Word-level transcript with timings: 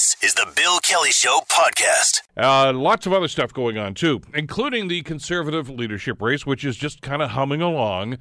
This 0.00 0.16
is 0.22 0.32
the 0.32 0.50
Bill 0.56 0.78
Kelly 0.78 1.10
Show 1.10 1.40
podcast. 1.46 2.22
Uh, 2.34 2.72
lots 2.72 3.04
of 3.04 3.12
other 3.12 3.28
stuff 3.28 3.52
going 3.52 3.76
on 3.76 3.92
too, 3.92 4.22
including 4.32 4.88
the 4.88 5.02
conservative 5.02 5.68
leadership 5.68 6.22
race, 6.22 6.46
which 6.46 6.64
is 6.64 6.78
just 6.78 7.02
kind 7.02 7.20
of 7.20 7.32
humming 7.32 7.60
along 7.60 8.16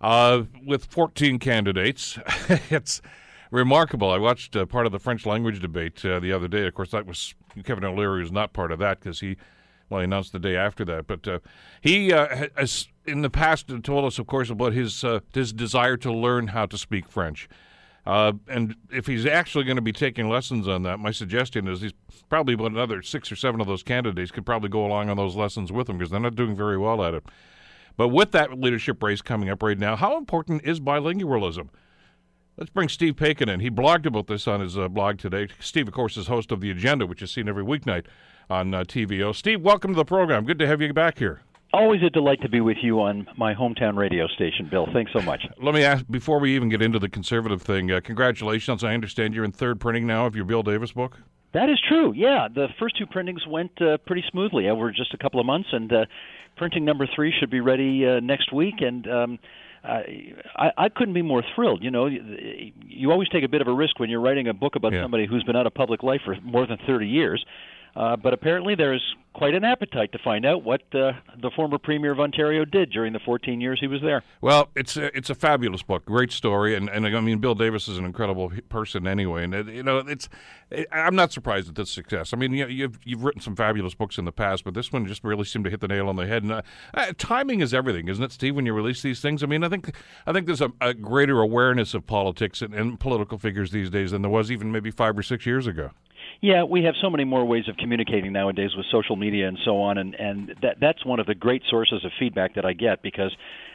uh, 0.00 0.44
with 0.64 0.86
14 0.86 1.38
candidates. 1.38 2.18
it's 2.70 3.02
remarkable. 3.50 4.10
I 4.10 4.16
watched 4.16 4.56
uh, 4.56 4.64
part 4.64 4.86
of 4.86 4.92
the 4.92 4.98
French 4.98 5.26
language 5.26 5.60
debate 5.60 6.02
uh, 6.02 6.18
the 6.18 6.32
other 6.32 6.48
day. 6.48 6.66
Of 6.66 6.72
course, 6.72 6.92
that 6.92 7.04
was 7.04 7.34
Kevin 7.62 7.84
O'Leary 7.84 8.22
was 8.22 8.32
not 8.32 8.54
part 8.54 8.72
of 8.72 8.78
that 8.78 9.00
because 9.00 9.20
he, 9.20 9.36
well, 9.90 10.00
he 10.00 10.04
announced 10.04 10.32
the 10.32 10.38
day 10.38 10.56
after 10.56 10.82
that. 10.86 11.06
But 11.06 11.28
uh, 11.28 11.40
he 11.82 12.10
uh, 12.10 12.48
has 12.56 12.88
in 13.04 13.20
the 13.20 13.28
past 13.28 13.70
told 13.82 14.06
us, 14.06 14.18
of 14.18 14.26
course, 14.26 14.48
about 14.48 14.72
his 14.72 15.04
his 15.34 15.52
desire 15.52 15.98
to 15.98 16.10
learn 16.10 16.46
how 16.46 16.64
to 16.64 16.78
speak 16.78 17.06
French. 17.06 17.50
Uh, 18.04 18.32
and 18.48 18.74
if 18.90 19.06
he's 19.06 19.26
actually 19.26 19.64
going 19.64 19.76
to 19.76 19.82
be 19.82 19.92
taking 19.92 20.28
lessons 20.28 20.66
on 20.66 20.82
that, 20.82 20.98
my 20.98 21.12
suggestion 21.12 21.68
is 21.68 21.80
he's 21.80 21.92
probably 22.28 22.54
about 22.54 22.72
another 22.72 23.00
six 23.02 23.30
or 23.30 23.36
seven 23.36 23.60
of 23.60 23.66
those 23.66 23.82
candidates 23.82 24.32
could 24.32 24.44
probably 24.44 24.68
go 24.68 24.84
along 24.84 25.08
on 25.08 25.16
those 25.16 25.36
lessons 25.36 25.70
with 25.70 25.88
him 25.88 25.98
because 25.98 26.10
they're 26.10 26.20
not 26.20 26.34
doing 26.34 26.56
very 26.56 26.76
well 26.76 27.04
at 27.04 27.14
it. 27.14 27.24
But 27.96 28.08
with 28.08 28.32
that 28.32 28.58
leadership 28.58 29.02
race 29.02 29.22
coming 29.22 29.50
up 29.50 29.62
right 29.62 29.78
now, 29.78 29.94
how 29.94 30.16
important 30.16 30.64
is 30.64 30.80
bilingualism? 30.80 31.68
Let's 32.56 32.70
bring 32.70 32.88
Steve 32.88 33.14
Paikin 33.14 33.48
in. 33.48 33.60
He 33.60 33.70
blogged 33.70 34.06
about 34.06 34.26
this 34.26 34.48
on 34.48 34.60
his 34.60 34.76
uh, 34.76 34.88
blog 34.88 35.18
today. 35.18 35.48
Steve, 35.60 35.88
of 35.88 35.94
course, 35.94 36.16
is 36.16 36.26
host 36.26 36.50
of 36.50 36.60
The 36.60 36.70
Agenda, 36.70 37.06
which 37.06 37.22
is 37.22 37.30
seen 37.30 37.48
every 37.48 37.64
weeknight 37.64 38.06
on 38.50 38.74
uh, 38.74 38.84
TVO. 38.84 39.34
Steve, 39.34 39.62
welcome 39.62 39.92
to 39.92 39.96
the 39.96 40.04
program. 40.04 40.44
Good 40.44 40.58
to 40.58 40.66
have 40.66 40.82
you 40.82 40.92
back 40.92 41.18
here. 41.18 41.42
Always 41.72 42.02
a 42.02 42.10
delight 42.10 42.42
to 42.42 42.50
be 42.50 42.60
with 42.60 42.76
you 42.82 43.00
on 43.00 43.26
my 43.36 43.54
hometown 43.54 43.96
radio 43.96 44.26
station, 44.26 44.68
Bill. 44.70 44.86
Thanks 44.92 45.10
so 45.12 45.22
much. 45.22 45.46
Let 45.60 45.74
me 45.74 45.82
ask 45.82 46.04
before 46.10 46.38
we 46.38 46.54
even 46.54 46.68
get 46.68 46.82
into 46.82 46.98
the 46.98 47.08
conservative 47.08 47.62
thing. 47.62 47.90
Uh, 47.90 48.00
congratulations! 48.04 48.84
I 48.84 48.92
understand 48.92 49.34
you're 49.34 49.44
in 49.44 49.52
third 49.52 49.80
printing 49.80 50.06
now 50.06 50.26
of 50.26 50.36
your 50.36 50.44
Bill 50.44 50.62
Davis 50.62 50.92
book. 50.92 51.18
That 51.54 51.70
is 51.70 51.80
true. 51.86 52.12
Yeah, 52.12 52.48
the 52.54 52.68
first 52.78 52.98
two 52.98 53.06
printings 53.06 53.46
went 53.46 53.80
uh, 53.80 53.96
pretty 54.06 54.24
smoothly 54.30 54.68
over 54.68 54.90
just 54.90 55.14
a 55.14 55.18
couple 55.18 55.40
of 55.40 55.46
months, 55.46 55.68
and 55.72 55.90
uh, 55.92 56.04
printing 56.56 56.84
number 56.84 57.06
three 57.14 57.32
should 57.38 57.50
be 57.50 57.60
ready 57.60 58.06
uh, 58.06 58.20
next 58.20 58.52
week. 58.52 58.74
And 58.80 59.06
um, 59.08 59.38
I, 59.84 60.70
I 60.76 60.88
couldn't 60.88 61.14
be 61.14 61.22
more 61.22 61.42
thrilled. 61.54 61.82
You 61.82 61.90
know, 61.90 62.06
you 62.06 63.10
always 63.10 63.28
take 63.28 63.44
a 63.44 63.48
bit 63.48 63.60
of 63.60 63.68
a 63.68 63.72
risk 63.72 63.98
when 63.98 64.10
you're 64.10 64.20
writing 64.20 64.48
a 64.48 64.54
book 64.54 64.76
about 64.76 64.92
yeah. 64.92 65.02
somebody 65.02 65.26
who's 65.26 65.42
been 65.42 65.56
out 65.56 65.66
of 65.66 65.74
public 65.74 66.02
life 66.02 66.20
for 66.24 66.36
more 66.42 66.66
than 66.66 66.78
30 66.86 67.06
years. 67.06 67.44
Uh, 67.94 68.16
but 68.16 68.32
apparently, 68.32 68.74
there's 68.74 69.02
quite 69.32 69.54
an 69.54 69.64
appetite 69.64 70.12
to 70.12 70.18
find 70.18 70.44
out 70.44 70.62
what 70.62 70.82
uh, 70.94 71.12
the 71.40 71.50
former 71.56 71.78
premier 71.78 72.12
of 72.12 72.20
Ontario 72.20 72.64
did 72.64 72.90
during 72.90 73.12
the 73.12 73.18
14 73.18 73.60
years 73.60 73.80
he 73.80 73.86
was 73.86 74.00
there. 74.02 74.22
Well, 74.40 74.68
it's 74.76 74.96
a, 74.96 75.16
it's 75.16 75.30
a 75.30 75.34
fabulous 75.34 75.82
book, 75.82 76.04
great 76.04 76.32
story, 76.32 76.74
and, 76.74 76.88
and 76.88 77.06
I 77.06 77.20
mean 77.20 77.38
Bill 77.38 77.54
Davis 77.54 77.88
is 77.88 77.98
an 77.98 78.04
incredible 78.04 78.52
person 78.68 79.06
anyway, 79.06 79.44
and 79.44 79.54
it, 79.54 79.66
you 79.68 79.82
know 79.82 79.98
it's 79.98 80.28
it, 80.70 80.86
I'm 80.92 81.14
not 81.14 81.32
surprised 81.32 81.68
at 81.68 81.74
this 81.74 81.90
success. 81.90 82.32
I 82.32 82.36
mean 82.36 82.52
you, 82.52 82.66
you've 82.66 82.98
you've 83.04 83.24
written 83.24 83.40
some 83.40 83.56
fabulous 83.56 83.94
books 83.94 84.18
in 84.18 84.24
the 84.24 84.32
past, 84.32 84.64
but 84.64 84.74
this 84.74 84.92
one 84.92 85.06
just 85.06 85.24
really 85.24 85.44
seemed 85.44 85.64
to 85.64 85.70
hit 85.70 85.80
the 85.80 85.88
nail 85.88 86.08
on 86.08 86.16
the 86.16 86.26
head. 86.26 86.42
And 86.42 86.52
uh, 86.52 86.62
uh, 86.94 87.12
timing 87.18 87.60
is 87.60 87.72
everything, 87.72 88.08
isn't 88.08 88.22
it, 88.22 88.32
Steve? 88.32 88.54
When 88.54 88.66
you 88.66 88.74
release 88.74 89.02
these 89.02 89.20
things, 89.20 89.42
I 89.42 89.46
mean 89.46 89.64
I 89.64 89.68
think 89.68 89.94
I 90.26 90.32
think 90.32 90.46
there's 90.46 90.60
a, 90.60 90.72
a 90.80 90.94
greater 90.94 91.40
awareness 91.40 91.94
of 91.94 92.06
politics 92.06 92.62
and, 92.62 92.74
and 92.74 93.00
political 93.00 93.38
figures 93.38 93.70
these 93.70 93.90
days 93.90 94.10
than 94.10 94.22
there 94.22 94.30
was 94.30 94.50
even 94.50 94.70
maybe 94.72 94.90
five 94.90 95.18
or 95.18 95.22
six 95.22 95.46
years 95.46 95.66
ago. 95.66 95.90
Yeah, 96.42 96.64
we 96.64 96.82
have 96.82 96.96
so 97.00 97.08
many 97.08 97.24
more 97.24 97.44
ways 97.44 97.68
of 97.68 97.76
communicating 97.76 98.32
nowadays 98.32 98.70
with 98.76 98.84
social 98.90 99.14
media 99.14 99.46
and 99.46 99.56
so 99.64 99.80
on, 99.80 99.96
and 99.96 100.12
and 100.16 100.52
that 100.60 100.78
that's 100.80 101.06
one 101.06 101.20
of 101.20 101.26
the 101.26 101.36
great 101.36 101.62
sources 101.70 102.04
of 102.04 102.10
feedback 102.18 102.56
that 102.56 102.64
I 102.64 102.72
get 102.72 103.00
because 103.00 103.30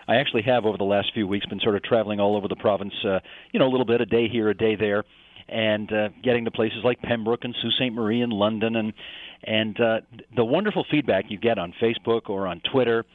I 0.05 0.17
actually 0.17 0.41
have 0.41 0.65
over 0.65 0.77
the 0.77 0.83
last 0.83 1.13
few 1.13 1.25
weeks 1.27 1.45
been 1.45 1.61
sort 1.61 1.77
of 1.77 1.83
traveling 1.83 2.19
all 2.19 2.35
over 2.35 2.49
the 2.49 2.57
province, 2.57 2.93
uh, 3.05 3.19
you 3.53 3.59
know, 3.61 3.67
a 3.67 3.71
little 3.71 3.85
bit, 3.85 4.01
a 4.01 4.05
day 4.05 4.27
here, 4.27 4.49
a 4.49 4.53
day 4.53 4.75
there, 4.75 5.05
and 5.47 5.89
uh, 5.93 6.09
getting 6.21 6.43
to 6.43 6.51
places 6.51 6.79
like 6.83 7.01
Pembroke 7.01 7.45
and 7.45 7.55
Sault 7.61 7.73
Ste. 7.75 7.93
Marie 7.93 8.19
and 8.19 8.33
London, 8.33 8.75
and 8.75 8.91
and 9.45 9.79
uh, 9.79 10.01
the 10.35 10.43
wonderful 10.43 10.85
feedback 10.91 11.25
you 11.29 11.37
get 11.37 11.57
on 11.57 11.73
Facebook 11.81 12.29
or 12.29 12.47
on 12.47 12.61
Twitter, 12.69 13.05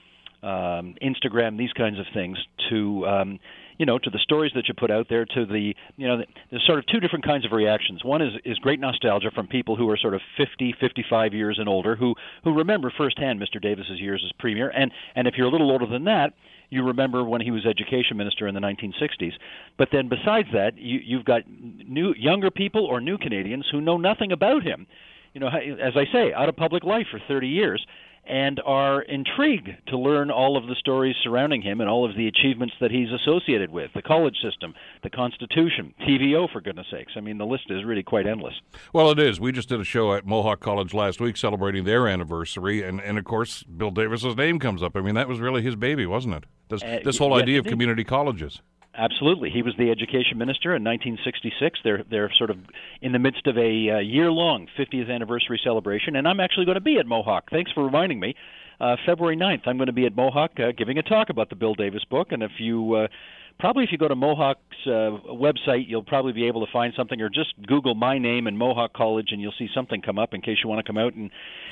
um, 0.42 0.94
Instagram, 1.02 1.58
these 1.58 1.74
kinds 1.74 1.98
of 1.98 2.06
things 2.14 2.38
to 2.70 3.06
um, 3.06 3.38
you 3.82 3.86
know 3.86 3.98
to 3.98 4.10
the 4.10 4.18
stories 4.20 4.52
that 4.54 4.68
you 4.68 4.74
put 4.74 4.92
out 4.92 5.08
there 5.08 5.24
to 5.24 5.44
the 5.44 5.74
you 5.96 6.06
know 6.06 6.22
there's 6.52 6.64
sort 6.64 6.78
of 6.78 6.86
two 6.86 7.00
different 7.00 7.24
kinds 7.24 7.44
of 7.44 7.50
reactions. 7.50 8.04
One 8.04 8.22
is 8.22 8.32
is 8.44 8.56
great 8.58 8.78
nostalgia 8.78 9.32
from 9.34 9.48
people 9.48 9.74
who 9.74 9.90
are 9.90 9.96
sort 9.96 10.14
of 10.14 10.20
50 10.36 10.76
55 10.80 11.34
years 11.34 11.58
and 11.58 11.68
older 11.68 11.96
who 11.96 12.14
who 12.44 12.54
remember 12.54 12.92
firsthand 12.96 13.40
Mr. 13.40 13.60
Davis's 13.60 13.98
years 13.98 14.22
as 14.24 14.30
premier. 14.38 14.70
And 14.70 14.92
and 15.16 15.26
if 15.26 15.34
you're 15.36 15.48
a 15.48 15.50
little 15.50 15.72
older 15.72 15.86
than 15.86 16.04
that 16.04 16.32
you 16.70 16.84
remember 16.84 17.24
when 17.24 17.40
he 17.40 17.50
was 17.50 17.66
education 17.66 18.16
minister 18.16 18.46
in 18.46 18.54
the 18.54 18.60
1960s 18.60 19.32
but 19.76 19.88
then 19.90 20.08
besides 20.08 20.46
that 20.52 20.78
you 20.78 21.00
you've 21.04 21.24
got 21.24 21.42
new 21.50 22.14
younger 22.16 22.52
people 22.52 22.86
or 22.86 23.00
new 23.00 23.18
Canadians 23.18 23.66
who 23.72 23.80
know 23.80 23.96
nothing 23.96 24.30
about 24.30 24.62
him. 24.62 24.86
You 25.34 25.40
know 25.40 25.48
as 25.48 25.94
I 25.96 26.04
say 26.12 26.32
out 26.32 26.48
of 26.48 26.54
public 26.54 26.84
life 26.84 27.08
for 27.10 27.20
30 27.26 27.48
years 27.48 27.84
and 28.24 28.60
are 28.64 29.02
intrigued 29.02 29.68
to 29.88 29.98
learn 29.98 30.30
all 30.30 30.56
of 30.56 30.66
the 30.66 30.76
stories 30.76 31.16
surrounding 31.22 31.60
him 31.60 31.80
and 31.80 31.90
all 31.90 32.08
of 32.08 32.16
the 32.16 32.28
achievements 32.28 32.74
that 32.80 32.90
he's 32.90 33.08
associated 33.10 33.70
with 33.70 33.90
the 33.94 34.02
college 34.02 34.36
system, 34.40 34.74
the 35.02 35.10
Constitution, 35.10 35.92
TVO, 36.00 36.50
for 36.52 36.60
goodness 36.60 36.86
sakes. 36.90 37.12
I 37.16 37.20
mean, 37.20 37.38
the 37.38 37.46
list 37.46 37.64
is 37.68 37.84
really 37.84 38.02
quite 38.02 38.26
endless. 38.26 38.54
Well, 38.92 39.10
it 39.10 39.18
is. 39.18 39.40
We 39.40 39.50
just 39.50 39.68
did 39.68 39.80
a 39.80 39.84
show 39.84 40.14
at 40.14 40.24
Mohawk 40.24 40.60
College 40.60 40.94
last 40.94 41.20
week 41.20 41.36
celebrating 41.36 41.84
their 41.84 42.06
anniversary, 42.06 42.82
and, 42.82 43.00
and 43.00 43.18
of 43.18 43.24
course, 43.24 43.64
Bill 43.64 43.90
Davis's 43.90 44.36
name 44.36 44.58
comes 44.58 44.82
up. 44.82 44.96
I 44.96 45.00
mean, 45.00 45.16
that 45.16 45.28
was 45.28 45.40
really 45.40 45.62
his 45.62 45.74
baby, 45.74 46.06
wasn't 46.06 46.36
it? 46.36 46.44
This, 46.68 46.82
uh, 46.82 47.00
this 47.04 47.18
whole 47.18 47.30
yes, 47.30 47.42
idea 47.42 47.58
of 47.58 47.66
community 47.66 48.04
colleges. 48.04 48.62
Absolutely, 48.94 49.48
he 49.48 49.62
was 49.62 49.74
the 49.78 49.90
education 49.90 50.36
minister 50.36 50.76
in 50.76 50.84
1966. 50.84 51.80
They're 51.82 52.04
they're 52.10 52.30
sort 52.36 52.50
of 52.50 52.58
in 53.00 53.12
the 53.12 53.18
midst 53.18 53.46
of 53.46 53.56
a 53.56 53.90
uh, 53.90 53.98
year-long 54.00 54.68
50th 54.78 55.10
anniversary 55.10 55.58
celebration, 55.64 56.14
and 56.14 56.28
I'm 56.28 56.40
actually 56.40 56.66
going 56.66 56.74
to 56.74 56.82
be 56.82 56.98
at 56.98 57.06
Mohawk. 57.06 57.48
Thanks 57.50 57.72
for 57.72 57.84
reminding 57.84 58.20
me. 58.20 58.34
Uh, 58.80 58.96
February 59.06 59.36
9th, 59.36 59.62
I'm 59.66 59.76
going 59.76 59.86
to 59.86 59.92
be 59.92 60.06
at 60.06 60.16
Mohawk 60.16 60.52
uh, 60.58 60.72
giving 60.76 60.98
a 60.98 61.02
talk 61.02 61.30
about 61.30 61.48
the 61.48 61.56
Bill 61.56 61.74
Davis 61.74 62.04
book, 62.04 62.32
and 62.32 62.42
if 62.42 62.50
you 62.58 62.94
uh, 62.94 63.06
probably 63.58 63.84
if 63.84 63.92
you 63.92 63.98
go 63.98 64.08
to 64.08 64.14
Mohawk's 64.14 64.60
uh, 64.86 65.18
website, 65.32 65.84
you'll 65.88 66.02
probably 66.02 66.32
be 66.32 66.46
able 66.46 66.64
to 66.64 66.72
find 66.72 66.92
something, 66.96 67.20
or 67.20 67.28
just 67.28 67.54
Google 67.66 67.94
my 67.94 68.18
name 68.18 68.46
and 68.46 68.58
Mohawk 68.58 68.92
College, 68.94 69.28
and 69.30 69.40
you'll 69.40 69.54
see 69.58 69.68
something 69.74 70.02
come 70.02 70.18
up 70.18 70.34
in 70.34 70.40
case 70.40 70.58
you 70.62 70.68
want 70.68 70.84
to 70.84 70.88
come 70.90 70.98
out 70.98 71.14
and 71.14 71.30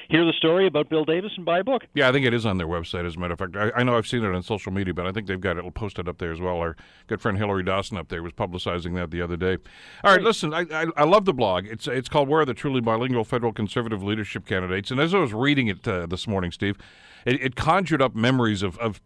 hear 0.08 0.24
the 0.24 0.32
story 0.32 0.66
about 0.66 0.88
Bill 0.88 1.04
Davis 1.04 1.32
and 1.36 1.44
buy 1.44 1.60
a 1.60 1.64
book. 1.64 1.82
Yeah, 1.94 2.08
I 2.08 2.12
think 2.12 2.26
it 2.26 2.34
is 2.34 2.46
on 2.46 2.58
their 2.58 2.66
website. 2.66 3.06
As 3.06 3.16
a 3.16 3.19
matter 3.19 3.34
of 3.34 3.38
fact, 3.38 3.56
I, 3.56 3.70
I 3.80 3.82
know 3.82 3.96
I've 3.96 4.06
seen 4.06 4.24
it 4.24 4.34
on 4.34 4.42
social 4.42 4.72
media, 4.72 4.94
but 4.94 5.06
I 5.06 5.12
think 5.12 5.26
they've 5.26 5.40
got 5.40 5.56
it 5.56 5.74
posted 5.74 6.08
up 6.08 6.19
there 6.19 6.32
as 6.32 6.40
well. 6.40 6.56
Our 6.58 6.76
good 7.06 7.20
friend 7.20 7.38
Hillary 7.38 7.62
Dawson 7.62 7.96
up 7.96 8.08
there 8.08 8.22
was 8.22 8.32
publicizing 8.32 8.94
that 8.96 9.10
the 9.10 9.22
other 9.22 9.36
day. 9.36 9.58
All 10.04 10.12
right, 10.12 10.22
listen, 10.22 10.52
I, 10.54 10.66
I, 10.72 10.86
I 10.96 11.04
love 11.04 11.24
the 11.24 11.34
blog. 11.34 11.66
It's 11.66 11.86
it's 11.86 12.08
called 12.08 12.28
"Where 12.28 12.40
Are 12.40 12.44
the 12.44 12.54
Truly 12.54 12.80
Bilingual 12.80 13.24
Federal 13.24 13.52
Conservative 13.52 14.02
Leadership 14.02 14.46
Candidates?" 14.46 14.90
And 14.90 15.00
as 15.00 15.14
I 15.14 15.19
was 15.19 15.32
reading 15.32 15.69
it 15.69 15.86
uh, 15.86 16.06
this 16.06 16.26
morning, 16.26 16.50
Steve 16.50 16.76
it, 17.25 17.41
it 17.41 17.56
conjured 17.56 18.03
up 18.03 18.14
memories 18.14 18.62
of, 18.62 18.78
of, 18.78 19.00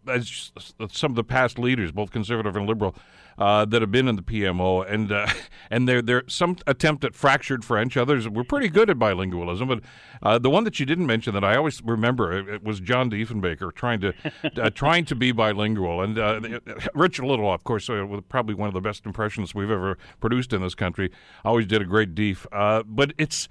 some 0.91 1.11
of 1.11 1.15
the 1.15 1.23
past 1.23 1.59
leaders, 1.59 1.91
both 1.91 2.11
conservative 2.11 2.55
and 2.55 2.67
liberal, 2.67 2.95
uh, 3.37 3.65
that 3.65 3.81
have 3.81 3.91
been 3.91 4.07
in 4.07 4.15
the 4.15 4.21
PMO, 4.21 4.89
and 4.89 5.11
uh, 5.11 5.27
and 5.69 5.87
there 5.87 6.23
some 6.27 6.57
attempt 6.67 7.03
at 7.03 7.15
fractured 7.15 7.65
French. 7.65 7.97
Others 7.97 8.29
were 8.29 8.43
pretty 8.43 8.69
good 8.69 8.89
at 8.89 8.97
bilingualism, 8.97 9.67
but 9.67 9.81
uh, 10.21 10.39
the 10.39 10.49
one 10.49 10.63
that 10.63 10.79
you 10.79 10.85
didn't 10.85 11.05
mention 11.05 11.33
that 11.33 11.43
I 11.43 11.55
always 11.55 11.81
remember 11.81 12.31
it, 12.31 12.47
it 12.47 12.63
was 12.63 12.79
John 12.79 13.09
Diefenbaker 13.09 13.73
trying 13.73 14.01
to 14.01 14.13
uh, 14.61 14.69
trying 14.69 15.05
to 15.05 15.15
be 15.15 15.31
bilingual, 15.31 16.01
and 16.01 16.17
uh, 16.17 16.59
Richard 16.93 17.25
Little, 17.25 17.51
of 17.53 17.63
course, 17.63 17.89
uh, 17.89 18.05
probably 18.29 18.55
one 18.55 18.67
of 18.67 18.73
the 18.73 18.81
best 18.81 19.05
impressions 19.05 19.53
we've 19.53 19.71
ever 19.71 19.97
produced 20.19 20.53
in 20.53 20.61
this 20.61 20.75
country. 20.75 21.11
Always 21.43 21.67
did 21.67 21.81
a 21.81 21.85
great 21.85 22.15
Deef, 22.15 22.47
but 22.51 23.13
it's 23.17 23.47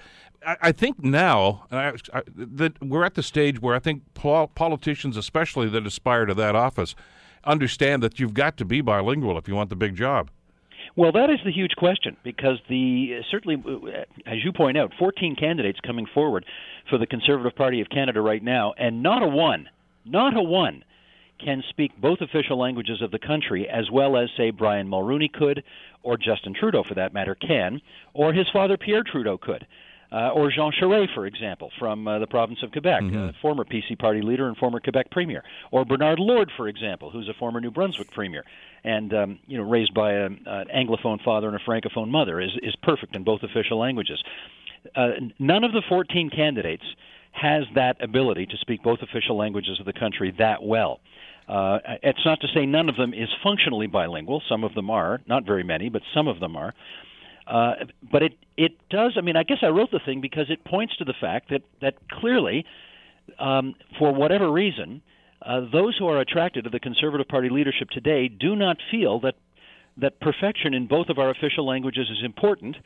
I 0.60 0.72
think 0.72 1.02
now 1.02 1.66
I, 1.70 1.94
I, 2.12 2.22
that 2.36 2.82
we're 2.82 3.04
at 3.04 3.14
the 3.14 3.22
stage 3.22 3.60
where 3.60 3.74
I 3.74 3.78
think 3.78 4.02
politicians, 4.14 5.16
especially 5.16 5.68
that 5.70 5.86
aspire 5.86 6.26
to 6.26 6.34
that 6.34 6.54
office, 6.54 6.94
understand 7.46 8.02
that 8.02 8.18
you've 8.18 8.34
got 8.34 8.56
to 8.58 8.64
be 8.64 8.80
bilingual 8.80 9.38
if 9.38 9.48
you 9.48 9.54
want 9.54 9.70
the 9.70 9.76
big 9.76 9.94
job. 9.96 10.30
Well, 10.96 11.12
that 11.12 11.28
is 11.28 11.40
the 11.44 11.50
huge 11.50 11.74
question 11.76 12.16
because 12.22 12.58
the 12.68 13.20
certainly, 13.30 13.56
as 14.26 14.44
you 14.44 14.52
point 14.52 14.78
out, 14.78 14.92
14 14.98 15.34
candidates 15.34 15.80
coming 15.84 16.06
forward 16.06 16.44
for 16.88 16.98
the 16.98 17.06
Conservative 17.06 17.56
Party 17.56 17.80
of 17.80 17.88
Canada 17.88 18.20
right 18.20 18.42
now, 18.42 18.74
and 18.78 19.02
not 19.02 19.22
a 19.22 19.26
one, 19.26 19.68
not 20.04 20.36
a 20.36 20.42
one, 20.42 20.84
can 21.44 21.64
speak 21.68 21.90
both 22.00 22.20
official 22.20 22.58
languages 22.58 23.02
of 23.02 23.10
the 23.10 23.18
country 23.18 23.68
as 23.68 23.90
well 23.90 24.16
as, 24.16 24.28
say, 24.36 24.50
Brian 24.50 24.88
Mulroney 24.88 25.32
could, 25.32 25.64
or 26.04 26.16
Justin 26.16 26.54
Trudeau, 26.54 26.84
for 26.84 26.94
that 26.94 27.12
matter, 27.12 27.34
can, 27.34 27.80
or 28.12 28.32
his 28.32 28.46
father 28.52 28.76
Pierre 28.76 29.02
Trudeau 29.02 29.36
could 29.36 29.66
uh, 30.14 30.30
or 30.30 30.48
Jean 30.48 30.70
Charest, 30.80 31.12
for 31.12 31.26
example, 31.26 31.72
from 31.76 32.06
uh, 32.06 32.20
the 32.20 32.26
province 32.28 32.60
of 32.62 32.70
Quebec, 32.70 33.02
mm-hmm. 33.02 33.30
former 33.42 33.64
PC 33.64 33.98
party 33.98 34.22
leader 34.22 34.46
and 34.46 34.56
former 34.56 34.78
Quebec 34.78 35.10
premier, 35.10 35.42
or 35.72 35.84
Bernard 35.84 36.20
Lord, 36.20 36.52
for 36.56 36.68
example, 36.68 37.10
who's 37.10 37.28
a 37.28 37.34
former 37.34 37.60
New 37.60 37.72
Brunswick 37.72 38.12
premier, 38.12 38.44
and 38.84 39.12
um, 39.12 39.38
you 39.48 39.58
know 39.58 39.64
raised 39.64 39.92
by 39.92 40.12
a, 40.12 40.26
an 40.26 40.68
anglophone 40.74 41.22
father 41.24 41.48
and 41.48 41.56
a 41.56 41.68
francophone 41.68 42.10
mother, 42.10 42.40
is 42.40 42.52
is 42.62 42.76
perfect 42.82 43.16
in 43.16 43.24
both 43.24 43.42
official 43.42 43.78
languages. 43.78 44.22
Uh, 44.94 45.12
none 45.40 45.64
of 45.64 45.72
the 45.72 45.82
14 45.88 46.30
candidates 46.30 46.84
has 47.32 47.64
that 47.74 47.96
ability 48.00 48.46
to 48.46 48.56
speak 48.58 48.84
both 48.84 49.00
official 49.02 49.36
languages 49.36 49.80
of 49.80 49.86
the 49.86 49.92
country 49.92 50.32
that 50.38 50.62
well. 50.62 51.00
Uh, 51.48 51.78
it's 52.02 52.24
not 52.24 52.40
to 52.40 52.46
say 52.54 52.64
none 52.64 52.88
of 52.88 52.96
them 52.96 53.12
is 53.12 53.28
functionally 53.42 53.88
bilingual. 53.88 54.42
Some 54.48 54.62
of 54.62 54.74
them 54.74 54.90
are, 54.90 55.20
not 55.26 55.44
very 55.44 55.64
many, 55.64 55.88
but 55.88 56.02
some 56.14 56.28
of 56.28 56.38
them 56.38 56.56
are. 56.56 56.72
Uh, 57.46 57.74
but 58.10 58.22
it 58.22 58.32
it 58.56 58.72
does. 58.88 59.14
I 59.16 59.20
mean, 59.20 59.36
I 59.36 59.42
guess 59.42 59.58
I 59.62 59.66
wrote 59.66 59.90
the 59.90 60.00
thing 60.04 60.20
because 60.20 60.46
it 60.48 60.64
points 60.64 60.96
to 60.96 61.04
the 61.04 61.14
fact 61.20 61.50
that 61.50 61.62
that 61.80 61.94
clearly, 62.08 62.64
um, 63.38 63.74
for 63.98 64.12
whatever 64.12 64.50
reason, 64.50 65.02
uh, 65.42 65.60
those 65.72 65.96
who 65.98 66.06
are 66.06 66.20
attracted 66.20 66.64
to 66.64 66.70
the 66.70 66.80
Conservative 66.80 67.28
Party 67.28 67.50
leadership 67.50 67.90
today 67.90 68.28
do 68.28 68.56
not 68.56 68.78
feel 68.90 69.20
that 69.20 69.34
that 69.98 70.20
perfection 70.20 70.74
in 70.74 70.86
both 70.86 71.08
of 71.08 71.18
our 71.18 71.30
official 71.30 71.66
languages 71.66 72.08
is 72.10 72.24
important, 72.24 72.76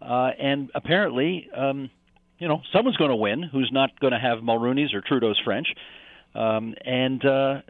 uh, 0.00 0.30
and 0.38 0.70
apparently, 0.74 1.48
um, 1.56 1.90
you 2.38 2.46
know, 2.46 2.60
someone's 2.72 2.96
going 2.96 3.10
to 3.10 3.16
win 3.16 3.42
who's 3.42 3.70
not 3.72 3.98
going 3.98 4.12
to 4.12 4.18
have 4.18 4.38
Mulroney's 4.38 4.94
or 4.94 5.00
Trudeau's 5.00 5.40
French. 5.44 5.68
Um, 6.34 6.74
and 6.84 7.24
uh, 7.24 7.60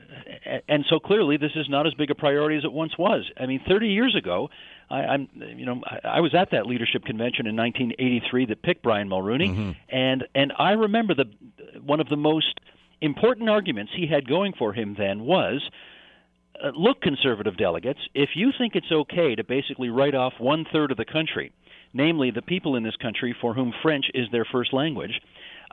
and 0.69 0.85
so 0.89 1.01
clearly, 1.01 1.37
this 1.37 1.51
is 1.57 1.69
not 1.69 1.87
as 1.87 1.95
big 1.95 2.11
a 2.11 2.15
priority 2.15 2.57
as 2.57 2.65
it 2.65 2.73
once 2.73 2.97
was. 2.97 3.29
I 3.37 3.47
mean, 3.47 3.61
30 3.69 3.89
years 3.89 4.15
ago, 4.15 4.51
I, 4.89 4.99
I'm 4.99 5.29
you 5.35 5.67
know 5.67 5.81
I, 5.85 6.19
I 6.19 6.21
was 6.21 6.35
at 6.35 6.53
that 6.53 6.67
leadership 6.67 7.05
convention 7.05 7.47
in 7.47 7.57
1983 7.57 8.47
that 8.47 8.63
picked 8.63 8.83
Brian 8.83 9.09
Mulroney, 9.09 9.51
mm-hmm. 9.51 9.71
and 9.89 10.25
and 10.35 10.53
I 10.59 10.73
remember 10.73 11.15
the 11.15 11.25
one 11.81 11.99
of 11.99 12.09
the 12.09 12.17
most 12.17 12.61
important 13.01 13.51
arguments 13.51 13.93
he 13.97 14.07
had 14.07 14.29
going 14.29 14.53
for 14.59 14.73
him 14.73 14.95
then 14.97 15.23
was. 15.23 15.63
Uh, 16.63 16.71
look, 16.77 17.01
conservative 17.01 17.57
delegates, 17.57 17.99
if 18.15 18.31
you 18.37 18.53
think 18.57 18.77
it's 18.77 18.93
okay 18.93 19.35
to 19.35 19.43
basically 19.43 19.89
write 19.89 20.15
off 20.15 20.35
one 20.39 20.67
third 20.71 20.91
of 20.93 20.99
the 20.99 21.05
country, 21.05 21.51
namely 21.95 22.31
the 22.31 22.43
people 22.43 22.77
in 22.77 22.83
this 22.83 22.95
country 22.97 23.35
for 23.41 23.55
whom 23.55 23.73
French 23.83 24.05
is 24.15 24.27
their 24.31 24.45
first 24.45 24.73
language, 24.73 25.21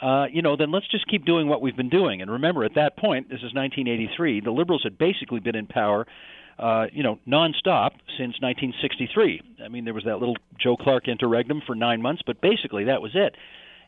uh, 0.02 0.28
you 0.32 0.42
know, 0.42 0.56
then 0.56 0.72
let's 0.72 0.88
just 0.88 1.08
keep 1.08 1.26
doing 1.26 1.48
what 1.48 1.62
we've 1.62 1.76
been 1.76 1.90
doing. 1.90 2.22
And 2.22 2.32
remember, 2.32 2.64
at 2.64 2.76
that 2.76 2.98
point, 2.98 3.30
this 3.30 3.40
is 3.40 3.54
1983, 3.54 4.42
the 4.42 4.52
Liberals 4.52 4.84
had 4.84 4.98
basically 4.98 5.40
been 5.40 5.56
in 5.56 5.68
power, 5.68 6.08
uh, 6.58 6.88
you 6.92 7.04
know, 7.04 7.20
nonstop 7.28 7.92
since 8.18 8.40
1963. 8.40 9.42
I 9.64 9.68
mean, 9.68 9.86
there 9.86 9.94
was 9.94 10.06
that 10.06 10.20
little 10.20 10.38
Joe 10.58 10.78
Clark 10.78 11.08
interregnum 11.08 11.62
for 11.66 11.76
nine 11.76 12.02
months, 12.02 12.22
but 12.26 12.42
basically 12.42 12.86
that 12.86 13.02
was 13.02 13.12
it. 13.14 13.36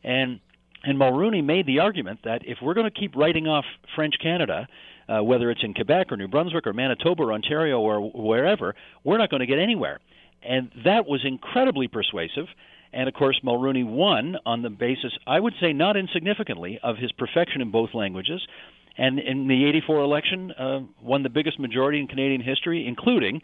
And 0.04 0.40
and 0.84 0.98
Mulroney 0.98 1.44
made 1.44 1.68
the 1.68 1.80
argument 1.80 2.22
that 2.24 2.42
if 2.44 2.58
we're 2.62 2.74
going 2.74 2.90
to 2.92 3.00
keep 3.00 3.16
writing 3.16 3.48
off 3.48 3.66
French 3.96 4.16
Canada, 4.20 4.68
uh, 5.08 5.24
whether 5.24 5.52
it's 5.52 5.64
in 5.64 5.76
Quebec 5.76 6.12
or 6.12 6.18
New 6.18 6.28
Brunswick 6.28 6.66
or 6.66 6.74
Manitoba 6.74 7.24
or 7.24 7.34
Ontario 7.34 7.80
or 7.80 8.12
wherever, 8.12 8.76
we're 9.04 9.20
not 9.20 9.30
going 9.30 9.42
to 9.42 9.46
get 9.46 9.60
anywhere. 9.60 10.00
And 10.42 10.72
that 10.84 11.06
was 11.06 11.22
incredibly 11.24 11.88
persuasive. 11.88 12.48
And 12.94 13.08
of 13.08 13.14
course, 13.14 13.40
Mulroney 13.44 13.86
won 13.86 14.36
on 14.46 14.62
the 14.62 14.70
basis, 14.70 15.14
I 15.26 15.40
would 15.40 15.54
say 15.62 15.74
not 15.74 15.96
insignificantly, 15.96 16.80
of 16.84 16.98
his 16.98 17.12
perfection 17.14 17.62
in 17.62 17.72
both 17.72 17.94
languages. 17.94 18.42
And 18.98 19.20
in 19.20 19.48
the 19.48 19.66
84 19.66 20.02
election, 20.02 20.52
uh, 20.52 20.80
won 21.02 21.24
the 21.24 21.30
biggest 21.30 21.60
majority 21.60 22.00
in 22.00 22.08
Canadian 22.08 22.42
history, 22.42 22.86
including 22.86 23.42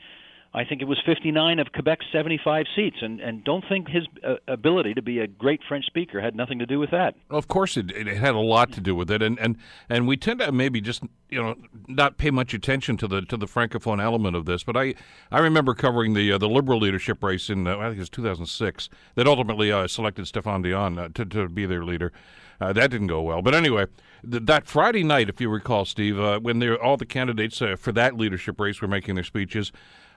I 0.53 0.63
think 0.63 0.81
it 0.81 0.85
was 0.85 0.97
59 1.05 1.59
of 1.59 1.67
Quebec's 1.67 2.05
75 2.11 2.65
seats, 2.75 2.97
and 3.01 3.19
and 3.19 3.44
don't 3.44 3.63
think 3.67 3.89
his 3.89 4.05
uh, 4.23 4.35
ability 4.47 4.94
to 4.94 5.01
be 5.01 5.19
a 5.19 5.27
great 5.27 5.61
French 5.67 5.85
speaker 5.85 6.21
had 6.21 6.35
nothing 6.35 6.59
to 6.59 6.65
do 6.65 6.79
with 6.79 6.91
that. 6.91 7.15
Of 7.29 7.47
course, 7.47 7.77
it, 7.77 7.91
it 7.91 8.07
had 8.07 8.33
a 8.33 8.39
lot 8.39 8.71
to 8.73 8.81
do 8.81 8.95
with 8.95 9.11
it, 9.11 9.21
and 9.21 9.38
and 9.39 9.57
and 9.89 10.07
we 10.07 10.17
tend 10.17 10.39
to 10.39 10.51
maybe 10.51 10.81
just 10.81 11.03
you 11.29 11.41
know 11.41 11.55
not 11.88 12.17
pay 12.17 12.31
much 12.31 12.53
attention 12.53 12.97
to 12.97 13.07
the 13.07 13.21
to 13.23 13.38
the 13.38 13.45
francophone 13.45 14.01
element 14.01 14.35
of 14.35 14.45
this. 14.45 14.63
But 14.63 14.77
I 14.77 14.95
I 15.31 15.39
remember 15.39 15.73
covering 15.73 16.13
the 16.13 16.31
uh, 16.31 16.38
the 16.38 16.49
liberal 16.49 16.79
leadership 16.79 17.21
race 17.23 17.49
in 17.49 17.67
uh, 17.67 17.77
I 17.77 17.85
think 17.85 17.97
it 17.97 17.99
was 17.99 18.09
2006 18.09 18.89
that 19.15 19.27
ultimately 19.27 19.71
uh, 19.71 19.88
selected 19.88 20.25
Stéphane 20.25 20.63
Dion 20.63 20.97
uh, 20.97 21.09
to 21.13 21.25
to 21.25 21.49
be 21.49 21.65
their 21.65 21.83
leader. 21.83 22.11
Uh, 22.59 22.73
that 22.73 22.89
didn't 22.89 23.07
go 23.07 23.21
well. 23.21 23.44
But 23.44 23.53
anyway, 23.53 23.85
th- 24.27 24.44
that 24.45 24.65
Friday 24.65 25.03
night, 25.03 25.29
if 25.29 25.39
you 25.39 25.47
recall, 25.47 25.85
Steve, 25.85 26.17
when 26.41 26.63
all 26.77 26.97
the 26.97 27.05
candidates 27.05 27.61
for 27.77 27.91
that 27.91 28.17
leadership 28.17 28.59
race 28.59 28.81
were 28.81 28.88
making 28.88 29.13
their 29.13 29.23
speeches, 29.23 29.71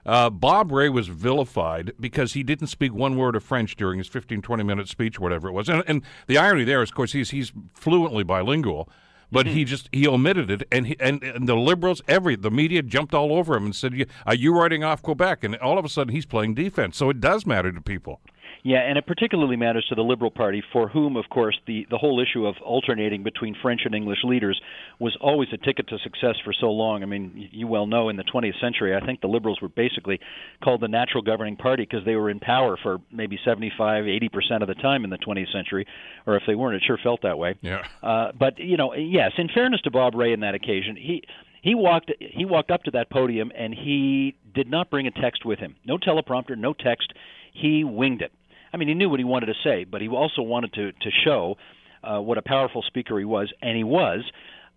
uh, 0.05 0.29
Bob 0.29 0.71
Rae 0.71 0.89
was 0.89 1.07
vilified 1.07 1.93
because 1.99 2.33
he 2.33 2.43
didn't 2.43 2.67
speak 2.67 2.93
one 2.93 3.17
word 3.17 3.35
of 3.35 3.43
French 3.43 3.75
during 3.75 3.97
his 3.97 4.07
15, 4.07 4.41
20 4.41 4.63
minute 4.63 4.87
speech, 4.87 5.19
whatever 5.19 5.47
it 5.47 5.53
was. 5.53 5.69
And, 5.69 5.83
and 5.87 6.01
the 6.27 6.37
irony 6.37 6.63
there 6.63 6.81
is, 6.81 6.89
of 6.89 6.95
course, 6.95 7.13
he's, 7.13 7.31
he's 7.31 7.51
fluently 7.73 8.23
bilingual 8.23 8.89
but 9.31 9.47
he 9.47 9.63
just 9.63 9.87
he 9.91 10.05
omitted 10.07 10.51
it, 10.51 10.67
and 10.71 10.87
he, 10.87 10.97
and, 10.99 11.23
and 11.23 11.47
the 11.47 11.55
liberals, 11.55 12.01
every 12.07 12.35
the 12.35 12.51
media 12.51 12.81
jumped 12.81 13.13
all 13.13 13.33
over 13.33 13.55
him 13.55 13.65
and 13.65 13.75
said, 13.75 14.05
"Are 14.25 14.35
you 14.35 14.53
writing 14.53 14.83
off 14.83 15.01
Quebec?" 15.01 15.43
And 15.43 15.55
all 15.57 15.77
of 15.77 15.85
a 15.85 15.89
sudden, 15.89 16.13
he's 16.13 16.25
playing 16.25 16.55
defense. 16.55 16.97
So 16.97 17.09
it 17.09 17.21
does 17.21 17.45
matter 17.45 17.71
to 17.71 17.81
people. 17.81 18.19
Yeah, 18.63 18.79
and 18.79 18.97
it 18.97 19.07
particularly 19.07 19.55
matters 19.55 19.85
to 19.89 19.95
the 19.95 20.03
Liberal 20.03 20.29
Party, 20.29 20.61
for 20.71 20.87
whom, 20.87 21.15
of 21.15 21.25
course, 21.29 21.57
the, 21.65 21.87
the 21.89 21.97
whole 21.97 22.19
issue 22.19 22.45
of 22.45 22.55
alternating 22.63 23.23
between 23.23 23.55
French 23.61 23.81
and 23.85 23.95
English 23.95 24.19
leaders 24.23 24.59
was 24.99 25.17
always 25.19 25.49
a 25.51 25.57
ticket 25.57 25.87
to 25.89 25.97
success 25.99 26.35
for 26.43 26.53
so 26.53 26.67
long. 26.67 27.01
I 27.01 27.07
mean, 27.07 27.49
you 27.51 27.67
well 27.67 27.87
know 27.87 28.09
in 28.09 28.17
the 28.17 28.23
20th 28.23 28.59
century, 28.61 28.95
I 28.95 29.03
think 29.03 29.21
the 29.21 29.27
Liberals 29.27 29.59
were 29.61 29.69
basically 29.69 30.19
called 30.63 30.81
the 30.81 30.87
natural 30.87 31.23
governing 31.23 31.55
party 31.55 31.83
because 31.83 32.05
they 32.05 32.15
were 32.15 32.29
in 32.29 32.39
power 32.39 32.77
for 32.81 32.99
maybe 33.11 33.39
75, 33.43 34.05
80% 34.05 34.61
of 34.61 34.67
the 34.67 34.75
time 34.75 35.03
in 35.03 35.09
the 35.09 35.17
20th 35.17 35.51
century, 35.51 35.87
or 36.27 36.35
if 36.35 36.43
they 36.45 36.55
weren't, 36.55 36.75
it 36.75 36.83
sure 36.85 36.99
felt 37.01 37.23
that 37.23 37.37
way. 37.37 37.55
Yeah. 37.61 37.83
Uh, 38.03 38.31
but, 38.37 38.59
you 38.59 38.77
know, 38.77 38.93
yes, 38.93 39.31
in 39.37 39.49
fairness 39.49 39.81
to 39.81 39.91
Bob 39.91 40.13
Rae 40.13 40.33
in 40.33 40.41
that 40.41 40.53
occasion, 40.53 40.95
he 40.95 41.23
he 41.61 41.75
walked 41.75 42.11
he 42.19 42.43
walked 42.43 42.71
up 42.71 42.83
to 42.83 42.91
that 42.91 43.09
podium 43.11 43.51
and 43.55 43.73
he 43.73 44.35
did 44.53 44.67
not 44.69 44.89
bring 44.89 45.07
a 45.07 45.11
text 45.11 45.45
with 45.45 45.59
him. 45.59 45.75
No 45.85 45.97
teleprompter, 45.97 46.57
no 46.57 46.73
text. 46.73 47.13
He 47.53 47.83
winged 47.83 48.21
it. 48.21 48.31
I 48.73 48.77
mean, 48.77 48.87
he 48.87 48.93
knew 48.93 49.09
what 49.09 49.19
he 49.19 49.25
wanted 49.25 49.47
to 49.47 49.55
say, 49.63 49.83
but 49.83 50.01
he 50.01 50.07
also 50.07 50.41
wanted 50.41 50.73
to 50.73 50.91
to 50.91 51.11
show 51.23 51.57
uh, 52.03 52.19
what 52.19 52.37
a 52.37 52.41
powerful 52.41 52.81
speaker 52.81 53.17
he 53.19 53.25
was, 53.25 53.51
and 53.61 53.75
he 53.75 53.83
was. 53.83 54.23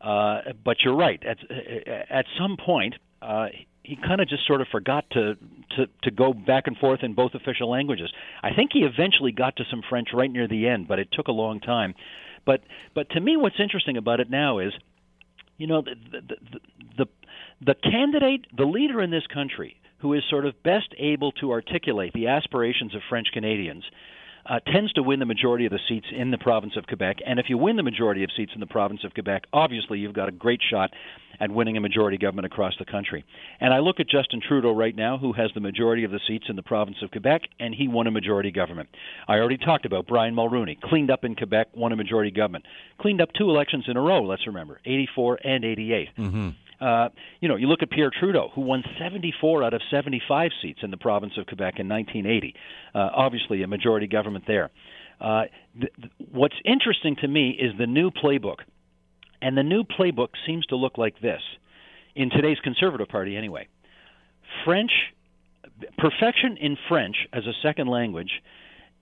Uh, 0.01 0.53
but 0.65 0.79
you're 0.85 0.97
right. 0.97 1.23
At 1.25 1.39
at 2.11 2.27
some 2.39 2.57
point, 2.57 2.95
uh, 3.23 3.47
he 3.83 3.97
kind 3.97 4.21
of 4.21 4.29
just 4.29 4.47
sort 4.47 4.61
of 4.61 4.67
forgot 4.69 5.05
to, 5.11 5.37
to 5.77 5.87
to 6.03 6.11
go 6.11 6.33
back 6.33 6.67
and 6.67 6.77
forth 6.77 7.01
in 7.03 7.15
both 7.15 7.35
official 7.35 7.71
languages. 7.71 8.13
I 8.43 8.55
think 8.55 8.71
he 8.73 8.81
eventually 8.81 9.33
got 9.33 9.57
to 9.57 9.65
some 9.71 9.83
French 9.89 10.09
right 10.13 10.31
near 10.31 10.49
the 10.49 10.69
end, 10.69 10.89
but 10.89 10.99
it 10.99 11.09
took 11.13 11.29
a 11.29 11.33
long 11.33 11.61
time. 11.61 11.95
But 12.45 12.63
but 12.95 13.11
to 13.11 13.21
me, 13.21 13.37
what's 13.37 13.61
interesting 13.61 13.97
about 13.97 14.21
it 14.21 14.29
now 14.29 14.59
is, 14.59 14.73
you 15.57 15.67
know, 15.67 15.83
the 15.83 15.95
the 16.11 16.21
the, 16.21 16.37
the, 16.99 17.07
the 17.65 17.75
candidate, 17.75 18.47
the 18.57 18.65
leader 18.65 19.01
in 19.01 19.11
this 19.11 19.27
country 19.33 19.77
who 19.99 20.13
is 20.15 20.23
sort 20.29 20.47
of 20.47 20.63
best 20.63 20.95
able 20.99 21.33
to 21.33 21.53
articulate 21.53 22.13
the 22.13 22.29
aspirations 22.29 22.95
of 22.95 23.03
French 23.09 23.29
Canadians, 23.33 23.85
uh, 24.47 24.61
tends 24.61 24.93
to 24.93 25.03
win 25.03 25.21
the 25.21 25.27
majority 25.27 25.65
of 25.65 25.73
the 25.73 25.79
seats 25.89 26.07
in 26.15 26.31
the 26.31 26.39
province 26.39 26.75
of 26.77 26.87
Quebec. 26.87 27.19
And 27.27 27.39
if 27.39 27.47
you 27.49 27.57
win 27.57 27.77
the 27.77 27.83
majority 27.83 28.25
of 28.25 28.31
seats 28.37 28.53
in 28.55 28.61
the 28.61 28.67
province 28.67 29.01
of 29.05 29.15
Quebec, 29.15 29.45
obviously 29.53 29.99
you've 29.99 30.13
got 30.13 30.29
a 30.29 30.33
great 30.33 30.61
shot 30.71 30.91
at 31.41 31.51
winning 31.51 31.77
a 31.77 31.81
majority 31.81 32.19
government 32.19 32.47
across 32.47 32.75
the 32.79 32.85
country. 32.85 33.25
And 33.61 33.73
I 33.73 33.79
look 33.79 34.01
at 34.01 34.09
Justin 34.09 34.41
Trudeau 34.47 34.73
right 34.73 34.95
now, 34.95 35.19
who 35.19 35.33
has 35.33 35.51
the 35.55 35.61
majority 35.61 36.05
of 36.05 36.11
the 36.11 36.21
seats 36.29 36.47
in 36.49 36.57
the 36.57 36.63
province 36.63 36.99
of 37.03 37.11
Quebec, 37.11 37.43
and 37.59 37.75
he 37.75 37.89
won 37.89 38.07
a 38.07 38.11
majority 38.11 38.51
government. 38.51 38.89
I 39.27 39.35
already 39.35 39.59
talked 39.59 39.87
about 39.87 40.07
Brian 40.07 40.35
Mulroney, 40.35 40.81
cleaned 40.81 41.11
up 41.11 41.25
in 41.25 41.35
Quebec, 41.35 41.69
won 41.75 41.93
a 41.93 41.97
majority 41.97 42.31
government. 42.31 42.67
Cleaned 43.01 43.21
up 43.21 43.31
two 43.37 43.51
elections 43.51 43.85
in 43.89 43.97
a 43.97 44.01
row, 44.01 44.23
let's 44.23 44.47
remember, 44.47 44.81
84 44.85 45.39
and 45.43 45.65
88. 45.65 46.09
Mm-hmm. 46.17 46.49
Uh, 46.85 47.09
you 47.41 47.49
know, 47.49 47.57
you 47.57 47.67
look 47.67 47.83
at 47.83 47.91
Pierre 47.91 48.11
Trudeau, 48.11 48.51
who 48.55 48.61
won 48.61 48.85
74 48.99 49.65
out 49.65 49.73
of 49.73 49.81
75 49.91 50.51
seats 50.61 50.81
in 50.83 50.91
the 50.91 50.99
province 50.99 51.33
of 51.39 51.47
Quebec 51.47 51.79
in 51.79 51.89
1980. 51.89 52.55
Uh, 52.95 53.09
obviously, 53.17 53.63
a 53.63 53.67
majority 53.67 54.07
government 54.07 54.45
there. 54.47 54.71
Uh, 55.19 55.45
th- 55.81 55.93
th- 55.99 56.13
what's 56.31 56.57
interesting 56.65 57.17
to 57.23 57.29
me 57.29 57.51
is 57.51 57.73
the 57.79 57.87
new 57.87 58.11
playbook. 58.11 58.59
And 59.41 59.57
the 59.57 59.63
new 59.63 59.85
playbook 59.85 60.29
seems 60.47 60.67
to 60.67 60.77
look 60.77 60.99
like 60.99 61.19
this 61.23 61.41
in 62.15 62.29
today's 62.29 62.59
Conservative 62.63 63.09
Party, 63.09 63.35
anyway. 63.35 63.69
French, 64.67 64.93
perfection 65.97 66.59
in 66.61 66.77
French 66.89 67.17
as 67.33 67.47
a 67.47 67.53
second 67.63 67.89
language 67.89 68.43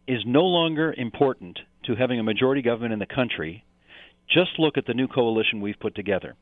is 0.07 0.21
no 0.25 0.45
longer 0.45 0.95
important 0.97 1.59
to 1.87 1.97
having 1.97 2.21
a 2.21 2.23
majority 2.23 2.62
government 2.62 2.93
in 2.93 3.01
the 3.01 3.07
country. 3.07 3.65
Just 4.29 4.53
look 4.59 4.79
at 4.79 4.87
the 4.87 4.95
new 4.95 5.09
coalition 5.09 5.61
we've 5.61 5.81
put 5.81 5.97
together. 5.97 6.37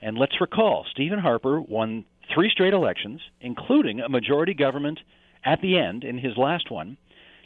And 0.00 0.16
let's 0.16 0.40
recall, 0.40 0.86
Stephen 0.90 1.18
Harper 1.18 1.60
won 1.60 2.04
three 2.32 2.50
straight 2.50 2.74
elections, 2.74 3.20
including 3.40 4.00
a 4.00 4.08
majority 4.08 4.54
government 4.54 5.00
at 5.44 5.60
the 5.60 5.78
end 5.78 6.04
in 6.04 6.18
his 6.18 6.36
last 6.36 6.70
one, 6.70 6.96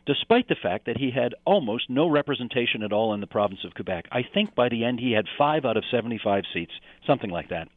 despite 0.07 0.49
the 0.49 0.57
fact 0.61 0.87
that 0.87 0.99
he 0.99 1.11
had 1.11 1.35
almost 1.45 1.89
no 1.89 2.09
representation 2.09 2.83
at 2.83 2.93
all 2.93 3.15
in 3.15 3.21
the 3.21 3.27
province 3.27 3.61
of 3.65 3.75
Quebec. 3.75 4.07
I 4.11 4.23
think 4.23 4.55
by 4.55 4.69
the 4.69 4.85
end 4.85 5.01
he 5.01 5.13
had 5.13 5.27
five 5.39 5.65
out 5.65 5.77
of 5.77 5.85
75 5.91 6.45
seats, 6.53 6.73
something 7.07 7.31
like 7.31 7.51
that. 7.51 7.69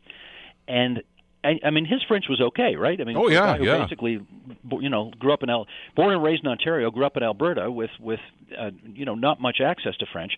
And 0.67 1.03
I, 1.46 1.60
I 1.63 1.70
mean, 1.70 1.86
his 1.86 2.01
French 2.08 2.25
was 2.27 2.41
okay, 2.41 2.75
right? 2.75 3.00
I 3.00 3.03
mean, 3.03 3.15
oh 3.15 3.29
yeah, 3.29 3.58
yeah. 3.58 3.84
Basically, 3.84 4.20
you 4.79 4.89
know, 4.89 5.12
grew 5.20 5.32
up 5.32 5.44
in 5.44 5.50
El, 5.50 5.67
born 5.96 6.12
and 6.12 6.24
raised 6.24 6.44
in 6.44 6.50
Ontario, 6.50 6.89
grew 6.89 7.05
up 7.05 7.17
in 7.17 7.24
Alberta 7.24 7.70
with 7.70 7.91
with 8.00 8.20
uh, 8.58 8.72
you 8.84 9.05
know 9.05 9.13
not 9.13 9.39
much 9.39 9.58
access 9.63 9.96
to 9.98 10.08
French. 10.12 10.34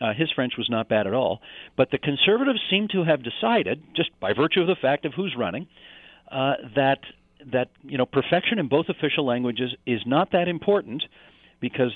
Uh, 0.00 0.12
his 0.14 0.30
French 0.30 0.54
was 0.56 0.68
not 0.70 0.88
bad 0.88 1.06
at 1.06 1.14
all. 1.14 1.40
But 1.76 1.90
the 1.90 1.98
conservatives 1.98 2.60
seem 2.70 2.88
to 2.92 3.04
have 3.04 3.20
decided, 3.22 3.82
just 3.96 4.10
by 4.20 4.32
virtue 4.32 4.60
of 4.60 4.66
the 4.66 4.76
fact 4.80 5.04
of 5.04 5.14
who's 5.14 5.34
running, 5.36 5.66
uh, 6.30 6.54
that 6.76 7.00
that 7.52 7.70
you 7.82 7.96
know 7.96 8.06
perfection 8.06 8.58
in 8.58 8.68
both 8.68 8.86
official 8.88 9.24
languages 9.24 9.74
is 9.86 10.00
not 10.06 10.32
that 10.32 10.48
important 10.48 11.02
because 11.60 11.92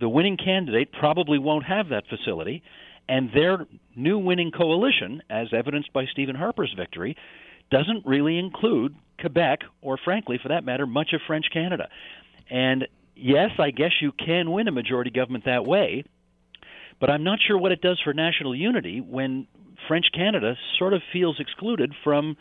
the 0.00 0.08
winning 0.08 0.36
candidate 0.36 0.92
probably 0.92 1.38
won't 1.38 1.64
have 1.64 1.88
that 1.88 2.04
facility, 2.08 2.62
and 3.08 3.30
their 3.32 3.66
new 3.94 4.18
winning 4.18 4.50
coalition, 4.50 5.22
as 5.30 5.48
evidenced 5.52 5.92
by 5.92 6.06
Stephen 6.06 6.34
Harper's 6.34 6.74
victory, 6.76 7.16
doesn't 7.70 8.04
really 8.04 8.38
include 8.38 8.94
Quebec 9.20 9.60
or, 9.82 9.98
frankly, 10.04 10.38
for 10.42 10.48
that 10.48 10.64
matter, 10.64 10.86
much 10.86 11.12
of 11.12 11.20
French 11.26 11.46
Canada. 11.52 11.88
And 12.50 12.86
yes, 13.14 13.50
I 13.58 13.70
guess 13.70 13.92
you 14.00 14.12
can 14.12 14.50
win 14.50 14.68
a 14.68 14.72
majority 14.72 15.10
government 15.10 15.44
that 15.44 15.64
way, 15.64 16.04
but 17.00 17.10
I'm 17.10 17.24
not 17.24 17.38
sure 17.46 17.58
what 17.58 17.72
it 17.72 17.80
does 17.80 18.00
for 18.02 18.12
national 18.12 18.54
unity 18.54 19.00
when 19.00 19.46
French 19.88 20.06
Canada 20.14 20.56
sort 20.78 20.94
of 20.94 21.02
feels 21.12 21.38
excluded 21.40 21.92
from 22.02 22.36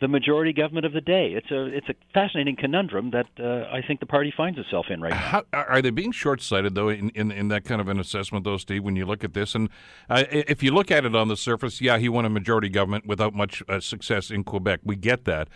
the 0.00 0.08
majority 0.08 0.52
government 0.52 0.84
of 0.84 0.92
the 0.92 1.00
day. 1.00 1.32
It's 1.32 1.50
a 1.50 1.64
it's 1.66 1.88
a 1.88 1.94
fascinating 2.12 2.56
conundrum 2.56 3.12
that 3.12 3.26
uh, 3.40 3.66
I 3.72 3.80
think 3.86 4.00
the 4.00 4.06
party 4.06 4.32
finds 4.36 4.58
itself 4.58 4.86
in 4.90 5.00
right 5.00 5.10
now. 5.10 5.16
How, 5.16 5.44
are 5.52 5.80
they 5.80 5.90
being 5.90 6.12
short 6.12 6.42
sighted 6.42 6.74
though 6.74 6.90
in, 6.90 7.08
in, 7.10 7.30
in 7.30 7.48
that 7.48 7.64
kind 7.64 7.80
of 7.80 7.88
an 7.88 7.98
assessment 7.98 8.44
though, 8.44 8.58
Steve? 8.58 8.84
When 8.84 8.96
you 8.96 9.06
look 9.06 9.24
at 9.24 9.32
this, 9.32 9.54
and 9.54 9.70
uh, 10.10 10.24
if 10.30 10.62
you 10.62 10.70
look 10.70 10.90
at 10.90 11.06
it 11.06 11.16
on 11.16 11.28
the 11.28 11.36
surface, 11.36 11.80
yeah, 11.80 11.96
he 11.96 12.10
won 12.10 12.26
a 12.26 12.30
majority 12.30 12.68
government 12.68 13.06
without 13.06 13.34
much 13.34 13.62
uh, 13.68 13.80
success 13.80 14.30
in 14.30 14.44
Quebec. 14.44 14.80
We 14.84 14.96
get 14.96 15.24
that. 15.24 15.48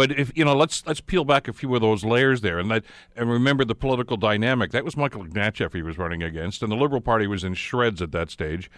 But 0.00 0.12
if 0.18 0.32
you 0.34 0.46
know, 0.46 0.56
let's 0.56 0.82
let's 0.86 1.02
peel 1.02 1.26
back 1.26 1.46
a 1.46 1.52
few 1.52 1.74
of 1.74 1.82
those 1.82 2.04
layers 2.04 2.40
there, 2.40 2.58
and 2.58 2.70
that 2.70 2.84
and 3.16 3.28
remember 3.28 3.66
the 3.66 3.74
political 3.74 4.16
dynamic. 4.16 4.70
That 4.70 4.82
was 4.82 4.96
Michael 4.96 5.26
Ignatieff 5.26 5.74
he 5.74 5.82
was 5.82 5.98
running 5.98 6.22
against, 6.22 6.62
and 6.62 6.72
the 6.72 6.76
Liberal 6.76 7.02
Party 7.02 7.26
was 7.26 7.44
in 7.44 7.52
shreds 7.52 8.00
at 8.00 8.10
that 8.12 8.30
stage. 8.30 8.70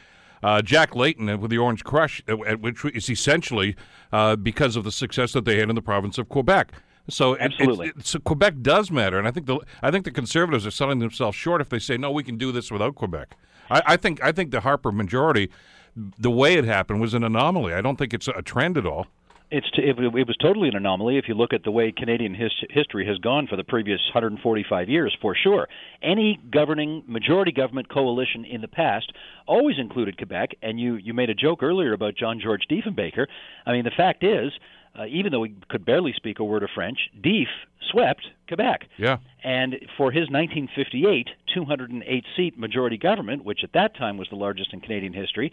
Uh, 0.42 0.62
Jack 0.62 0.96
Layton 0.96 1.40
with 1.40 1.52
the 1.52 1.58
Orange 1.58 1.84
Crush, 1.84 2.24
uh, 2.28 2.34
which 2.34 2.84
is 2.86 3.08
essentially 3.08 3.76
uh, 4.10 4.34
because 4.34 4.74
of 4.74 4.82
the 4.82 4.90
success 4.90 5.32
that 5.34 5.44
they 5.44 5.60
had 5.60 5.68
in 5.68 5.76
the 5.76 5.80
province 5.80 6.18
of 6.18 6.28
Quebec. 6.28 6.72
So 7.08 7.38
absolutely, 7.38 7.90
it, 7.90 7.98
it, 7.98 8.06
so 8.08 8.18
Quebec 8.18 8.54
does 8.60 8.90
matter, 8.90 9.16
and 9.16 9.28
I 9.28 9.30
think 9.30 9.46
the 9.46 9.60
I 9.80 9.92
think 9.92 10.04
the 10.04 10.10
Conservatives 10.10 10.66
are 10.66 10.72
selling 10.72 10.98
themselves 10.98 11.36
short 11.36 11.60
if 11.60 11.68
they 11.68 11.78
say 11.78 11.96
no, 11.96 12.10
we 12.10 12.24
can 12.24 12.36
do 12.36 12.50
this 12.50 12.72
without 12.72 12.96
Quebec. 12.96 13.36
I, 13.70 13.82
I 13.86 13.96
think 13.96 14.20
I 14.24 14.32
think 14.32 14.50
the 14.50 14.62
Harper 14.62 14.90
majority, 14.90 15.52
the 15.94 16.32
way 16.32 16.54
it 16.54 16.64
happened, 16.64 17.00
was 17.00 17.14
an 17.14 17.22
anomaly. 17.22 17.74
I 17.74 17.80
don't 17.80 17.96
think 17.96 18.12
it's 18.12 18.26
a 18.26 18.42
trend 18.42 18.76
at 18.76 18.86
all 18.86 19.06
it's 19.52 19.70
t- 19.70 19.82
it, 19.82 19.98
it 19.98 20.26
was 20.26 20.36
totally 20.40 20.68
an 20.68 20.76
anomaly 20.76 21.18
if 21.18 21.28
you 21.28 21.34
look 21.34 21.52
at 21.52 21.62
the 21.62 21.70
way 21.70 21.92
Canadian 21.92 22.34
his- 22.34 22.64
history 22.70 23.06
has 23.06 23.18
gone 23.18 23.46
for 23.46 23.56
the 23.56 23.64
previous 23.64 24.00
145 24.12 24.88
years, 24.88 25.14
for 25.20 25.34
sure. 25.34 25.68
Any 26.02 26.40
governing 26.50 27.04
majority 27.06 27.52
government 27.52 27.90
coalition 27.90 28.46
in 28.46 28.62
the 28.62 28.68
past 28.68 29.12
always 29.46 29.76
included 29.78 30.16
Quebec, 30.16 30.56
and 30.62 30.80
you 30.80 30.96
you 30.96 31.12
made 31.12 31.28
a 31.28 31.34
joke 31.34 31.62
earlier 31.62 31.92
about 31.92 32.16
John 32.16 32.40
George 32.42 32.62
Diefenbaker. 32.70 33.26
I 33.66 33.72
mean, 33.72 33.84
the 33.84 33.92
fact 33.94 34.24
is, 34.24 34.52
uh, 34.98 35.04
even 35.06 35.32
though 35.32 35.42
he 35.42 35.54
could 35.68 35.84
barely 35.84 36.14
speak 36.16 36.38
a 36.38 36.44
word 36.44 36.62
of 36.62 36.70
French, 36.74 36.98
Dief 37.22 37.48
swept 37.90 38.22
Quebec. 38.48 38.86
Yeah. 38.96 39.18
And 39.44 39.74
for 39.98 40.10
his 40.10 40.30
1958 40.30 41.28
208 41.54 42.24
seat 42.36 42.58
majority 42.58 42.96
government, 42.96 43.44
which 43.44 43.60
at 43.64 43.74
that 43.74 43.94
time 43.96 44.16
was 44.16 44.28
the 44.30 44.36
largest 44.36 44.72
in 44.72 44.80
Canadian 44.80 45.12
history, 45.12 45.52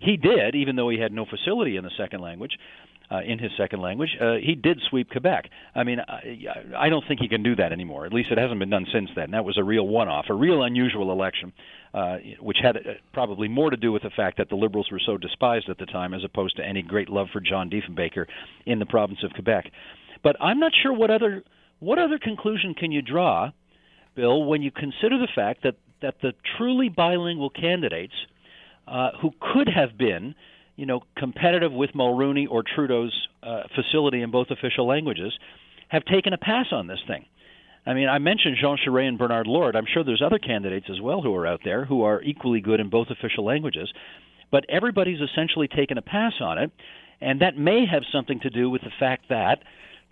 he 0.00 0.16
did, 0.16 0.54
even 0.54 0.76
though 0.76 0.90
he 0.90 0.98
had 0.98 1.12
no 1.12 1.24
facility 1.24 1.76
in 1.76 1.84
the 1.84 1.90
second 1.96 2.20
language 2.20 2.58
uh, 3.10 3.20
in 3.20 3.38
his 3.38 3.50
second 3.56 3.80
language, 3.80 4.10
uh, 4.20 4.34
he 4.34 4.54
did 4.54 4.80
sweep 4.88 5.10
Quebec. 5.10 5.48
I 5.74 5.82
mean, 5.84 5.98
I, 6.00 6.76
I 6.76 6.88
don't 6.88 7.04
think 7.08 7.20
he 7.20 7.28
can 7.28 7.42
do 7.42 7.56
that 7.56 7.72
anymore. 7.72 8.04
At 8.04 8.12
least 8.12 8.30
it 8.30 8.38
hasn't 8.38 8.58
been 8.58 8.70
done 8.70 8.86
since 8.92 9.08
then. 9.16 9.30
That 9.30 9.44
was 9.44 9.56
a 9.56 9.64
real 9.64 9.86
one-off, 9.86 10.26
a 10.28 10.34
real 10.34 10.62
unusual 10.62 11.10
election, 11.10 11.52
uh, 11.94 12.18
which 12.40 12.58
had 12.62 12.76
uh, 12.76 12.80
probably 13.12 13.48
more 13.48 13.70
to 13.70 13.76
do 13.76 13.92
with 13.92 14.02
the 14.02 14.10
fact 14.10 14.36
that 14.38 14.50
the 14.50 14.56
Liberals 14.56 14.88
were 14.92 15.00
so 15.04 15.16
despised 15.16 15.68
at 15.70 15.78
the 15.78 15.86
time, 15.86 16.12
as 16.12 16.22
opposed 16.24 16.56
to 16.56 16.64
any 16.64 16.82
great 16.82 17.08
love 17.08 17.28
for 17.32 17.40
John 17.40 17.70
Diefenbaker 17.70 18.26
in 18.66 18.78
the 18.78 18.86
province 18.86 19.20
of 19.24 19.32
Quebec. 19.32 19.70
But 20.22 20.36
I'm 20.40 20.58
not 20.58 20.72
sure 20.82 20.92
what 20.92 21.10
other 21.10 21.42
what 21.80 21.98
other 21.98 22.18
conclusion 22.18 22.74
can 22.74 22.90
you 22.90 23.02
draw, 23.02 23.52
Bill, 24.16 24.44
when 24.44 24.62
you 24.62 24.72
consider 24.72 25.16
the 25.18 25.28
fact 25.34 25.62
that 25.62 25.76
that 26.02 26.16
the 26.22 26.32
truly 26.56 26.88
bilingual 26.88 27.50
candidates 27.50 28.14
uh, 28.86 29.10
who 29.20 29.30
could 29.40 29.68
have 29.68 29.96
been 29.96 30.34
you 30.78 30.86
know, 30.86 31.00
competitive 31.16 31.72
with 31.72 31.90
Mulroney 31.90 32.46
or 32.48 32.62
Trudeau's 32.62 33.12
uh, 33.42 33.64
facility 33.74 34.22
in 34.22 34.30
both 34.30 34.46
official 34.50 34.86
languages, 34.86 35.36
have 35.88 36.04
taken 36.04 36.32
a 36.32 36.38
pass 36.38 36.66
on 36.70 36.86
this 36.86 37.00
thing. 37.08 37.26
I 37.84 37.94
mean, 37.94 38.08
I 38.08 38.18
mentioned 38.18 38.58
Jean 38.60 38.78
Charest 38.78 39.08
and 39.08 39.18
Bernard 39.18 39.48
Lord. 39.48 39.74
I'm 39.74 39.86
sure 39.92 40.04
there's 40.04 40.22
other 40.24 40.38
candidates 40.38 40.86
as 40.88 41.00
well 41.00 41.20
who 41.20 41.34
are 41.34 41.48
out 41.48 41.62
there 41.64 41.84
who 41.84 42.02
are 42.04 42.22
equally 42.22 42.60
good 42.60 42.78
in 42.78 42.90
both 42.90 43.08
official 43.10 43.44
languages, 43.44 43.92
but 44.52 44.66
everybody's 44.68 45.20
essentially 45.20 45.66
taken 45.66 45.98
a 45.98 46.02
pass 46.02 46.34
on 46.40 46.58
it, 46.58 46.70
and 47.20 47.40
that 47.40 47.58
may 47.58 47.84
have 47.84 48.02
something 48.12 48.38
to 48.40 48.50
do 48.50 48.70
with 48.70 48.82
the 48.82 48.92
fact 49.00 49.24
that 49.30 49.58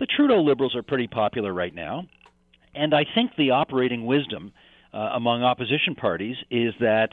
the 0.01 0.07
Trudeau 0.07 0.43
Liberals 0.43 0.75
are 0.75 0.83
pretty 0.83 1.07
popular 1.07 1.55
right 1.55 1.75
now, 1.75 2.07
and 2.75 2.93
I 2.93 3.05
think 3.15 3.37
the 3.39 3.51
operating 3.51 4.05
wisdom 4.05 4.53
uh, 4.93 5.11
among 5.15 5.45
opposition 5.45 5.95
parties 5.95 6.37
is 6.51 6.75
that 6.81 7.11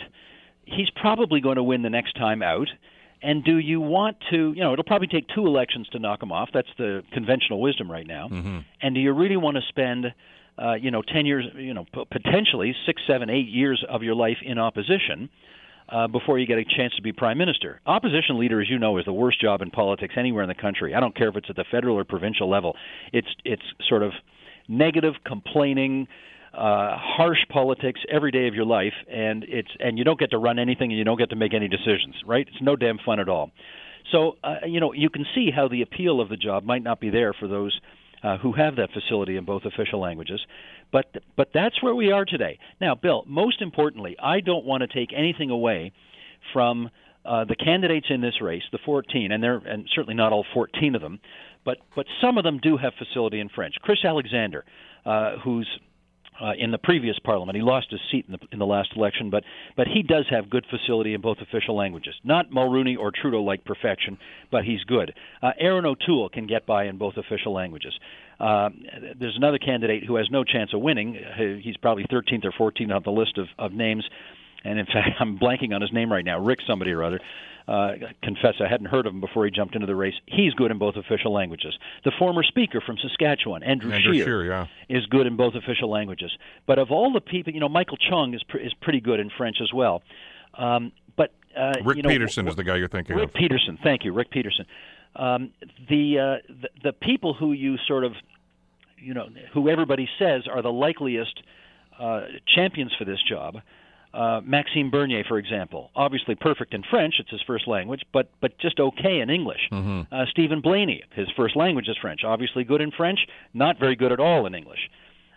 he's 0.65 0.89
probably 0.99 1.39
going 1.39 1.57
to 1.57 1.63
win 1.63 1.83
the 1.83 1.91
next 1.91 2.13
time 2.13 2.41
out 2.41 2.67
and 3.23 3.43
do 3.43 3.57
you 3.57 3.79
want 3.79 4.17
to, 4.31 4.53
you 4.53 4.61
know, 4.61 4.73
it'll 4.73 4.83
probably 4.83 5.07
take 5.07 5.27
two 5.33 5.47
elections 5.47 5.87
to 5.89 5.99
knock 5.99 6.21
him 6.21 6.31
off. 6.31 6.49
That's 6.53 6.67
the 6.77 7.03
conventional 7.13 7.61
wisdom 7.61 7.89
right 7.89 8.05
now. 8.05 8.27
Mm-hmm. 8.27 8.59
And 8.81 8.95
do 8.95 9.01
you 9.01 9.13
really 9.13 9.37
want 9.37 9.55
to 9.55 9.63
spend, 9.69 10.13
uh, 10.61 10.73
you 10.73 10.91
know, 10.91 11.01
10 11.01 11.25
years, 11.25 11.45
you 11.55 11.73
know, 11.73 11.85
p- 11.93 12.05
potentially 12.11 12.75
six, 12.85 13.01
seven, 13.07 13.29
eight 13.29 13.47
years 13.47 13.83
of 13.89 14.03
your 14.03 14.15
life 14.15 14.37
in 14.43 14.59
opposition? 14.59 15.29
Uh, 15.89 16.07
before 16.07 16.39
you 16.39 16.47
get 16.47 16.57
a 16.57 16.63
chance 16.63 16.95
to 16.95 17.01
be 17.01 17.11
prime 17.11 17.37
minister. 17.37 17.81
Opposition 17.85 18.39
leader, 18.39 18.61
as 18.61 18.69
you 18.69 18.79
know, 18.79 18.97
is 18.97 19.05
the 19.05 19.11
worst 19.11 19.39
job 19.41 19.61
in 19.61 19.69
politics 19.69 20.13
anywhere 20.17 20.41
in 20.41 20.47
the 20.47 20.55
country. 20.55 20.95
I 20.95 21.01
don't 21.01 21.13
care 21.13 21.27
if 21.27 21.35
it's 21.35 21.49
at 21.49 21.57
the 21.57 21.65
federal 21.69 21.97
or 21.97 22.05
provincial 22.05 22.49
level. 22.49 22.77
It's 23.11 23.27
it's 23.43 23.61
sort 23.89 24.01
of 24.01 24.13
negative, 24.69 25.15
complaining, 25.25 26.07
uh, 26.53 26.95
harsh 26.97 27.39
politics 27.49 27.99
every 28.11 28.31
day 28.31 28.47
of 28.47 28.53
your 28.53 28.65
life, 28.65 28.93
and 29.11 29.43
it's 29.47 29.71
and 29.79 29.97
you 29.97 30.03
don't 30.03 30.19
get 30.19 30.31
to 30.31 30.37
run 30.37 30.59
anything, 30.59 30.91
and 30.91 30.97
you 30.97 31.03
don't 31.03 31.17
get 31.17 31.31
to 31.31 31.35
make 31.35 31.53
any 31.53 31.67
decisions. 31.67 32.15
Right? 32.25 32.47
It's 32.47 32.61
no 32.61 32.75
damn 32.75 32.99
fun 32.99 33.19
at 33.19 33.29
all. 33.29 33.51
So 34.11 34.37
uh, 34.43 34.65
you 34.65 34.79
know 34.79 34.93
you 34.93 35.09
can 35.09 35.25
see 35.33 35.49
how 35.55 35.67
the 35.67 35.81
appeal 35.81 36.21
of 36.21 36.29
the 36.29 36.37
job 36.37 36.63
might 36.63 36.83
not 36.83 36.99
be 36.99 37.09
there 37.09 37.33
for 37.33 37.47
those 37.47 37.79
uh, 38.23 38.37
who 38.37 38.53
have 38.53 38.75
that 38.77 38.89
facility 38.91 39.35
in 39.35 39.45
both 39.45 39.63
official 39.65 39.99
languages. 39.99 40.41
But 40.91 41.05
but 41.35 41.49
that's 41.53 41.81
where 41.81 41.95
we 41.95 42.11
are 42.11 42.25
today. 42.25 42.59
Now, 42.79 42.95
Bill. 42.95 43.23
Most 43.27 43.61
importantly, 43.61 44.15
I 44.21 44.39
don't 44.39 44.65
want 44.65 44.81
to 44.81 44.87
take 44.87 45.09
anything 45.15 45.49
away 45.49 45.91
from 46.53 46.89
uh, 47.25 47.45
the 47.45 47.55
candidates 47.55 48.07
in 48.09 48.21
this 48.21 48.41
race, 48.41 48.63
the 48.71 48.79
14, 48.85 49.31
and 49.31 49.41
they're 49.41 49.57
and 49.57 49.87
certainly 49.93 50.13
not 50.13 50.33
all 50.33 50.45
14 50.53 50.95
of 50.95 51.01
them, 51.01 51.19
but 51.65 51.77
but 51.95 52.05
some 52.21 52.37
of 52.37 52.43
them 52.43 52.59
do 52.61 52.77
have 52.77 52.93
facility 52.97 53.39
in 53.39 53.49
French. 53.49 53.75
Chris 53.81 53.99
Alexander, 54.05 54.65
uh, 55.05 55.37
who's 55.43 55.67
uh, 56.41 56.51
in 56.57 56.71
the 56.71 56.77
previous 56.77 57.17
parliament. 57.19 57.55
He 57.55 57.61
lost 57.61 57.87
his 57.91 57.99
seat 58.11 58.25
in 58.27 58.33
the, 58.33 58.39
in 58.51 58.59
the 58.59 58.65
last 58.65 58.89
election, 58.95 59.29
but 59.29 59.43
but 59.75 59.87
he 59.87 60.03
does 60.03 60.25
have 60.29 60.49
good 60.49 60.65
facility 60.69 61.13
in 61.13 61.21
both 61.21 61.37
official 61.41 61.75
languages. 61.75 62.15
Not 62.23 62.49
Mulroney 62.49 62.97
or 62.97 63.11
Trudeau 63.11 63.41
like 63.41 63.65
perfection, 63.65 64.17
but 64.51 64.63
he's 64.63 64.83
good. 64.83 65.13
Uh, 65.41 65.51
Erin 65.59 65.85
O'Toole 65.85 66.29
can 66.29 66.47
get 66.47 66.65
by 66.65 66.85
in 66.85 66.97
both 66.97 67.17
official 67.17 67.53
languages. 67.53 67.93
Uh, 68.39 68.69
there's 69.19 69.37
another 69.37 69.57
candidate 69.57 70.03
who 70.05 70.15
has 70.15 70.27
no 70.31 70.43
chance 70.43 70.73
of 70.73 70.81
winning. 70.81 71.17
He's 71.63 71.77
probably 71.77 72.05
13th 72.05 72.45
or 72.45 72.71
14th 72.71 72.93
on 72.93 73.03
the 73.03 73.11
list 73.11 73.37
of, 73.37 73.47
of 73.57 73.71
names, 73.71 74.03
and 74.63 74.79
in 74.79 74.85
fact, 74.93 75.17
I'm 75.19 75.37
blanking 75.37 75.73
on 75.73 75.81
his 75.81 75.93
name 75.93 76.11
right 76.11 76.25
now. 76.25 76.39
Rick 76.39 76.59
somebody 76.67 76.91
or 76.91 77.03
other 77.03 77.19
uh, 77.19 77.52
confess 77.65 78.55
I 78.59 78.67
hadn't 78.67 78.87
heard 78.87 79.05
of 79.05 79.13
him 79.13 79.21
before 79.21 79.45
he 79.45 79.51
jumped 79.51 79.75
into 79.75 79.87
the 79.87 79.95
race. 79.95 80.15
He's 80.25 80.53
good 80.53 80.71
in 80.71 80.77
both 80.77 80.95
official 80.95 81.31
languages. 81.31 81.77
The 82.03 82.11
former 82.17 82.43
speaker 82.43 82.81
from 82.81 82.97
Saskatchewan, 82.97 83.63
Andrew, 83.63 83.91
Andrew 83.91 84.13
Scheer, 84.13 84.25
Scheer 84.25 84.45
yeah. 84.45 84.67
is 84.89 85.05
good 85.05 85.27
in 85.27 85.37
both 85.37 85.55
official 85.55 85.89
languages. 85.89 86.31
But 86.65 86.79
of 86.79 86.91
all 86.91 87.13
the 87.13 87.21
people, 87.21 87.53
you 87.53 87.59
know, 87.59 87.69
Michael 87.69 87.97
Chong 87.97 88.33
is 88.33 88.43
pr- 88.43 88.57
is 88.57 88.73
pretty 88.81 88.99
good 88.99 89.19
in 89.19 89.29
French 89.29 89.57
as 89.61 89.71
well. 89.73 90.01
Um, 90.55 90.91
but 91.15 91.31
uh, 91.57 91.73
Rick 91.83 91.97
you 91.97 92.03
know, 92.03 92.09
Peterson 92.09 92.47
is 92.47 92.55
the 92.55 92.63
guy 92.63 92.75
you're 92.75 92.87
thinking 92.87 93.15
Rick 93.15 93.29
of. 93.29 93.33
Rick 93.33 93.41
Peterson, 93.41 93.79
thank 93.81 94.03
you, 94.03 94.13
Rick 94.13 94.31
Peterson. 94.31 94.65
Um, 95.15 95.51
the, 95.89 96.19
uh, 96.19 96.53
the 96.61 96.69
the 96.83 96.93
people 96.93 97.33
who 97.33 97.53
you 97.53 97.77
sort 97.87 98.03
of, 98.03 98.13
you 98.97 99.13
know, 99.13 99.27
who 99.53 99.69
everybody 99.69 100.09
says 100.19 100.47
are 100.51 100.61
the 100.61 100.71
likeliest 100.71 101.43
uh, 101.99 102.23
champions 102.47 102.93
for 102.97 103.05
this 103.05 103.19
job 103.27 103.61
uh, 104.13 104.41
Maxime 104.43 104.91
Bernier, 104.91 105.23
for 105.27 105.37
example, 105.37 105.89
obviously 105.95 106.35
perfect 106.35 106.73
in 106.73 106.83
French; 106.89 107.15
it's 107.19 107.31
his 107.31 107.41
first 107.47 107.67
language, 107.67 108.01
but 108.11 108.29
but 108.41 108.57
just 108.59 108.79
okay 108.79 109.19
in 109.19 109.29
English. 109.29 109.69
Mm-hmm. 109.71 110.13
Uh, 110.13 110.25
Steven 110.31 110.61
Blaney, 110.61 111.03
his 111.15 111.27
first 111.35 111.55
language 111.55 111.87
is 111.87 111.97
French, 112.01 112.21
obviously 112.23 112.63
good 112.63 112.81
in 112.81 112.91
French, 112.91 113.19
not 113.53 113.79
very 113.79 113.95
good 113.95 114.11
at 114.11 114.19
all 114.19 114.45
in 114.45 114.53
English. 114.53 114.79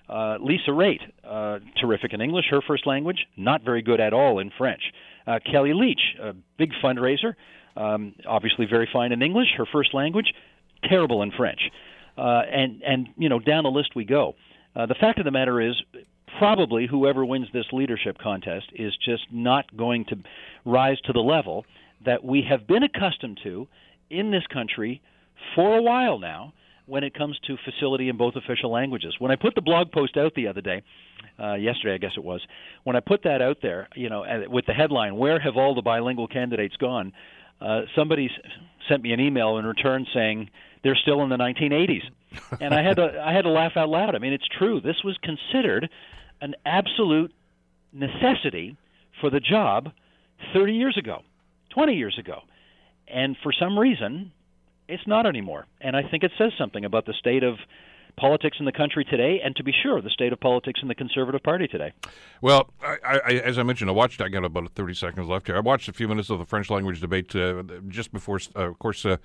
Uh, 0.08 0.36
Lisa 0.40 0.70
Raitt, 0.70 1.00
uh, 1.24 1.58
terrific 1.80 2.12
in 2.12 2.20
English, 2.20 2.46
her 2.50 2.60
first 2.66 2.86
language, 2.86 3.26
not 3.36 3.64
very 3.64 3.82
good 3.82 4.00
at 4.00 4.12
all 4.12 4.38
in 4.38 4.50
French. 4.56 4.82
Uh, 5.26 5.40
Kellie 5.50 5.72
Leitch, 5.72 6.14
a 6.22 6.32
big 6.58 6.70
fundraiser, 6.82 7.34
um, 7.76 8.14
obviously 8.28 8.66
very 8.66 8.88
fine 8.92 9.10
in 9.10 9.22
English, 9.22 9.48
her 9.56 9.66
first 9.66 9.94
language, 9.94 10.32
terrible 10.88 11.22
in 11.22 11.32
French. 11.32 11.60
Uh, 12.16 12.42
and 12.50 12.82
and 12.82 13.08
you 13.16 13.28
know 13.28 13.38
down 13.38 13.64
the 13.64 13.70
list 13.70 13.96
we 13.96 14.04
go. 14.04 14.34
Uh, 14.74 14.86
the 14.86 14.94
fact 14.94 15.18
of 15.18 15.24
the 15.24 15.30
matter 15.30 15.60
is, 15.60 15.74
probably 16.38 16.86
whoever 16.86 17.24
wins 17.24 17.48
this 17.52 17.66
leadership 17.72 18.18
contest 18.18 18.66
is 18.74 18.92
just 19.04 19.24
not 19.32 19.76
going 19.76 20.04
to 20.06 20.16
rise 20.64 21.00
to 21.04 21.12
the 21.12 21.20
level 21.20 21.64
that 22.04 22.24
we 22.24 22.42
have 22.48 22.66
been 22.66 22.82
accustomed 22.82 23.38
to 23.42 23.66
in 24.10 24.30
this 24.30 24.46
country 24.52 25.00
for 25.54 25.76
a 25.76 25.82
while 25.82 26.18
now 26.18 26.52
when 26.86 27.02
it 27.02 27.14
comes 27.14 27.38
to 27.46 27.56
facility 27.64 28.08
in 28.08 28.16
both 28.16 28.36
official 28.36 28.70
languages. 28.70 29.14
When 29.18 29.30
I 29.30 29.36
put 29.36 29.54
the 29.54 29.60
blog 29.60 29.90
post 29.90 30.16
out 30.16 30.34
the 30.34 30.46
other 30.46 30.60
day, 30.60 30.82
uh, 31.42 31.54
yesterday 31.54 31.94
I 31.94 31.98
guess 31.98 32.12
it 32.16 32.24
was, 32.24 32.40
when 32.84 32.96
I 32.96 33.00
put 33.00 33.24
that 33.24 33.42
out 33.42 33.58
there, 33.60 33.88
you 33.96 34.08
know, 34.08 34.24
with 34.48 34.66
the 34.66 34.72
headline 34.72 35.16
"Where 35.16 35.40
have 35.40 35.56
all 35.56 35.74
the 35.74 35.82
bilingual 35.82 36.28
candidates 36.28 36.76
gone?" 36.76 37.12
Uh, 37.60 37.82
somebody 37.96 38.30
sent 38.88 39.02
me 39.02 39.12
an 39.12 39.20
email 39.20 39.58
in 39.58 39.64
return 39.64 40.06
saying 40.14 40.50
they're 40.84 40.96
still 40.96 41.22
in 41.22 41.30
the 41.30 41.36
1980s, 41.36 42.02
and 42.60 42.72
I 42.72 42.82
had 42.82 42.96
to 42.96 43.20
I 43.20 43.32
had 43.32 43.42
to 43.42 43.50
laugh 43.50 43.72
out 43.76 43.88
loud. 43.88 44.14
I 44.14 44.18
mean, 44.18 44.32
it's 44.32 44.46
true. 44.46 44.80
This 44.80 45.02
was 45.02 45.18
considered 45.22 45.90
an 46.40 46.54
absolute 46.64 47.32
necessity 47.92 48.76
for 49.20 49.30
the 49.30 49.40
job 49.40 49.90
30 50.52 50.74
years 50.74 50.96
ago, 50.98 51.22
20 51.70 51.94
years 51.94 52.18
ago. 52.18 52.40
And 53.08 53.36
for 53.42 53.52
some 53.52 53.78
reason, 53.78 54.32
it's 54.88 55.06
not 55.06 55.26
anymore. 55.26 55.66
And 55.80 55.96
I 55.96 56.02
think 56.08 56.22
it 56.22 56.32
says 56.38 56.52
something 56.58 56.84
about 56.84 57.06
the 57.06 57.14
state 57.14 57.42
of 57.42 57.56
politics 58.16 58.56
in 58.58 58.64
the 58.64 58.72
country 58.72 59.04
today, 59.04 59.40
and 59.44 59.54
to 59.56 59.62
be 59.62 59.72
sure, 59.82 60.00
the 60.00 60.10
state 60.10 60.32
of 60.32 60.40
politics 60.40 60.80
in 60.82 60.88
the 60.88 60.94
Conservative 60.94 61.42
Party 61.42 61.68
today. 61.68 61.92
Well, 62.40 62.70
I, 62.82 62.98
I, 63.04 63.30
as 63.44 63.58
I 63.58 63.62
mentioned, 63.62 63.90
I 63.90 63.92
watched. 63.92 64.20
I 64.20 64.28
got 64.28 64.44
about 64.44 64.70
30 64.70 64.94
seconds 64.94 65.28
left 65.28 65.46
here. 65.46 65.56
I 65.56 65.60
watched 65.60 65.88
a 65.88 65.92
few 65.92 66.08
minutes 66.08 66.30
of 66.30 66.38
the 66.38 66.44
French 66.44 66.70
language 66.70 67.00
debate 67.00 67.34
uh, 67.36 67.62
just 67.88 68.12
before, 68.12 68.40
uh, 68.54 68.68
of 68.68 68.78
course, 68.78 69.04
uh, 69.04 69.16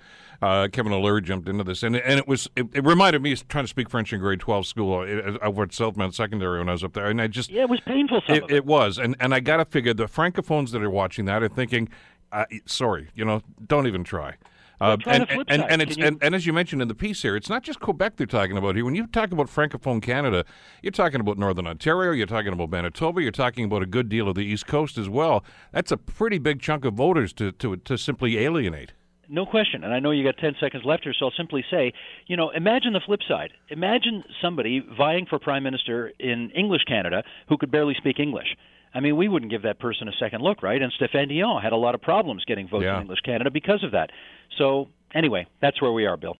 uh, 0.41 0.67
Kevin 0.71 0.91
O'Leary 0.91 1.21
jumped 1.21 1.47
into 1.47 1.63
this, 1.63 1.83
and 1.83 1.95
and 1.95 2.19
it 2.19 2.27
was 2.27 2.49
it, 2.55 2.67
it, 2.73 2.83
reminded 2.83 3.21
me 3.21 3.31
of 3.31 3.47
trying 3.47 3.63
to 3.63 3.69
speak 3.69 3.89
French 3.89 4.11
in 4.11 4.19
grade 4.19 4.39
12 4.39 4.65
school 4.65 4.99
uh, 4.99 5.37
over 5.41 5.63
at 5.63 5.69
Southmount 5.69 6.13
Secondary 6.13 6.59
when 6.59 6.69
I 6.69 6.73
was 6.73 6.83
up 6.83 6.93
there, 6.93 7.07
and 7.07 7.21
I 7.21 7.27
just 7.27 7.49
yeah, 7.49 7.63
it 7.63 7.69
was 7.69 7.79
painful. 7.81 8.21
It, 8.27 8.43
it. 8.43 8.51
it, 8.51 8.65
was, 8.65 8.97
and 8.97 9.15
and 9.19 9.33
I 9.33 9.39
got 9.39 9.57
to 9.57 9.65
figure 9.65 9.93
the 9.93 10.05
francophones 10.05 10.71
that 10.71 10.81
are 10.81 10.89
watching 10.89 11.25
that 11.25 11.41
are 11.41 11.49
thinking, 11.49 11.89
uh, 12.31 12.45
sorry, 12.65 13.09
you 13.15 13.25
know, 13.25 13.41
don't 13.65 13.87
even 13.87 14.03
try. 14.03 14.35
Uh, 14.81 14.97
and, 15.05 15.27
and, 15.47 15.63
and, 15.69 15.81
it's, 15.83 15.95
you... 15.95 16.03
and, 16.03 16.17
and, 16.23 16.33
as 16.33 16.47
you 16.47 16.53
mentioned 16.53 16.81
in 16.81 16.87
the 16.87 16.95
piece 16.95 17.21
here, 17.21 17.35
it's 17.35 17.49
not 17.49 17.61
just 17.61 17.79
Quebec 17.79 18.17
they're 18.17 18.25
talking 18.25 18.57
about 18.57 18.75
here. 18.75 18.83
When 18.83 18.95
you 18.95 19.05
talk 19.05 19.31
about 19.31 19.45
Francophone 19.45 20.01
Canada, 20.01 20.43
you're 20.81 20.91
talking 20.91 21.21
about 21.21 21.37
Northern 21.37 21.67
Ontario, 21.67 22.13
you're 22.13 22.25
talking 22.25 22.51
about 22.51 22.71
Manitoba, 22.71 23.21
you're 23.21 23.31
talking 23.31 23.65
about 23.65 23.83
a 23.83 23.85
good 23.85 24.09
deal 24.09 24.27
of 24.27 24.33
the 24.33 24.41
East 24.41 24.65
Coast 24.65 24.97
as 24.97 25.07
well. 25.07 25.45
That's 25.71 25.91
a 25.91 25.97
pretty 25.97 26.39
big 26.39 26.61
chunk 26.61 26.83
of 26.83 26.95
voters 26.95 27.31
to, 27.33 27.51
to, 27.51 27.77
to 27.77 27.95
simply 27.95 28.39
alienate. 28.39 28.93
No 29.29 29.45
question. 29.45 29.83
And 29.83 29.93
I 29.93 29.99
know 29.99 30.09
you 30.09 30.23
got 30.23 30.37
10 30.39 30.55
seconds 30.59 30.83
left 30.83 31.03
here, 31.03 31.13
so 31.17 31.25
I'll 31.27 31.33
simply 31.37 31.63
say, 31.69 31.93
you 32.25 32.35
know, 32.35 32.49
imagine 32.49 32.93
the 32.93 33.01
flip 33.05 33.21
side. 33.27 33.51
Imagine 33.69 34.23
somebody 34.41 34.83
vying 34.97 35.27
for 35.27 35.37
prime 35.37 35.63
minister 35.63 36.11
in 36.19 36.49
English 36.51 36.85
Canada 36.85 37.23
who 37.47 37.57
could 37.57 37.69
barely 37.69 37.93
speak 37.93 38.19
English. 38.19 38.57
I 38.93 38.99
mean, 38.99 39.15
we 39.15 39.27
wouldn't 39.27 39.51
give 39.51 39.61
that 39.61 39.79
person 39.79 40.07
a 40.07 40.11
second 40.19 40.41
look, 40.41 40.61
right? 40.61 40.81
And 40.81 40.91
Stéphane 40.99 41.29
Dion 41.29 41.61
had 41.61 41.71
a 41.71 41.77
lot 41.77 41.95
of 41.95 42.01
problems 42.01 42.43
getting 42.45 42.67
votes 42.67 42.83
yeah. 42.83 42.95
in 42.95 43.03
English 43.03 43.21
Canada 43.21 43.49
because 43.49 43.83
of 43.83 43.91
that. 43.91 44.09
So, 44.57 44.89
anyway, 45.13 45.47
that's 45.61 45.81
where 45.81 45.93
we 45.93 46.05
are, 46.05 46.17
Bill. 46.17 46.35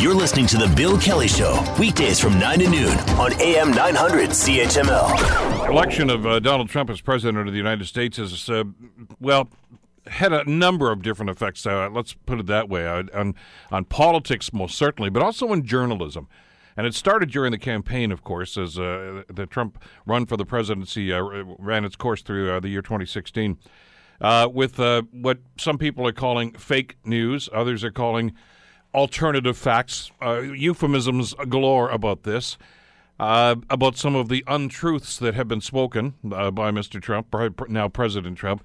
You're 0.00 0.14
listening 0.14 0.46
to 0.46 0.56
The 0.56 0.72
Bill 0.74 0.98
Kelly 0.98 1.28
Show, 1.28 1.62
weekdays 1.78 2.18
from 2.18 2.36
9 2.40 2.58
to 2.58 2.68
noon 2.68 2.98
on 3.20 3.40
AM 3.40 3.70
900 3.70 4.30
CHML. 4.30 5.68
Election 5.68 6.10
of 6.10 6.26
uh, 6.26 6.40
Donald 6.40 6.68
Trump 6.68 6.90
as 6.90 7.00
President 7.00 7.46
of 7.46 7.52
the 7.52 7.58
United 7.58 7.86
States 7.86 8.18
is, 8.18 8.48
uh, 8.50 8.64
well, 9.20 9.48
had 10.08 10.32
a 10.32 10.48
number 10.50 10.90
of 10.90 11.02
different 11.02 11.30
effects. 11.30 11.64
Uh, 11.64 11.88
let's 11.88 12.14
put 12.14 12.40
it 12.40 12.46
that 12.46 12.68
way 12.68 12.84
uh, 12.84 13.04
on 13.14 13.36
on 13.70 13.84
politics, 13.84 14.52
most 14.52 14.76
certainly, 14.76 15.08
but 15.08 15.22
also 15.22 15.52
in 15.52 15.64
journalism. 15.64 16.26
And 16.76 16.86
it 16.86 16.94
started 16.94 17.30
during 17.30 17.52
the 17.52 17.58
campaign, 17.58 18.12
of 18.12 18.24
course, 18.24 18.56
as 18.56 18.78
uh, 18.78 19.24
the 19.28 19.46
Trump 19.46 19.82
run 20.06 20.26
for 20.26 20.36
the 20.36 20.46
presidency 20.46 21.12
uh, 21.12 21.20
ran 21.58 21.84
its 21.84 21.96
course 21.96 22.22
through 22.22 22.50
uh, 22.50 22.60
the 22.60 22.68
year 22.68 22.82
2016, 22.82 23.58
uh, 24.20 24.48
with 24.52 24.80
uh, 24.80 25.02
what 25.10 25.38
some 25.58 25.78
people 25.78 26.06
are 26.06 26.12
calling 26.12 26.52
fake 26.52 26.96
news, 27.04 27.48
others 27.52 27.84
are 27.84 27.90
calling 27.90 28.32
alternative 28.94 29.56
facts, 29.56 30.10
uh, 30.22 30.40
euphemisms 30.40 31.34
galore 31.48 31.88
about 31.90 32.22
this. 32.22 32.56
about 33.18 33.96
some 33.96 34.14
of 34.14 34.28
the 34.28 34.42
untruths 34.46 35.18
that 35.18 35.34
have 35.34 35.48
been 35.48 35.60
spoken 35.60 36.14
by 36.22 36.70
Mr. 36.70 37.00
Trump, 37.00 37.34
now 37.68 37.88
President 37.88 38.36
Trump, 38.36 38.64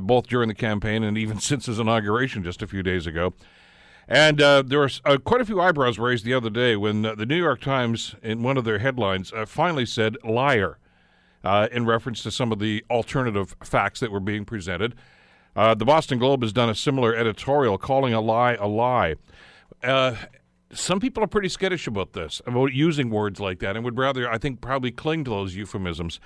both 0.00 0.26
during 0.26 0.48
the 0.48 0.54
campaign 0.54 1.02
and 1.02 1.16
even 1.16 1.38
since 1.50 1.66
his 1.66 1.78
inauguration 1.78 2.42
just 2.42 2.62
a 2.62 2.66
few 2.66 2.82
days 2.82 3.06
ago. 3.06 3.32
And 4.08 4.40
uh, 4.40 4.62
there 4.62 4.80
were 4.80 4.90
uh, 5.04 5.16
quite 5.18 5.40
a 5.40 5.44
few 5.44 5.60
eyebrows 5.60 5.98
raised 5.98 6.24
the 6.24 6.34
other 6.34 6.50
day 6.50 6.76
when 6.76 7.04
uh, 7.04 7.14
the 7.14 7.26
New 7.26 7.36
York 7.36 7.60
Times, 7.60 8.14
in 8.22 8.42
one 8.42 8.56
of 8.56 8.64
their 8.64 8.78
headlines, 8.78 9.32
uh, 9.32 9.46
finally 9.46 9.86
said 9.86 10.16
liar 10.22 10.78
uh, 11.42 11.68
in 11.72 11.86
reference 11.86 12.22
to 12.22 12.30
some 12.30 12.52
of 12.52 12.58
the 12.58 12.84
alternative 12.90 13.56
facts 13.62 14.00
that 14.00 14.10
were 14.10 14.20
being 14.20 14.44
presented. 14.44 14.94
The 15.54 15.84
Boston 15.84 16.18
Globe 16.18 16.42
has 16.42 16.52
done 16.52 16.68
a 16.68 16.74
similar 16.74 17.14
editorial 17.14 17.78
calling 17.78 18.12
a 18.12 18.20
lie 18.20 18.54
a 18.54 18.66
lie. 18.66 19.14
some 20.72 21.00
people 21.00 21.22
are 21.22 21.28
pretty 21.28 21.48
skittish 21.48 21.86
about 21.86 22.12
this, 22.12 22.42
about 22.44 22.72
using 22.72 23.08
words 23.08 23.38
like 23.38 23.60
that, 23.60 23.76
and 23.76 23.84
would 23.84 23.96
rather, 23.96 24.28
I 24.28 24.36
think, 24.36 24.60
probably 24.60 24.90
cling 24.90 25.22
to 25.24 25.30
those 25.30 25.54
euphemisms. 25.54 26.18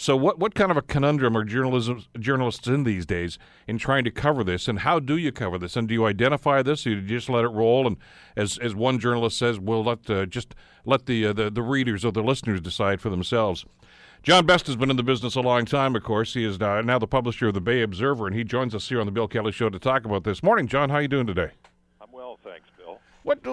So, 0.00 0.16
what, 0.16 0.38
what 0.38 0.54
kind 0.54 0.70
of 0.70 0.76
a 0.76 0.82
conundrum 0.82 1.36
are 1.36 1.42
journalism, 1.42 2.04
journalists 2.20 2.68
in 2.68 2.84
these 2.84 3.04
days 3.04 3.36
in 3.66 3.78
trying 3.78 4.04
to 4.04 4.12
cover 4.12 4.44
this, 4.44 4.68
and 4.68 4.78
how 4.78 5.00
do 5.00 5.16
you 5.16 5.32
cover 5.32 5.58
this? 5.58 5.74
And 5.74 5.88
do 5.88 5.94
you 5.94 6.06
identify 6.06 6.62
this, 6.62 6.86
or 6.86 6.90
do 6.90 7.00
you 7.00 7.08
just 7.18 7.28
let 7.28 7.44
it 7.44 7.48
roll? 7.48 7.84
And 7.84 7.96
as 8.36 8.58
as 8.58 8.76
one 8.76 9.00
journalist 9.00 9.36
says, 9.36 9.58
we'll 9.58 9.82
let 9.82 10.08
uh, 10.08 10.24
just 10.26 10.54
let 10.84 11.06
the, 11.06 11.26
uh, 11.26 11.32
the 11.32 11.50
the 11.50 11.62
readers 11.62 12.04
or 12.04 12.12
the 12.12 12.22
listeners 12.22 12.60
decide 12.60 13.00
for 13.00 13.10
themselves. 13.10 13.64
John 14.22 14.46
Best 14.46 14.68
has 14.68 14.76
been 14.76 14.88
in 14.88 14.96
the 14.96 15.02
business 15.02 15.34
a 15.34 15.40
long 15.40 15.64
time. 15.64 15.96
Of 15.96 16.04
course, 16.04 16.34
he 16.34 16.44
is 16.44 16.60
now, 16.60 16.80
now 16.80 17.00
the 17.00 17.08
publisher 17.08 17.48
of 17.48 17.54
the 17.54 17.60
Bay 17.60 17.82
Observer, 17.82 18.28
and 18.28 18.36
he 18.36 18.44
joins 18.44 18.76
us 18.76 18.88
here 18.88 19.00
on 19.00 19.06
the 19.06 19.12
Bill 19.12 19.26
Kelly 19.26 19.50
Show 19.50 19.68
to 19.68 19.80
talk 19.80 20.04
about 20.04 20.22
this. 20.22 20.44
Morning, 20.44 20.68
John. 20.68 20.90
How 20.90 20.96
are 20.96 21.02
you 21.02 21.08
doing 21.08 21.26
today? 21.26 21.50
I'm 22.00 22.12
well, 22.12 22.38
thanks, 22.44 22.68
What? 23.28 23.44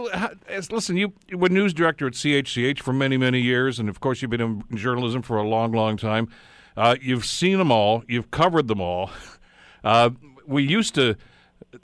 listen, 0.72 0.96
you 0.96 1.12
were 1.34 1.50
news 1.50 1.74
director 1.74 2.08
at 2.08 2.14
CHCH 2.14 2.80
for 2.80 2.94
many, 2.94 3.18
many 3.18 3.42
years, 3.42 3.78
and 3.78 3.90
of 3.90 4.00
course, 4.00 4.22
you've 4.22 4.32
been 4.32 4.40
in 4.40 4.64
journalism 4.74 5.22
for 5.22 5.36
a 5.36 5.44
long, 5.46 5.74
long 5.74 5.98
time. 5.98 6.30
Uh, 6.78 6.96
you've 7.02 7.26
seen 7.26 7.58
them 7.58 7.74
all. 7.74 8.02
You've 8.08 8.32
covered 8.32 8.68
them 8.68 8.80
all. 8.82 9.12
Uh, 9.84 10.10
we 10.48 10.64
used 10.64 10.96
to. 10.96 11.16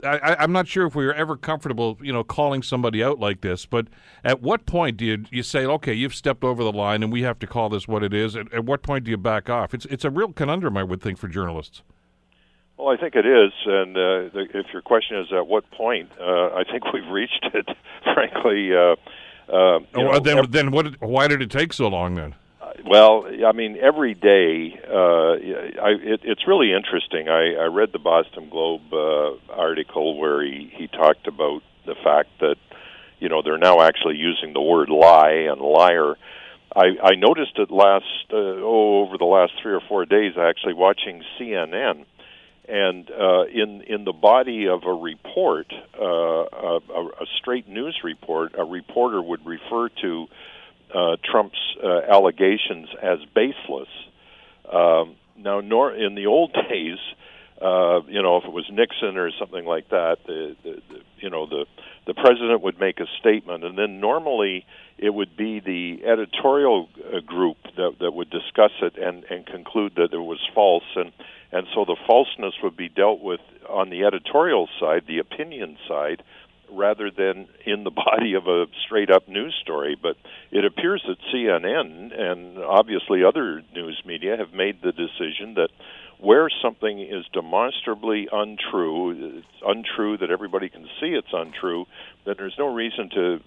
I, 0.02 0.42
am 0.42 0.50
not 0.50 0.66
sure 0.66 0.86
if 0.86 0.96
we 0.96 1.06
were 1.06 1.14
ever 1.14 1.36
comfortable, 1.36 1.96
you 2.02 2.12
know, 2.12 2.24
calling 2.24 2.60
somebody 2.60 3.00
out 3.00 3.20
like 3.20 3.42
this. 3.42 3.64
But 3.64 3.86
at 4.24 4.42
what 4.42 4.66
point 4.66 4.96
do 4.96 5.04
you 5.04 5.24
you 5.30 5.44
say, 5.44 5.64
okay, 5.64 5.94
you've 5.94 6.16
stepped 6.16 6.42
over 6.42 6.64
the 6.64 6.72
line, 6.72 7.04
and 7.04 7.12
we 7.12 7.22
have 7.22 7.38
to 7.38 7.46
call 7.46 7.68
this 7.68 7.86
what 7.86 8.02
it 8.02 8.12
is? 8.12 8.34
At, 8.34 8.52
at 8.52 8.64
what 8.64 8.82
point 8.82 9.04
do 9.04 9.12
you 9.12 9.16
back 9.16 9.48
off? 9.48 9.72
It's 9.72 9.84
it's 9.84 10.04
a 10.04 10.10
real 10.10 10.32
conundrum, 10.32 10.76
I 10.76 10.82
would 10.82 11.00
think, 11.00 11.16
for 11.16 11.28
journalists. 11.28 11.84
Well, 12.76 12.88
I 12.88 12.96
think 12.96 13.14
it 13.14 13.26
is, 13.26 13.52
and 13.66 13.96
uh, 13.96 14.00
the, 14.32 14.46
if 14.54 14.66
your 14.72 14.82
question 14.82 15.18
is 15.18 15.32
at 15.32 15.46
what 15.46 15.70
point, 15.70 16.10
uh, 16.20 16.48
I 16.48 16.64
think 16.64 16.92
we've 16.92 17.08
reached 17.08 17.46
it. 17.54 17.68
frankly, 18.14 18.74
uh, 18.74 18.96
uh, 19.52 19.80
oh, 19.94 20.20
then, 20.20 20.38
every, 20.38 20.50
then 20.50 20.70
what? 20.70 21.00
Why 21.00 21.28
did 21.28 21.42
it 21.42 21.50
take 21.50 21.72
so 21.72 21.88
long 21.88 22.14
then? 22.14 22.34
Well, 22.84 23.26
I 23.46 23.52
mean, 23.52 23.76
every 23.80 24.14
day, 24.14 24.78
uh, 24.88 25.32
I, 25.82 25.90
it, 26.00 26.20
it's 26.24 26.46
really 26.46 26.72
interesting. 26.72 27.28
I, 27.28 27.54
I 27.54 27.66
read 27.66 27.92
the 27.92 27.98
Boston 27.98 28.48
Globe 28.48 28.92
uh, 28.92 29.52
article 29.52 30.18
where 30.18 30.42
he, 30.44 30.72
he 30.74 30.88
talked 30.88 31.26
about 31.26 31.62
the 31.86 31.94
fact 32.02 32.30
that, 32.40 32.56
you 33.20 33.28
know, 33.28 33.42
they're 33.42 33.58
now 33.58 33.82
actually 33.82 34.16
using 34.16 34.52
the 34.52 34.60
word 34.60 34.88
lie 34.88 35.48
and 35.50 35.60
liar. 35.60 36.16
I, 36.74 36.96
I 37.02 37.14
noticed 37.14 37.58
it 37.58 37.70
last, 37.70 38.04
uh, 38.32 38.36
oh, 38.36 39.02
over 39.02 39.18
the 39.18 39.26
last 39.26 39.52
three 39.62 39.74
or 39.74 39.82
four 39.88 40.04
days, 40.04 40.32
actually 40.38 40.74
watching 40.74 41.22
CNN. 41.38 42.04
And 42.68 43.10
uh, 43.10 43.44
in 43.52 43.82
in 43.88 44.04
the 44.04 44.12
body 44.12 44.68
of 44.68 44.84
a 44.84 44.92
report, 44.92 45.66
uh, 46.00 46.04
a, 46.04 46.78
a 47.20 47.26
straight 47.38 47.68
news 47.68 47.98
report, 48.04 48.54
a 48.56 48.64
reporter 48.64 49.20
would 49.20 49.44
refer 49.44 49.88
to 50.00 50.26
uh, 50.94 51.16
Trump's 51.24 51.58
uh, 51.82 52.02
allegations 52.08 52.88
as 53.02 53.18
baseless. 53.34 53.88
Um, 54.72 55.16
now, 55.36 55.60
nor 55.60 55.92
in 55.92 56.14
the 56.14 56.26
old 56.26 56.52
days, 56.70 56.98
uh, 57.60 58.00
you 58.08 58.22
know, 58.22 58.36
if 58.36 58.44
it 58.44 58.52
was 58.52 58.68
Nixon 58.72 59.16
or 59.16 59.30
something 59.38 59.64
like 59.64 59.88
that, 59.90 60.18
the, 60.26 60.56
the, 60.62 60.82
the 60.88 61.00
you 61.18 61.30
know 61.30 61.46
the 61.46 61.66
the 62.06 62.14
president 62.14 62.62
would 62.62 62.80
make 62.80 62.98
a 62.98 63.06
statement, 63.20 63.64
and 63.64 63.78
then 63.78 64.00
normally 64.00 64.66
it 64.98 65.10
would 65.10 65.36
be 65.36 65.60
the 65.60 66.04
editorial 66.04 66.88
uh, 66.98 67.20
group 67.20 67.56
that 67.76 67.96
that 68.00 68.12
would 68.12 68.30
discuss 68.30 68.72
it 68.82 68.98
and 68.98 69.24
and 69.30 69.46
conclude 69.46 69.94
that 69.96 70.12
it 70.12 70.18
was 70.18 70.40
false, 70.54 70.84
and 70.96 71.12
and 71.52 71.66
so 71.74 71.84
the 71.84 71.96
falseness 72.06 72.54
would 72.62 72.76
be 72.76 72.88
dealt 72.88 73.20
with 73.20 73.40
on 73.68 73.90
the 73.90 74.04
editorial 74.04 74.68
side, 74.80 75.04
the 75.06 75.18
opinion 75.18 75.76
side, 75.86 76.22
rather 76.70 77.10
than 77.10 77.46
in 77.66 77.84
the 77.84 77.90
body 78.10 78.34
of 78.34 78.46
a 78.46 78.66
straight 78.84 79.10
up 79.10 79.28
news 79.28 79.54
story. 79.62 79.96
But 80.00 80.16
it 80.50 80.64
appears 80.64 81.04
that 81.06 81.18
CNN 81.32 82.18
and 82.18 82.58
obviously 82.58 83.22
other 83.22 83.62
news 83.74 84.02
media 84.06 84.36
have 84.36 84.52
made 84.52 84.80
the 84.82 84.92
decision 84.92 85.54
that 85.54 85.68
where 86.18 86.48
something 86.62 87.00
is 87.00 87.24
demonstrably 87.32 88.28
untrue, 88.30 89.40
it's 89.40 89.62
untrue 89.66 90.16
that 90.18 90.30
everybody 90.30 90.68
can 90.68 90.84
see 91.00 91.08
it's 91.08 91.32
untrue, 91.32 91.84
then 92.24 92.36
there's 92.38 92.54
no 92.58 92.72
reason 92.72 93.10
to 93.10 93.40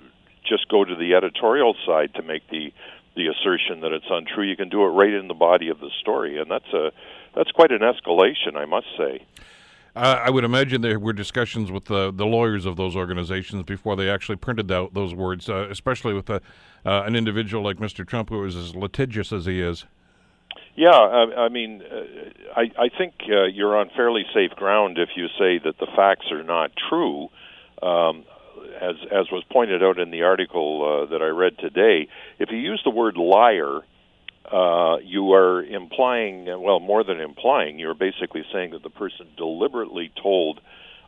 just 0.46 0.68
go 0.68 0.84
to 0.84 0.94
the 0.96 1.16
editorial 1.16 1.74
side 1.86 2.14
to 2.16 2.22
make 2.22 2.48
the 2.50 2.72
the 3.16 3.28
assertion 3.28 3.80
that 3.80 3.94
it's 3.94 4.06
untrue. 4.10 4.44
You 4.44 4.58
can 4.58 4.68
do 4.68 4.84
it 4.84 4.90
right 4.90 5.14
in 5.14 5.30
the 5.30 5.34
body 5.34 5.70
of 5.70 5.80
the 5.80 5.90
story, 6.02 6.38
and 6.38 6.52
that's 6.52 6.72
a 6.74 6.92
that's 7.36 7.52
quite 7.52 7.72
an 7.72 7.80
escalation, 7.80 8.56
I 8.56 8.66
must 8.66 8.88
say. 8.98 9.26
Uh, 9.96 10.22
I 10.26 10.30
would 10.30 10.44
imagine 10.44 10.82
there 10.82 11.00
were 11.00 11.14
discussions 11.14 11.72
with 11.72 11.86
the, 11.86 12.12
the 12.12 12.26
lawyers 12.26 12.66
of 12.66 12.76
those 12.76 12.96
organizations 12.98 13.64
before 13.64 13.96
they 13.96 14.10
actually 14.10 14.36
printed 14.36 14.70
out 14.70 14.94
those 14.94 15.16
words, 15.16 15.48
uh, 15.48 15.68
especially 15.70 16.14
with 16.14 16.30
a, 16.30 16.42
uh, 16.86 17.04
an 17.06 17.16
individual 17.16 17.64
like 17.64 17.78
Mr. 17.78 18.06
Trump 18.06 18.30
who 18.30 18.44
is 18.44 18.58
as 18.58 18.76
litigious 18.76 19.32
as 19.32 19.46
he 19.46 19.62
is. 19.62 19.86
Yeah, 20.76 20.90
I, 20.90 21.46
I 21.46 21.50
mean, 21.50 21.82
uh, 21.82 22.60
I, 22.60 22.64
I 22.78 22.90
think 22.98 23.14
uh, 23.30 23.46
you're 23.46 23.78
on 23.78 23.90
fairly 23.96 24.26
safe 24.34 24.52
ground 24.52 24.98
if 24.98 25.10
you 25.16 25.28
say 25.40 25.60
that 25.64 25.78
the 25.80 25.88
facts 25.96 26.30
are 26.32 26.44
not 26.44 26.72
true. 26.90 27.30
Um, 27.82 28.26
as 28.82 28.96
as 29.12 29.32
was 29.32 29.44
pointed 29.52 29.82
out 29.84 30.00
in 30.00 30.12
the 30.12 30.24
article 30.24 30.84
uh, 30.84 31.12
that 31.12 31.22
I 31.22 31.28
read 31.28 31.58
today, 31.60 32.10
if 32.40 32.52
you 32.52 32.58
use 32.58 32.82
the 32.84 32.90
word 32.90 33.16
liar, 33.16 33.82
uh, 34.52 34.98
you 35.04 35.34
are 35.34 35.64
implying, 35.64 36.46
well, 36.46 36.80
more 36.80 37.04
than 37.04 37.20
implying, 37.20 37.80
you're 37.80 37.96
basically 37.96 38.44
saying 38.54 38.72
that 38.72 38.84
the 38.84 38.90
person 38.90 39.28
deliberately 39.38 40.12
told 40.22 40.60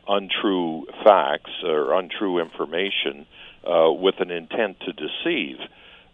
untrue 0.06 0.86
facts 1.04 1.50
or 1.62 1.94
untrue 1.94 2.40
information 2.40 3.26
uh, 3.64 3.90
with 3.92 4.16
an 4.20 4.30
intent 4.30 4.78
to 4.80 4.92
deceive. 4.92 5.58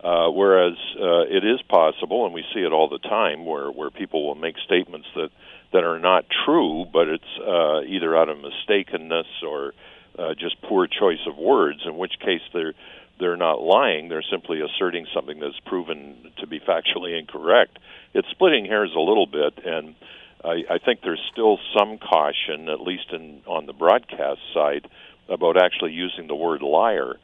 Uh, 0.03 0.29
whereas 0.31 0.77
uh, 1.01 1.23
it 1.23 1.45
is 1.45 1.63
possible, 1.63 2.27
and 2.27 2.35
we 2.35 2.45
see 2.53 2.61
it 2.61 2.73
all 2.73 2.91
the 2.91 2.99
time, 2.99 3.47
where, 3.47 3.71
where 3.71 3.91
people 3.91 4.27
will 4.27 4.35
make 4.35 4.57
statements 4.59 5.07
that, 5.15 5.31
that 5.73 5.83
are 5.83 5.99
not 5.99 6.27
true, 6.45 6.85
but 6.93 7.09
it's 7.09 7.25
uh, 7.41 7.81
either 7.89 8.15
out 8.15 8.29
of 8.29 8.37
mistakenness 8.37 9.25
or 9.43 9.73
uh, 10.19 10.35
just 10.35 10.61
poor 10.61 10.87
choice 10.87 11.27
of 11.27 11.39
words, 11.39 11.81
in 11.87 11.97
which 11.97 12.19
case 12.21 12.43
they're 12.53 12.75
they're 13.18 13.37
not 13.37 13.62
lying; 13.62 14.09
they're 14.09 14.24
simply 14.31 14.61
asserting 14.61 15.07
something 15.14 15.40
that's 15.40 15.59
proven 15.66 16.33
to 16.38 16.46
be 16.46 16.61
factually 16.61 17.18
incorrect. 17.18 17.79
It's 18.12 18.29
splitting 18.31 18.66
hairs 18.66 18.92
a 18.96 19.00
little 19.00 19.27
bit, 19.27 19.64
and 19.64 19.94
I, 20.44 20.64
I 20.70 20.79
think 20.79 21.00
there's 21.03 21.22
still 21.33 21.59
some 21.77 21.98
caution, 21.98 22.68
at 22.68 22.81
least 22.81 23.12
in 23.12 23.40
on 23.46 23.66
the 23.66 23.72
broadcast 23.72 24.40
side, 24.53 24.88
about 25.29 25.57
actually 25.57 25.92
using 25.92 26.27
the 26.27 26.35
word 26.35 26.62
liar. 26.62 27.16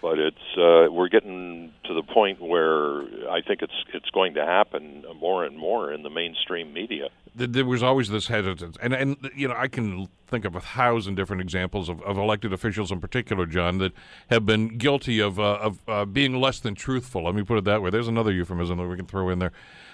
But 0.00 0.18
it's 0.18 0.36
uh, 0.56 0.92
we're 0.92 1.08
getting 1.08 1.72
to 1.84 1.94
the 1.94 2.02
point 2.02 2.40
where 2.40 3.02
I 3.30 3.40
think 3.40 3.62
it's 3.62 3.72
it's 3.92 4.10
going 4.10 4.34
to 4.34 4.44
happen 4.46 5.04
more 5.18 5.44
and 5.44 5.56
more 5.56 5.92
in 5.92 6.02
the 6.02 6.10
mainstream 6.10 6.72
media 6.72 7.08
there 7.38 7.64
was 7.64 7.82
always 7.82 8.08
this 8.08 8.26
hesitance, 8.26 8.76
and 8.82 8.92
and 8.92 9.16
you 9.34 9.48
know 9.48 9.54
I 9.56 9.68
can 9.68 10.08
think 10.26 10.44
of 10.44 10.56
a 10.56 10.60
thousand 10.60 11.14
different 11.14 11.40
examples 11.40 11.88
of, 11.88 12.02
of 12.02 12.18
elected 12.18 12.52
officials 12.52 12.90
in 12.90 13.00
particular, 13.00 13.46
John, 13.46 13.78
that 13.78 13.92
have 14.28 14.44
been 14.44 14.76
guilty 14.76 15.20
of 15.20 15.38
uh, 15.38 15.58
of 15.60 15.78
uh, 15.88 16.04
being 16.04 16.40
less 16.40 16.58
than 16.60 16.74
truthful. 16.74 17.24
Let 17.24 17.34
me 17.34 17.44
put 17.44 17.58
it 17.58 17.64
that 17.64 17.80
way. 17.80 17.90
There's 17.90 18.08
another 18.08 18.32
euphemism 18.32 18.78
that 18.78 18.88
we 18.88 18.96
can 18.96 19.06
throw 19.06 19.28
in 19.30 19.38
there. 19.38 19.52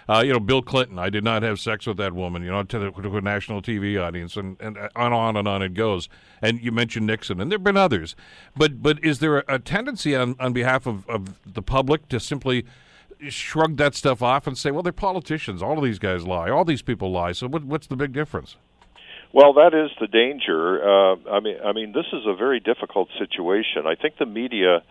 Uh, 0.08 0.22
you 0.24 0.32
know, 0.32 0.40
Bill 0.40 0.62
Clinton. 0.62 0.98
I 0.98 1.10
did 1.10 1.24
not 1.24 1.42
have 1.42 1.58
sex 1.58 1.86
with 1.86 1.96
that 1.96 2.12
woman. 2.12 2.42
You 2.42 2.50
know, 2.50 2.62
to, 2.62 2.78
the, 2.78 2.90
to 2.90 3.16
a 3.16 3.20
national 3.20 3.62
TV 3.62 4.00
audience, 4.00 4.36
and, 4.36 4.56
and 4.60 4.76
on 4.78 4.90
and 4.96 5.14
on 5.14 5.36
and 5.36 5.48
on 5.48 5.62
it 5.62 5.74
goes. 5.74 6.08
And 6.42 6.60
you 6.60 6.72
mentioned 6.72 7.06
Nixon, 7.06 7.40
and 7.40 7.50
there've 7.50 7.64
been 7.64 7.76
others. 7.76 8.14
But 8.56 8.82
but 8.82 9.02
is 9.02 9.20
there 9.20 9.38
a, 9.38 9.44
a 9.48 9.58
tendency 9.58 10.14
on 10.14 10.36
on 10.38 10.52
behalf 10.52 10.86
of, 10.86 11.08
of 11.08 11.40
the 11.50 11.62
public 11.62 12.08
to 12.08 12.20
simply 12.20 12.64
shrug 13.28 13.76
that 13.76 13.94
stuff 13.94 14.22
off 14.22 14.46
and 14.46 14.56
say, 14.56 14.70
well, 14.70 14.82
they're 14.82 14.92
politicians. 14.92 15.62
All 15.62 15.78
of 15.78 15.84
these 15.84 15.98
guys 15.98 16.26
lie. 16.26 16.50
All 16.50 16.64
these 16.64 16.82
people 16.82 17.10
lie. 17.10 17.32
So 17.32 17.48
what, 17.48 17.64
what's 17.64 17.86
the 17.86 17.96
big 17.96 18.12
difference? 18.12 18.56
Well, 19.32 19.54
that 19.54 19.74
is 19.74 19.90
the 20.00 20.06
danger. 20.06 20.82
Uh, 20.82 21.16
I 21.28 21.40
mean, 21.40 21.56
I 21.64 21.72
mean, 21.72 21.92
this 21.92 22.06
is 22.12 22.22
a 22.26 22.36
very 22.36 22.60
difficult 22.60 23.08
situation. 23.18 23.84
I 23.84 23.96
think 23.96 24.18
the 24.18 24.26
media, 24.26 24.84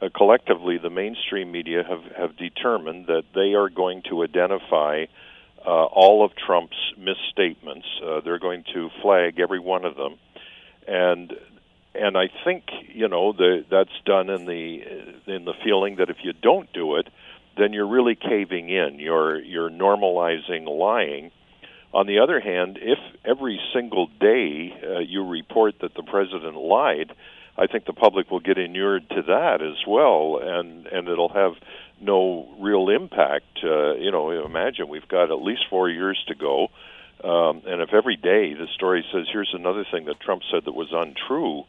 uh, 0.00 0.08
collectively, 0.14 0.78
the 0.78 0.90
mainstream 0.90 1.52
media, 1.52 1.82
have 1.88 2.04
have 2.16 2.36
determined 2.36 3.06
that 3.06 3.24
they 3.34 3.54
are 3.54 3.68
going 3.68 4.02
to 4.08 4.22
identify 4.24 5.04
uh, 5.64 5.84
all 5.84 6.24
of 6.24 6.32
Trump's 6.36 6.76
misstatements. 6.96 7.86
Uh, 8.02 8.20
they're 8.20 8.38
going 8.38 8.64
to 8.72 8.88
flag 9.02 9.38
every 9.38 9.60
one 9.60 9.84
of 9.84 9.96
them, 9.96 10.18
and 10.86 11.32
and 11.94 12.16
I 12.16 12.28
think 12.44 12.64
you 12.88 13.08
know 13.08 13.32
the, 13.32 13.64
that's 13.70 13.90
done 14.04 14.30
in 14.30 14.46
the 14.46 14.82
in 15.26 15.44
the 15.44 15.54
feeling 15.64 15.96
that 15.96 16.08
if 16.08 16.18
you 16.22 16.32
don't 16.32 16.72
do 16.72 16.96
it, 16.96 17.08
then 17.58 17.72
you're 17.72 17.88
really 17.88 18.14
caving 18.14 18.70
in. 18.70 18.98
You're 18.98 19.40
you're 19.40 19.70
normalizing 19.70 20.66
lying. 20.66 21.30
On 21.92 22.06
the 22.06 22.20
other 22.20 22.38
hand, 22.38 22.78
if 22.80 22.98
every 23.24 23.60
single 23.74 24.06
day 24.20 24.72
uh, 24.82 24.98
you 25.00 25.26
report 25.26 25.74
that 25.80 25.94
the 25.94 26.04
president 26.04 26.54
lied, 26.54 27.12
I 27.60 27.66
think 27.66 27.84
the 27.84 27.92
public 27.92 28.30
will 28.30 28.40
get 28.40 28.56
inured 28.56 29.08
to 29.10 29.22
that 29.22 29.60
as 29.60 29.86
well, 29.86 30.40
and 30.42 30.86
and 30.86 31.08
it'll 31.08 31.32
have 31.32 31.52
no 32.00 32.48
real 32.58 32.88
impact. 32.88 33.60
Uh, 33.62 33.94
you 33.96 34.10
know, 34.10 34.30
imagine 34.44 34.88
we've 34.88 35.08
got 35.08 35.30
at 35.30 35.42
least 35.42 35.66
four 35.68 35.90
years 35.90 36.18
to 36.28 36.34
go, 36.34 36.68
um, 37.22 37.62
and 37.66 37.82
if 37.82 37.92
every 37.92 38.16
day 38.16 38.54
the 38.54 38.66
story 38.74 39.04
says, 39.12 39.26
"Here's 39.30 39.52
another 39.52 39.84
thing 39.90 40.06
that 40.06 40.20
Trump 40.20 40.42
said 40.50 40.64
that 40.64 40.72
was 40.72 40.88
untrue," 40.90 41.64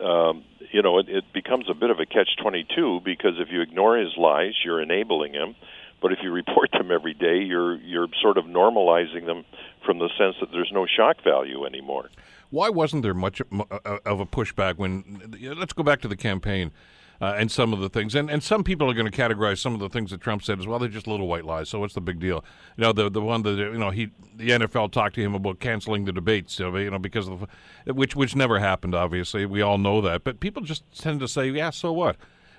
um, 0.00 0.44
you 0.70 0.82
know, 0.82 0.98
it, 0.98 1.08
it 1.08 1.24
becomes 1.32 1.70
a 1.70 1.74
bit 1.74 1.90
of 1.90 1.98
a 1.98 2.06
catch-22 2.06 3.02
because 3.02 3.38
if 3.38 3.48
you 3.50 3.62
ignore 3.62 3.96
his 3.96 4.16
lies, 4.18 4.54
you're 4.64 4.82
enabling 4.82 5.32
him. 5.32 5.54
But 6.02 6.12
if 6.12 6.18
you 6.22 6.32
report 6.32 6.72
them 6.72 6.90
every 6.90 7.14
day, 7.14 7.38
you're 7.38 7.76
you're 7.76 8.08
sort 8.20 8.36
of 8.36 8.44
normalizing 8.44 9.24
them 9.24 9.44
from 9.86 9.98
the 9.98 10.10
sense 10.18 10.36
that 10.40 10.50
there's 10.52 10.72
no 10.72 10.84
shock 10.86 11.22
value 11.22 11.64
anymore. 11.64 12.10
Why 12.52 12.68
wasn't 12.68 13.02
there 13.02 13.14
much 13.14 13.40
uh, 13.40 13.98
of 14.04 14.20
a 14.20 14.26
pushback 14.26 14.76
when? 14.76 15.36
Let's 15.56 15.72
go 15.72 15.82
back 15.82 16.02
to 16.02 16.08
the 16.08 16.16
campaign 16.16 16.70
uh, 17.18 17.34
and 17.38 17.50
some 17.50 17.72
of 17.72 17.80
the 17.80 17.88
things. 17.88 18.14
And 18.14 18.28
and 18.28 18.42
some 18.42 18.62
people 18.62 18.90
are 18.90 18.94
going 18.94 19.10
to 19.10 19.16
categorize 19.16 19.58
some 19.58 19.72
of 19.72 19.80
the 19.80 19.88
things 19.88 20.10
that 20.10 20.20
Trump 20.20 20.42
said 20.42 20.58
as 20.58 20.66
well. 20.66 20.78
They're 20.78 20.90
just 20.90 21.06
little 21.06 21.28
white 21.28 21.46
lies. 21.46 21.70
So 21.70 21.78
what's 21.78 21.94
the 21.94 22.02
big 22.02 22.20
deal? 22.20 22.44
You 22.76 22.82
know, 22.82 22.92
the 22.92 23.08
the 23.08 23.22
one 23.22 23.42
that 23.42 23.56
you 23.56 23.78
know 23.78 23.88
he 23.88 24.10
the 24.36 24.50
NFL 24.50 24.92
talked 24.92 25.14
to 25.14 25.22
him 25.22 25.34
about 25.34 25.60
canceling 25.60 26.04
the 26.04 26.12
debates. 26.12 26.58
You 26.58 26.90
know, 26.90 26.98
because 26.98 27.26
of 27.26 27.46
the, 27.86 27.94
which 27.94 28.14
which 28.14 28.36
never 28.36 28.58
happened. 28.58 28.94
Obviously, 28.94 29.46
we 29.46 29.62
all 29.62 29.78
know 29.78 30.02
that. 30.02 30.22
But 30.22 30.40
people 30.40 30.62
just 30.62 30.82
tend 31.00 31.20
to 31.20 31.28
say, 31.28 31.48
yeah, 31.48 31.70
so 31.70 31.90
what? 31.90 32.16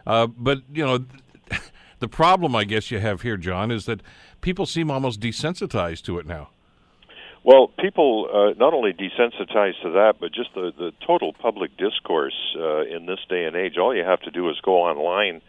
Uh, 0.07 0.25
but 0.27 0.63
you 0.73 0.85
know. 0.85 1.05
the 1.99 2.07
problem, 2.07 2.55
I 2.55 2.63
guess, 2.63 2.89
you 2.89 2.99
have 2.99 3.21
here, 3.21 3.35
John, 3.35 3.69
is 3.69 3.85
that 3.85 4.01
people 4.39 4.65
seem 4.65 4.89
almost 4.89 5.19
desensitized 5.19 6.03
to 6.03 6.17
it 6.19 6.25
now. 6.25 6.49
Well, 7.45 7.67
people 7.67 8.29
uh, 8.33 8.57
not 8.57 8.73
only 8.73 8.93
desensitized 8.93 9.81
to 9.83 9.91
that, 9.91 10.13
but 10.19 10.31
just 10.33 10.53
the, 10.53 10.71
the 10.77 10.93
total 11.05 11.33
public 11.33 11.75
discourse 11.77 12.55
uh, 12.57 12.83
in 12.83 13.05
this 13.05 13.19
day 13.27 13.43
and 13.43 13.55
age. 13.55 13.77
All 13.77 13.93
you 13.93 14.03
have 14.03 14.21
to 14.21 14.31
do 14.31 14.49
is 14.49 14.55
go 14.63 14.75
online, 14.77 15.41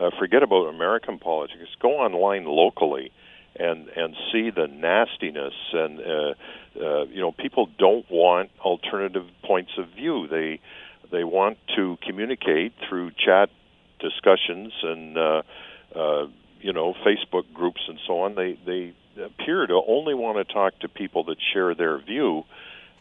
uh, 0.00 0.10
forget 0.18 0.42
about 0.42 0.68
American 0.68 1.18
politics, 1.18 1.68
go 1.78 1.90
online 1.90 2.44
locally, 2.44 3.12
and 3.54 3.86
and 3.88 4.16
see 4.32 4.48
the 4.48 4.66
nastiness. 4.66 5.52
And 5.74 6.00
uh, 6.00 6.34
uh, 6.82 7.04
you 7.04 7.20
know, 7.20 7.32
people 7.32 7.68
don't 7.78 8.10
want 8.10 8.50
alternative 8.64 9.26
points 9.44 9.72
of 9.76 9.88
view. 9.90 10.26
They 10.28 10.58
they 11.10 11.24
want 11.24 11.58
to 11.76 11.98
communicate 12.06 12.72
through 12.88 13.10
chat 13.10 13.50
discussions 14.00 14.72
and 14.82 15.18
uh, 15.18 15.42
uh, 15.94 16.26
you 16.62 16.72
know 16.72 16.94
Facebook 17.06 17.52
groups 17.52 17.82
and 17.88 17.98
so 18.06 18.20
on. 18.20 18.36
They 18.36 18.58
they 18.64 18.94
appear 19.22 19.66
to 19.66 19.80
only 19.86 20.14
talk 20.52 20.78
to 20.80 20.88
people 20.88 21.24
that 21.24 21.38
share 21.52 21.74
their 21.74 21.98
view, 21.98 22.44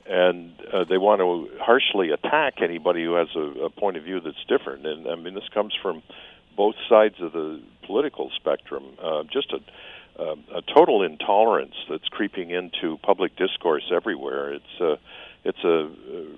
and 0.07 0.53
uh, 0.73 0.83
they 0.83 0.97
want 0.97 1.19
to 1.19 1.49
harshly 1.59 2.11
attack 2.11 2.61
anybody 2.61 3.03
who 3.03 3.13
has 3.13 3.27
a, 3.35 3.65
a 3.65 3.69
point 3.69 3.97
of 3.97 4.03
view 4.03 4.19
that's 4.19 4.43
different. 4.47 4.85
And 4.85 5.07
I 5.07 5.15
mean, 5.15 5.33
this 5.33 5.49
comes 5.53 5.73
from 5.81 6.01
both 6.55 6.75
sides 6.89 7.15
of 7.21 7.31
the 7.33 7.61
political 7.85 8.31
spectrum. 8.35 8.83
Uh, 9.01 9.23
just 9.31 9.51
a 9.53 9.59
uh, 10.19 10.35
a 10.53 10.61
total 10.61 11.03
intolerance 11.03 11.75
that's 11.89 12.07
creeping 12.09 12.51
into 12.51 12.97
public 12.97 13.35
discourse 13.37 13.91
everywhere. 13.93 14.53
It's 14.53 14.81
uh, 14.81 14.95
it's 15.43 15.63
a 15.63 15.85
uh, 15.85 15.89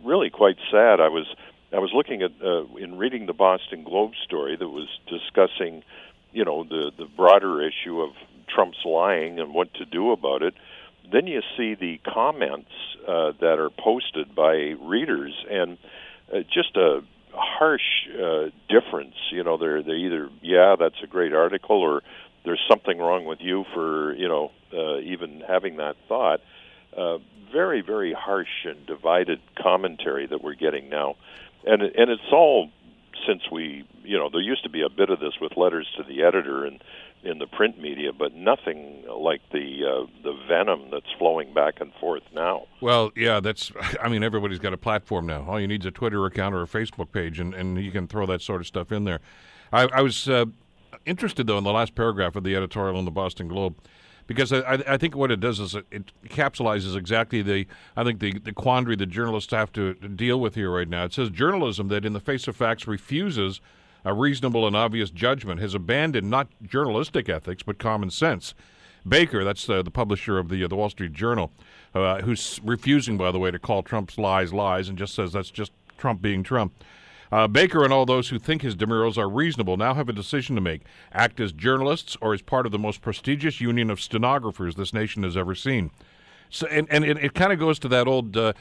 really 0.03 0.29
quite 0.29 0.57
sad. 0.71 0.99
I 0.99 1.09
was 1.09 1.25
I 1.73 1.79
was 1.79 1.91
looking 1.93 2.21
at 2.21 2.31
uh, 2.43 2.65
in 2.77 2.97
reading 2.97 3.25
the 3.25 3.33
Boston 3.33 3.83
Globe 3.83 4.11
story 4.23 4.55
that 4.55 4.69
was 4.69 4.87
discussing, 5.07 5.83
you 6.31 6.45
know, 6.45 6.63
the 6.63 6.91
the 6.97 7.05
broader 7.05 7.61
issue 7.61 8.01
of 8.01 8.11
Trump's 8.47 8.85
lying 8.85 9.39
and 9.39 9.53
what 9.53 9.73
to 9.75 9.85
do 9.85 10.11
about 10.11 10.43
it. 10.43 10.53
Then 11.11 11.27
you 11.27 11.41
see 11.57 11.75
the 11.75 11.99
comments 12.11 12.71
uh, 13.07 13.33
that 13.41 13.59
are 13.59 13.69
posted 13.69 14.33
by 14.33 14.75
readers, 14.81 15.33
and 15.49 15.77
uh, 16.33 16.39
just 16.51 16.75
a 16.75 17.01
harsh 17.33 18.07
uh, 18.13 18.49
difference. 18.69 19.15
You 19.31 19.43
know, 19.43 19.57
they're 19.57 19.83
they 19.83 19.93
either 19.93 20.29
yeah, 20.41 20.75
that's 20.79 21.01
a 21.03 21.07
great 21.07 21.33
article, 21.33 21.77
or 21.77 22.01
there's 22.45 22.63
something 22.69 22.99
wrong 22.99 23.25
with 23.25 23.39
you 23.41 23.65
for 23.73 24.13
you 24.15 24.27
know 24.27 24.51
uh, 24.73 24.99
even 24.99 25.43
having 25.47 25.77
that 25.77 25.95
thought. 26.07 26.39
Uh, 26.95 27.17
very 27.51 27.81
very 27.81 28.13
harsh 28.13 28.65
and 28.65 28.85
divided 28.85 29.39
commentary 29.61 30.25
that 30.27 30.43
we're 30.43 30.55
getting 30.55 30.89
now, 30.89 31.15
and 31.65 31.81
and 31.81 32.09
it's 32.09 32.31
all 32.31 32.69
since 33.27 33.41
we 33.51 33.85
you 34.03 34.17
know 34.17 34.29
there 34.31 34.41
used 34.41 34.63
to 34.63 34.69
be 34.69 34.81
a 34.81 34.89
bit 34.89 35.09
of 35.09 35.19
this 35.19 35.33
with 35.41 35.57
letters 35.57 35.87
to 35.97 36.03
the 36.03 36.23
editor 36.23 36.65
and 36.65 36.81
in 37.23 37.39
the 37.39 37.47
print 37.47 37.79
media, 37.79 38.11
but 38.11 38.33
nothing 38.35 39.03
like 39.07 39.41
the 39.51 39.81
uh, 39.85 40.05
the 40.23 40.33
venom 40.47 40.89
that's 40.91 41.11
flowing 41.17 41.53
back 41.53 41.75
and 41.79 41.93
forth 41.99 42.23
now. 42.33 42.67
Well, 42.81 43.11
yeah, 43.15 43.39
that's. 43.39 43.71
I 44.01 44.09
mean, 44.09 44.23
everybody's 44.23 44.59
got 44.59 44.73
a 44.73 44.77
platform 44.77 45.25
now. 45.25 45.45
All 45.47 45.59
you 45.59 45.67
need 45.67 45.81
is 45.81 45.87
a 45.87 45.91
Twitter 45.91 46.25
account 46.25 46.53
or 46.53 46.61
a 46.61 46.67
Facebook 46.67 47.11
page, 47.11 47.39
and, 47.39 47.53
and 47.53 47.83
you 47.83 47.91
can 47.91 48.07
throw 48.07 48.25
that 48.25 48.41
sort 48.41 48.61
of 48.61 48.67
stuff 48.67 48.91
in 48.91 49.05
there. 49.05 49.19
I, 49.71 49.87
I 49.93 50.01
was 50.01 50.27
uh, 50.29 50.45
interested 51.05 51.47
though 51.47 51.57
in 51.57 51.63
the 51.63 51.73
last 51.73 51.95
paragraph 51.95 52.35
of 52.35 52.43
the 52.43 52.55
editorial 52.55 52.99
in 52.99 53.05
the 53.05 53.11
Boston 53.11 53.47
Globe. 53.47 53.75
Because 54.25 54.53
I, 54.53 54.81
I 54.87 54.97
think 54.97 55.17
what 55.17 55.31
it 55.31 55.41
does 55.41 55.59
is 55.59 55.75
it, 55.75 55.85
it 55.91 56.11
capsulizes 56.29 56.95
exactly 56.95 57.41
the 57.41 57.67
I 57.97 58.05
think 58.05 58.21
the, 58.21 58.39
the 58.39 58.53
quandary 58.53 58.95
that 58.95 59.07
journalists 59.07 59.51
have 59.51 59.73
to 59.73 59.95
deal 59.95 60.39
with 60.39 60.55
here 60.55 60.71
right 60.71 60.87
now. 60.87 61.03
It 61.03 61.13
says 61.13 61.29
journalism 61.29 61.89
that 61.89 62.05
in 62.05 62.13
the 62.13 62.21
face 62.21 62.47
of 62.47 62.55
facts 62.55 62.87
refuses 62.87 63.59
a 64.05 64.13
reasonable 64.13 64.67
and 64.67 64.75
obvious 64.75 65.09
judgment, 65.09 65.59
has 65.59 65.73
abandoned 65.73 66.29
not 66.29 66.47
journalistic 66.63 67.29
ethics 67.29 67.63
but 67.63 67.77
common 67.79 68.09
sense. 68.09 68.53
Baker, 69.07 69.43
that's 69.43 69.69
uh, 69.69 69.81
the 69.81 69.91
publisher 69.91 70.37
of 70.37 70.49
the 70.49 70.63
uh, 70.63 70.67
the 70.67 70.75
Wall 70.75 70.89
Street 70.89 71.13
Journal, 71.13 71.51
uh, 71.93 72.21
who's 72.21 72.59
refusing, 72.63 73.17
by 73.17 73.31
the 73.31 73.39
way, 73.39 73.51
to 73.51 73.59
call 73.59 73.83
Trump's 73.83 74.17
lies 74.17 74.53
lies 74.53 74.87
and 74.87 74.97
just 74.97 75.13
says 75.13 75.33
that's 75.33 75.49
just 75.49 75.71
Trump 75.97 76.21
being 76.21 76.43
Trump. 76.43 76.73
Uh, 77.31 77.47
Baker 77.47 77.83
and 77.83 77.91
all 77.91 78.05
those 78.05 78.29
who 78.29 78.37
think 78.37 78.61
his 78.61 78.75
demurrals 78.75 79.17
are 79.17 79.27
reasonable 79.27 79.75
now 79.75 79.95
have 79.95 80.07
a 80.07 80.13
decision 80.13 80.55
to 80.55 80.61
make 80.61 80.83
act 81.11 81.39
as 81.39 81.51
journalists 81.51 82.15
or 82.21 82.33
as 82.33 82.43
part 82.43 82.67
of 82.67 82.71
the 82.71 82.77
most 82.77 83.01
prestigious 83.01 83.59
union 83.59 83.89
of 83.89 83.99
stenographers 83.99 84.75
this 84.75 84.93
nation 84.93 85.23
has 85.23 85.35
ever 85.35 85.55
seen. 85.55 85.89
So, 86.53 86.67
and, 86.67 86.87
and 86.91 87.03
it, 87.03 87.17
it 87.17 87.33
kind 87.33 87.51
of 87.51 87.57
goes 87.57 87.79
to 87.79 87.87
that 87.87 88.07
old 88.07 88.37
uh, 88.37 88.53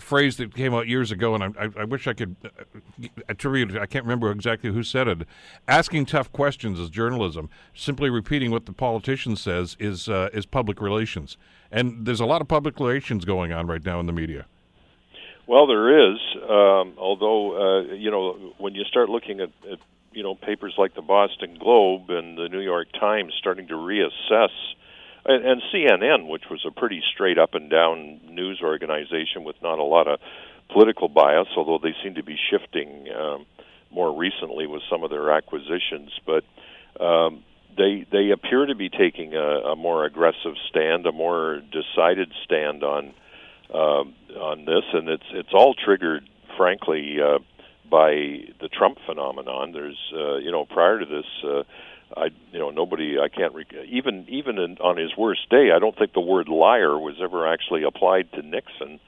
phrase 0.00 0.36
that 0.36 0.54
came 0.54 0.74
out 0.74 0.86
years 0.86 1.10
ago, 1.10 1.34
and 1.34 1.42
I, 1.42 1.70
I, 1.78 1.84
wish 1.84 2.06
I 2.06 2.12
could 2.12 2.36
uh, 2.44 3.08
attribute. 3.26 3.74
I 3.74 3.86
can't 3.86 4.04
remember 4.04 4.30
exactly 4.30 4.70
who 4.70 4.82
said 4.82 5.08
it. 5.08 5.26
Asking 5.66 6.04
tough 6.04 6.30
questions 6.30 6.78
is 6.78 6.90
journalism. 6.90 7.48
Simply 7.74 8.10
repeating 8.10 8.50
what 8.50 8.66
the 8.66 8.74
politician 8.74 9.34
says 9.34 9.78
is 9.80 10.10
uh, 10.10 10.28
is 10.34 10.44
public 10.44 10.82
relations. 10.82 11.38
And 11.72 12.04
there's 12.04 12.20
a 12.20 12.26
lot 12.26 12.42
of 12.42 12.48
public 12.48 12.78
relations 12.78 13.24
going 13.24 13.50
on 13.50 13.66
right 13.66 13.82
now 13.82 13.98
in 13.98 14.04
the 14.04 14.12
media. 14.12 14.44
Well, 15.46 15.66
there 15.66 16.12
is. 16.12 16.18
Um, 16.42 16.98
although, 16.98 17.56
uh, 17.56 17.94
you 17.94 18.10
know, 18.10 18.52
when 18.58 18.74
you 18.74 18.84
start 18.84 19.08
looking 19.08 19.40
at, 19.40 19.48
at, 19.72 19.78
you 20.12 20.22
know, 20.22 20.34
papers 20.34 20.74
like 20.76 20.94
the 20.94 21.00
Boston 21.00 21.56
Globe 21.58 22.10
and 22.10 22.36
the 22.36 22.50
New 22.50 22.60
York 22.60 22.88
Times 22.92 23.32
starting 23.38 23.68
to 23.68 23.74
reassess, 23.74 24.50
and, 25.28 25.44
and 25.44 25.62
CNN, 25.72 26.26
which 26.28 26.44
was 26.50 26.64
a 26.66 26.70
pretty 26.70 27.02
straight 27.14 27.38
up 27.38 27.54
and 27.54 27.70
down 27.70 28.20
news 28.28 28.60
organization 28.62 29.44
with 29.44 29.56
not 29.62 29.78
a 29.78 29.84
lot 29.84 30.08
of 30.08 30.18
political 30.72 31.08
bias, 31.08 31.48
although 31.56 31.78
they 31.80 31.94
seem 32.02 32.14
to 32.14 32.24
be 32.24 32.36
shifting 32.50 33.06
um, 33.16 33.46
more 33.90 34.16
recently 34.16 34.66
with 34.66 34.82
some 34.90 35.04
of 35.04 35.10
their 35.10 35.30
acquisitions. 35.30 36.10
But 36.26 36.44
um, 37.02 37.44
they 37.76 38.06
they 38.10 38.30
appear 38.30 38.66
to 38.66 38.74
be 38.74 38.88
taking 38.88 39.34
a, 39.34 39.72
a 39.72 39.76
more 39.76 40.04
aggressive 40.04 40.54
stand, 40.68 41.06
a 41.06 41.12
more 41.12 41.60
decided 41.60 42.32
stand 42.44 42.82
on 42.82 43.14
uh, 43.72 44.04
on 44.40 44.64
this, 44.64 44.84
and 44.92 45.08
it's 45.08 45.28
it's 45.32 45.52
all 45.52 45.74
triggered, 45.74 46.28
frankly, 46.56 47.16
uh, 47.20 47.38
by 47.90 48.10
the 48.60 48.68
Trump 48.72 48.98
phenomenon. 49.06 49.72
There's 49.72 49.98
uh, 50.14 50.36
you 50.36 50.50
know 50.50 50.64
prior 50.64 50.98
to 50.98 51.06
this. 51.06 51.26
Uh, 51.44 51.62
I 52.16 52.26
you 52.52 52.58
know 52.58 52.70
nobody 52.70 53.18
I 53.18 53.28
can't 53.28 53.54
rec- 53.54 53.74
even 53.88 54.26
even 54.28 54.58
in, 54.58 54.78
on 54.78 54.96
his 54.96 55.16
worst 55.16 55.48
day 55.50 55.70
I 55.74 55.78
don't 55.78 55.96
think 55.96 56.12
the 56.12 56.20
word 56.20 56.48
liar 56.48 56.98
was 56.98 57.16
ever 57.20 57.46
actually 57.46 57.82
applied 57.84 58.32
to 58.32 58.42
Nixon. 58.42 59.00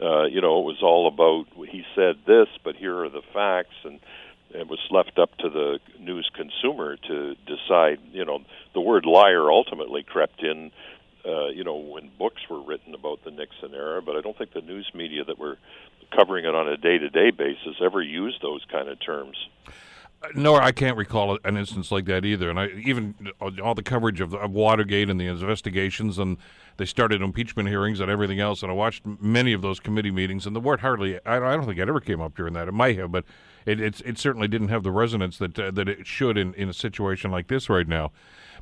Uh, 0.00 0.24
you 0.24 0.40
know 0.40 0.60
it 0.60 0.64
was 0.64 0.82
all 0.82 1.06
about 1.06 1.46
he 1.68 1.84
said 1.94 2.16
this, 2.26 2.48
but 2.64 2.76
here 2.76 3.04
are 3.04 3.08
the 3.08 3.22
facts, 3.32 3.76
and 3.84 4.00
it 4.50 4.68
was 4.68 4.80
left 4.90 5.18
up 5.18 5.36
to 5.38 5.48
the 5.48 5.80
news 5.98 6.30
consumer 6.34 6.96
to 6.96 7.34
decide. 7.46 8.00
You 8.12 8.24
know, 8.24 8.40
the 8.74 8.80
word 8.80 9.06
liar 9.06 9.50
ultimately 9.50 10.02
crept 10.02 10.42
in. 10.42 10.70
Uh, 11.24 11.50
you 11.50 11.62
know, 11.62 11.76
when 11.76 12.10
books 12.18 12.42
were 12.50 12.60
written 12.60 12.94
about 12.94 13.22
the 13.22 13.30
Nixon 13.30 13.74
era, 13.74 14.02
but 14.02 14.16
I 14.16 14.22
don't 14.22 14.36
think 14.36 14.54
the 14.54 14.60
news 14.60 14.90
media 14.92 15.22
that 15.22 15.38
were 15.38 15.56
covering 16.10 16.44
it 16.44 16.54
on 16.54 16.68
a 16.68 16.76
day-to-day 16.76 17.30
basis 17.30 17.76
ever 17.80 18.02
used 18.02 18.42
those 18.42 18.64
kind 18.70 18.88
of 18.88 18.98
terms. 18.98 19.36
No, 20.34 20.54
I 20.54 20.72
can't 20.72 20.96
recall 20.96 21.38
an 21.44 21.56
instance 21.56 21.90
like 21.90 22.04
that 22.06 22.24
either. 22.24 22.48
And 22.48 22.58
I 22.58 22.68
even 22.84 23.14
all 23.40 23.74
the 23.74 23.82
coverage 23.82 24.20
of, 24.20 24.34
of 24.34 24.50
Watergate 24.52 25.10
and 25.10 25.20
the 25.20 25.26
investigations, 25.26 26.18
and 26.18 26.36
they 26.76 26.84
started 26.84 27.22
impeachment 27.22 27.68
hearings 27.68 28.00
and 28.00 28.10
everything 28.10 28.40
else. 28.40 28.62
And 28.62 28.70
I 28.70 28.74
watched 28.74 29.04
many 29.04 29.52
of 29.52 29.62
those 29.62 29.80
committee 29.80 30.10
meetings, 30.10 30.46
and 30.46 30.54
the 30.54 30.60
word 30.60 30.80
hardly 30.80 31.18
I, 31.26 31.36
I 31.36 31.56
don't 31.56 31.66
think 31.66 31.78
it 31.78 31.88
ever 31.88 32.00
came 32.00 32.20
up 32.20 32.36
during 32.36 32.54
that. 32.54 32.68
It 32.68 32.72
might 32.72 32.98
have, 32.98 33.10
but 33.10 33.24
it 33.66 33.80
it, 33.80 34.00
it 34.04 34.18
certainly 34.18 34.48
didn't 34.48 34.68
have 34.68 34.82
the 34.82 34.92
resonance 34.92 35.38
that 35.38 35.58
uh, 35.58 35.70
that 35.72 35.88
it 35.88 36.06
should 36.06 36.38
in, 36.38 36.54
in 36.54 36.68
a 36.68 36.74
situation 36.74 37.30
like 37.30 37.48
this 37.48 37.68
right 37.68 37.88
now. 37.88 38.12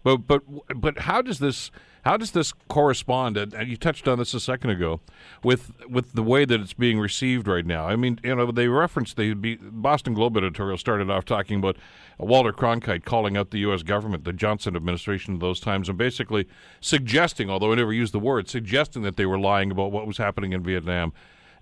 But 0.03 0.27
but 0.27 0.43
but 0.75 1.01
how 1.01 1.23
does 1.23 1.39
this 1.39 1.71
how 2.05 2.17
does 2.17 2.31
this 2.31 2.53
correspond? 2.69 3.37
And 3.37 3.69
you 3.69 3.77
touched 3.77 4.09
on 4.09 4.19
this 4.19 4.33
a 4.35 4.41
second 4.41 4.71
ago, 4.71 5.01
with 5.43 5.73
with 5.89 6.13
the 6.13 6.23
way 6.23 6.45
that 6.45 6.61
it's 6.61 6.73
being 6.73 6.99
received 6.99 7.47
right 7.47 7.67
now. 7.67 7.87
I 7.87 7.97
mean, 7.97 8.19
you 8.25 8.35
know, 8.35 8.51
they 8.51 8.69
referenced 8.69 9.17
the 9.17 9.35
Boston 9.35 10.15
Globe 10.15 10.37
editorial 10.37 10.79
started 10.79 11.11
off 11.11 11.25
talking 11.25 11.59
about 11.59 11.77
Walter 12.19 12.53
Cronkite 12.53 13.05
calling 13.05 13.37
out 13.37 13.51
the 13.51 13.59
U.S. 13.61 13.83
government, 13.83 14.25
the 14.25 14.33
Johnson 14.33 14.77
administration 14.77 15.35
of 15.35 15.41
those 15.41 15.61
times, 15.61 15.89
and 15.89 15.99
basically 15.99 16.47
suggesting, 16.81 17.51
although 17.51 17.73
I 17.73 17.77
never 17.77 17.93
used 17.93 18.15
the 18.15 18.19
word, 18.19 18.49
suggesting 18.49 19.03
that 19.03 19.17
they 19.17 19.27
were 19.27 19.39
lying 19.39 19.71
about 19.71 19.93
what 19.93 20.07
was 20.07 20.19
happening 20.19 20.53
in 20.53 20.63
Vietnam. 20.63 21.13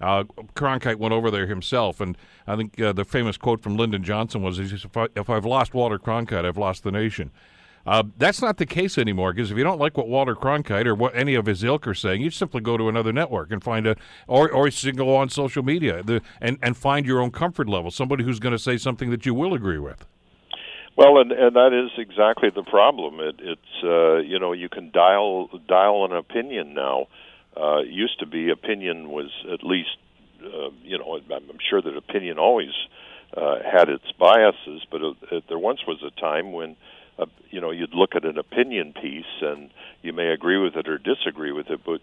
Uh, 0.01 0.23
Cronkite 0.55 0.97
went 0.97 1.13
over 1.13 1.29
there 1.29 1.49
himself, 1.49 2.01
and 2.01 2.17
I 2.47 2.55
think 2.55 2.81
uh, 2.81 2.93
the 2.93 3.05
famous 3.05 3.37
quote 3.37 3.61
from 3.61 3.77
Lyndon 3.77 4.05
Johnson 4.05 4.43
was, 4.43 4.61
if, 4.61 4.97
I, 4.97 5.09
if 5.17 5.29
I've 5.29 5.45
lost 5.45 5.75
Walter 5.75 5.99
Cronkite, 5.99 6.45
I've 6.45 6.59
lost 6.59 6.85
the 6.85 6.93
nation." 6.93 7.33
Uh, 7.89 8.03
that's 8.19 8.43
not 8.43 8.59
the 8.59 8.67
case 8.67 8.99
anymore 8.99 9.33
because 9.33 9.51
if 9.51 9.57
you 9.57 9.65
don't 9.65 9.81
like 9.81 9.97
what 9.97 10.09
Walter 10.09 10.35
Cronkite 10.35 10.85
or 10.85 10.95
what 10.95 11.17
any 11.17 11.35
of 11.35 11.47
his 11.47 11.65
ilk 11.65 11.87
are 11.87 11.95
saying, 11.95 12.21
you 12.21 12.29
simply 12.29 12.61
go 12.61 12.77
to 12.77 12.87
another 12.87 13.15
network 13.15 13.51
and 13.51 13.65
find 13.65 13.87
a, 13.87 13.97
or 14.27 14.51
or 14.51 14.69
you 14.69 14.93
go 14.93 15.17
on 15.17 15.31
social 15.31 15.63
media 15.63 16.03
the, 16.03 16.21
and 16.39 16.59
and 16.63 16.77
find 16.77 17.07
your 17.07 17.19
own 17.23 17.31
comfort 17.31 17.67
level, 17.67 17.91
somebody 17.91 18.25
who's 18.25 18.41
going 18.41 18.53
to 18.53 18.59
say 18.59 18.77
something 18.77 19.09
that 19.09 19.25
you 19.25 19.33
will 19.33 19.55
agree 19.55 19.79
with. 19.79 20.05
Well, 20.97 21.17
and 21.19 21.33
and 21.33 21.57
that 21.57 21.73
is 21.73 21.91
exactly 21.97 22.51
the 22.55 22.63
problem. 22.63 23.21
It, 23.21 23.37
it's 23.39 23.83
uh, 23.83 24.17
you 24.19 24.39
know 24.39 24.53
you 24.53 24.69
can 24.69 24.91
dial 24.91 25.49
dial 25.67 26.05
an 26.05 26.13
opinion 26.13 26.75
now. 26.75 27.07
Uh, 27.57 27.81
used 27.81 28.19
to 28.21 28.27
be 28.27 28.51
opinion 28.51 29.09
was 29.09 29.31
at 29.51 29.65
least 29.65 29.97
uh, 30.45 30.69
you 30.83 30.99
know 30.99 31.19
I'm 31.33 31.59
sure 31.71 31.81
that 31.81 31.97
opinion 31.97 32.39
always 32.39 32.75
uh, 33.35 33.61
had 33.65 33.89
its 33.89 34.05
biases, 34.19 34.83
but 34.91 35.01
it, 35.01 35.17
it, 35.33 35.45
there 35.49 35.59
once 35.59 35.81
was 35.87 36.03
a 36.03 36.21
time 36.21 36.53
when 36.53 36.77
you 37.51 37.61
know 37.61 37.71
you'd 37.71 37.95
look 37.95 38.15
at 38.15 38.25
an 38.25 38.39
opinion 38.39 38.93
piece 38.93 39.25
and 39.41 39.71
you 40.03 40.13
may 40.13 40.29
agree 40.29 40.59
with 40.59 40.77
it 40.77 40.89
or 40.89 40.99
disagree 40.99 41.53
with 41.53 41.69
it, 41.71 41.81
but 41.85 42.01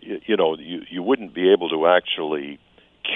you, 0.00 0.20
you 0.26 0.36
know 0.36 0.56
you 0.58 0.82
you 0.90 1.02
wouldn't 1.02 1.34
be 1.34 1.52
able 1.52 1.68
to 1.70 1.86
actually 1.86 2.58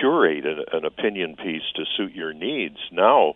curate 0.00 0.46
an, 0.46 0.64
an 0.72 0.84
opinion 0.84 1.36
piece 1.36 1.62
to 1.76 1.84
suit 1.96 2.12
your 2.14 2.32
needs. 2.32 2.78
Now, 2.90 3.34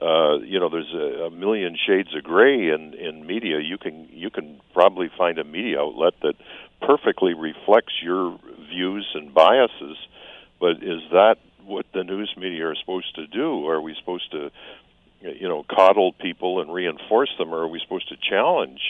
uh, 0.00 0.38
you 0.38 0.58
know, 0.58 0.70
there's 0.70 0.92
a, 0.94 1.24
a 1.26 1.30
million 1.30 1.76
shades 1.86 2.14
of 2.16 2.24
gray 2.24 2.70
in 2.70 2.94
in 2.94 3.26
media. 3.26 3.60
You 3.60 3.78
can 3.78 4.08
you 4.10 4.30
can 4.30 4.60
probably 4.72 5.10
find 5.16 5.38
a 5.38 5.44
media 5.44 5.80
outlet 5.80 6.14
that 6.22 6.34
perfectly 6.80 7.34
reflects 7.34 7.92
your 8.02 8.38
views 8.70 9.06
and 9.14 9.34
biases. 9.34 9.96
But 10.58 10.82
is 10.82 11.02
that 11.12 11.36
what 11.64 11.86
the 11.92 12.04
news 12.04 12.32
media 12.36 12.68
are 12.68 12.74
supposed 12.74 13.14
to 13.16 13.26
do? 13.26 13.66
Are 13.68 13.80
we 13.80 13.94
supposed 13.98 14.30
to 14.32 14.50
you 15.20 15.48
know 15.48 15.64
coddle 15.68 16.12
people 16.12 16.60
and 16.60 16.72
reinforce 16.72 17.30
them, 17.38 17.52
or 17.52 17.58
are 17.58 17.68
we 17.68 17.80
supposed 17.80 18.08
to 18.08 18.16
challenge? 18.16 18.80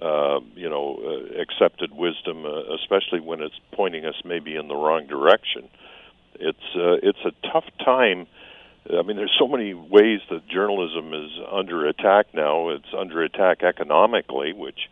Uh, 0.00 0.40
you 0.54 0.68
know, 0.68 0.98
uh, 1.04 1.42
accepted 1.42 1.92
wisdom, 1.92 2.46
uh, 2.46 2.74
especially 2.74 3.20
when 3.20 3.42
it's 3.42 3.58
pointing 3.72 4.06
us 4.06 4.14
maybe 4.24 4.56
in 4.56 4.66
the 4.66 4.74
wrong 4.74 5.06
direction. 5.06 5.68
It's 6.36 6.58
uh, 6.74 6.96
it's 7.02 7.18
a 7.24 7.32
tough 7.52 7.66
time. 7.84 8.26
I 8.88 9.02
mean, 9.02 9.18
there's 9.18 9.36
so 9.38 9.46
many 9.46 9.74
ways 9.74 10.20
that 10.30 10.48
journalism 10.48 11.12
is 11.12 11.30
under 11.52 11.86
attack 11.86 12.28
now. 12.32 12.70
It's 12.70 12.88
under 12.96 13.22
attack 13.22 13.62
economically, 13.62 14.54
which 14.54 14.88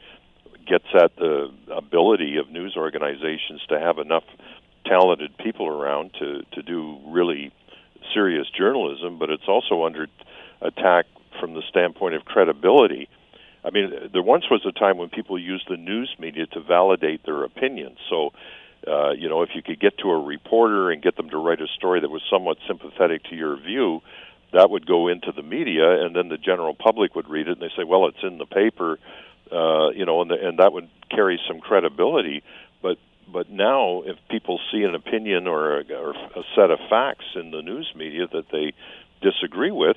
gets 0.67 0.85
at 0.95 1.17
the 1.17 1.51
ability 1.75 2.37
of 2.37 2.51
news 2.51 2.75
organizations 2.77 3.63
to 3.71 3.81
have 3.81 3.99
enough 3.99 4.25
talented 4.85 5.37
people 5.39 5.67
around 5.67 6.13
to 6.19 6.43
to 6.53 6.63
do 6.63 6.99
really 7.07 7.51
serious 8.13 8.47
journalism. 8.51 9.19
But 9.19 9.31
it's 9.31 9.49
also 9.49 9.85
under 9.85 10.07
attack 10.61 11.07
from 11.41 11.55
the 11.55 11.63
standpoint 11.69 12.15
of 12.15 12.25
credibility. 12.25 13.09
I 13.65 13.71
mean, 13.71 13.93
there 14.13 14.23
once 14.23 14.45
was 14.51 14.65
a 14.67 14.73
time 14.73 14.99
when 14.99 15.09
people 15.09 15.39
used 15.39 15.67
the 15.69 15.77
news 15.77 16.15
media 16.19 16.47
to 16.47 16.61
validate 16.61 17.25
their 17.25 17.45
opinions. 17.45 17.99
So, 18.09 18.31
uh, 18.87 19.11
you 19.11 19.29
know, 19.29 19.43
if 19.43 19.51
you 19.55 19.63
could 19.63 19.81
get 19.81 19.99
to 19.99 20.11
a 20.11 20.21
reporter 20.21 20.91
and 20.91 21.03
get 21.03 21.17
them 21.17 21.31
to 21.31 21.37
write 21.37 21.61
a 21.61 21.67
story 21.77 22.01
that 22.01 22.11
was 22.11 22.23
somewhat 22.31 22.59
sympathetic 22.67 23.25
to 23.25 23.37
your 23.37 23.57
view, 23.57 24.01
that 24.53 24.71
would 24.71 24.87
go 24.87 25.09
into 25.09 25.33
the 25.33 25.43
media, 25.43 26.05
and 26.05 26.17
then 26.17 26.29
the 26.29 26.39
general 26.39 26.75
public 26.75 27.15
would 27.15 27.29
read 27.29 27.49
it 27.49 27.59
and 27.59 27.61
they 27.61 27.73
say, 27.77 27.85
"Well, 27.85 28.07
it's 28.07 28.23
in 28.23 28.39
the 28.39 28.47
paper," 28.47 28.99
uh, 29.53 29.91
you 29.91 30.07
know, 30.07 30.23
and, 30.23 30.31
the, 30.31 30.49
and 30.49 30.59
that 30.59 30.73
would 30.73 30.89
carry 31.11 31.39
some 31.47 31.61
credibility. 31.61 32.43
But 32.81 32.99
but 33.31 33.51
now, 33.51 34.03
if 34.07 34.17
people 34.31 34.59
see 34.73 34.83
an 34.85 34.95
opinion 34.95 35.47
or 35.47 35.81
a, 35.81 35.85
or 35.93 36.11
a 36.13 36.43
set 36.55 36.71
of 36.71 36.79
facts 36.89 37.27
in 37.35 37.51
the 37.51 37.61
news 37.61 37.93
media 37.95 38.27
that 38.33 38.47
they 38.51 38.73
disagree 39.21 39.71
with, 39.71 39.97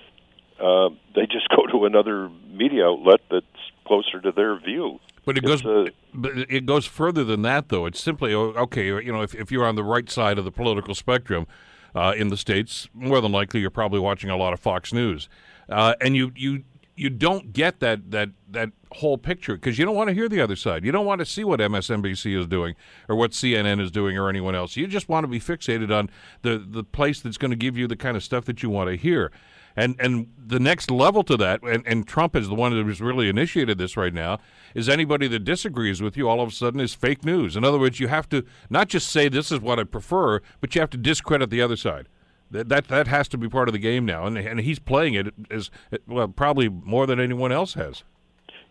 uh, 0.62 0.89
they 1.15 1.26
just 1.26 1.50
go 1.56 1.65
to 1.67 1.86
another 1.86 2.30
media 2.52 2.86
outlet 2.86 3.21
that's 3.30 3.45
closer 3.86 4.21
to 4.21 4.32
their 4.32 4.60
view. 4.60 5.00
But 5.26 5.38
it 5.38 5.43
goes, 5.43 5.65
uh, 5.65 5.86
but 6.13 6.32
it 6.36 6.65
goes 6.65 6.86
further 6.86 7.24
than 7.24 7.43
that, 7.43 7.69
though. 7.69 7.86
It's 7.86 8.02
simply 8.02 8.34
okay. 8.34 8.88
You 8.88 9.12
know, 9.12 9.21
if 9.21 9.36
if 9.36 9.52
you're 9.52 9.65
on 9.65 9.76
the 9.76 9.84
right 9.84 10.10
side 10.10 10.39
of 10.39 10.45
the 10.45 10.52
political 10.52 10.95
spectrum 10.95 11.45
uh, 11.93 12.13
in 12.17 12.30
the 12.30 12.38
states, 12.38 12.89
more 12.93 13.21
than 13.21 13.32
likely 13.32 13.60
you're 13.60 13.69
probably 13.69 14.00
watching 14.00 14.30
a 14.30 14.38
lot 14.38 14.52
of 14.52 14.60
Fox 14.60 14.91
News, 14.91 15.30
uh, 15.69 15.93
and 16.02 16.15
you 16.15 16.32
you 16.36 16.63
you 16.95 17.10
don't 17.10 17.54
get 17.54 17.80
that 17.80 18.12
that 18.12 18.30
that 18.50 18.71
whole 18.93 19.17
picture 19.17 19.56
because 19.56 19.78
you 19.78 19.86
don't 19.86 19.95
want 19.95 20.10
to 20.10 20.13
hear 20.13 20.28
the 20.28 20.41
other 20.41 20.56
side. 20.56 20.84
You 20.84 20.91
don't 20.91 21.06
want 21.06 21.19
to 21.19 21.26
see 21.26 21.43
what 21.43 21.60
MSNBC 21.60 22.38
is 22.38 22.47
doing 22.47 22.76
or 23.08 23.15
what 23.15 23.32
CNN 23.32 23.80
is 23.80 23.91
doing 23.91 24.17
or 24.17 24.28
anyone 24.28 24.56
else. 24.56 24.76
You 24.76 24.88
just 24.88 25.08
want 25.08 25.24
to 25.24 25.28
be 25.28 25.39
fixated 25.39 25.95
on 25.95 26.10
the 26.41 26.58
the 26.58 26.84
place 26.84 27.21
that's 27.21 27.38
going 27.38 27.52
to 27.52 27.58
give 27.58 27.78
you 27.78 27.88
the 27.88 27.95
kind 27.95 28.17
of 28.17 28.24
stuff 28.24 28.45
that 28.45 28.63
you 28.63 28.69
want 28.69 28.89
to 28.89 28.95
hear. 28.95 29.32
And 29.75 29.95
and 29.99 30.27
the 30.38 30.60
next 30.60 30.91
level 30.91 31.23
to 31.23 31.38
that, 31.38 31.62
and, 31.63 31.86
and 31.88 32.07
Trump 32.07 32.36
is 32.36 32.47
the 32.47 32.55
one 32.55 32.75
that 32.75 32.86
has 32.86 33.01
really 33.01 33.29
initiated 33.29 33.77
this 33.77 33.95
right 33.95 34.13
now, 34.13 34.39
is 34.75 34.89
anybody 34.89 35.27
that 35.29 35.43
disagrees 35.43 36.01
with 36.01 36.17
you 36.17 36.27
all 36.27 36.41
of 36.41 36.49
a 36.49 36.51
sudden 36.51 36.79
is 36.79 36.93
fake 36.93 37.23
news. 37.23 37.55
In 37.55 37.63
other 37.63 37.79
words, 37.79 37.99
you 37.99 38.07
have 38.07 38.27
to 38.29 38.43
not 38.69 38.89
just 38.89 39.10
say 39.10 39.29
this 39.29 39.51
is 39.51 39.60
what 39.60 39.79
I 39.79 39.84
prefer, 39.84 40.41
but 40.60 40.75
you 40.75 40.81
have 40.81 40.89
to 40.91 40.97
discredit 40.97 41.49
the 41.49 41.62
other 41.62 41.77
side. 41.77 42.07
That 42.49 42.67
that, 42.69 42.88
that 42.89 43.07
has 43.07 43.27
to 43.29 43.38
be 43.38 43.47
part 43.47 43.69
of 43.69 43.73
the 43.73 43.79
game 43.79 44.05
now, 44.05 44.25
and 44.25 44.38
and 44.38 44.60
he's 44.60 44.79
playing 44.79 45.13
it 45.13 45.34
as 45.49 45.71
well, 46.05 46.27
probably 46.27 46.67
more 46.67 47.07
than 47.07 47.19
anyone 47.19 47.51
else 47.51 47.75
has. 47.75 48.03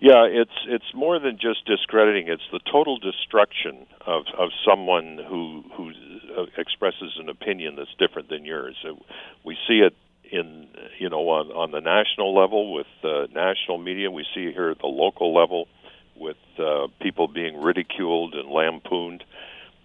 Yeah, 0.01 0.25
it's 0.25 0.67
it's 0.67 0.95
more 0.95 1.19
than 1.19 1.39
just 1.39 1.67
discrediting. 1.67 2.29
It's 2.29 2.49
the 2.53 2.61
total 2.71 2.99
destruction 2.99 3.87
of 4.07 4.25
of 4.39 4.49
someone 4.67 5.19
who 5.29 5.63
who 5.75 5.93
uh, 6.37 6.45
expresses 6.57 7.19
an 7.19 7.29
opinion 7.29 7.77
that's 7.77 7.95
different 7.99 8.29
than 8.29 8.45
yours. 8.45 8.77
We 9.45 9.57
see 9.69 9.81
it 9.81 9.95
in 10.31 10.69
you 10.99 11.09
know 11.09 11.29
on 11.29 11.51
on 11.53 11.71
the 11.71 11.81
national 11.81 12.35
level 12.35 12.73
with 12.73 12.87
uh, 13.05 13.27
national 13.35 13.79
media. 13.79 14.11
We 14.11 14.25
see 14.35 14.53
here 14.53 14.71
at 14.71 14.79
the 14.79 14.87
local 14.87 15.35
level 15.35 15.69
with 16.17 16.37
uh, 16.59 16.89
people 17.01 17.29
being 17.29 17.61
ridiculed 17.61 18.35
and 18.35 18.49
lampooned. 18.51 19.25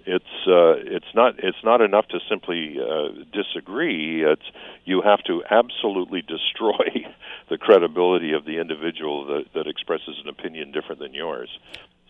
It's 0.05 0.47
uh, 0.47 0.77
it's 0.77 1.13
not 1.15 1.35
it's 1.39 1.63
not 1.63 1.81
enough 1.81 2.07
to 2.09 2.19
simply 2.29 2.77
uh, 2.79 3.23
disagree. 3.33 4.23
It's 4.23 4.45
you 4.83 5.01
have 5.01 5.23
to 5.23 5.43
absolutely 5.49 6.21
destroy 6.35 7.07
the 7.49 7.57
credibility 7.57 8.33
of 8.33 8.45
the 8.45 8.59
individual 8.59 9.25
that, 9.27 9.45
that 9.55 9.67
expresses 9.67 10.19
an 10.23 10.29
opinion 10.29 10.71
different 10.71 10.99
than 10.99 11.13
yours. 11.13 11.49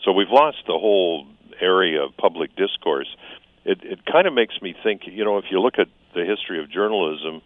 So 0.04 0.12
we've 0.12 0.30
lost 0.30 0.58
the 0.68 0.78
whole 0.78 1.26
area 1.62 2.04
of 2.04 2.18
public 2.18 2.56
discourse. 2.58 3.08
It 3.64 3.80
it 3.84 4.06
kind 4.06 4.28
of 4.28 4.34
makes 4.34 4.62
me 4.62 4.76
think. 4.84 5.04
You 5.06 5.24
know, 5.24 5.38
if 5.38 5.46
you 5.50 5.62
look 5.62 5.80
at 5.80 5.88
the 6.14 6.26
history 6.26 6.60
of 6.60 6.70
journalism. 6.70 7.42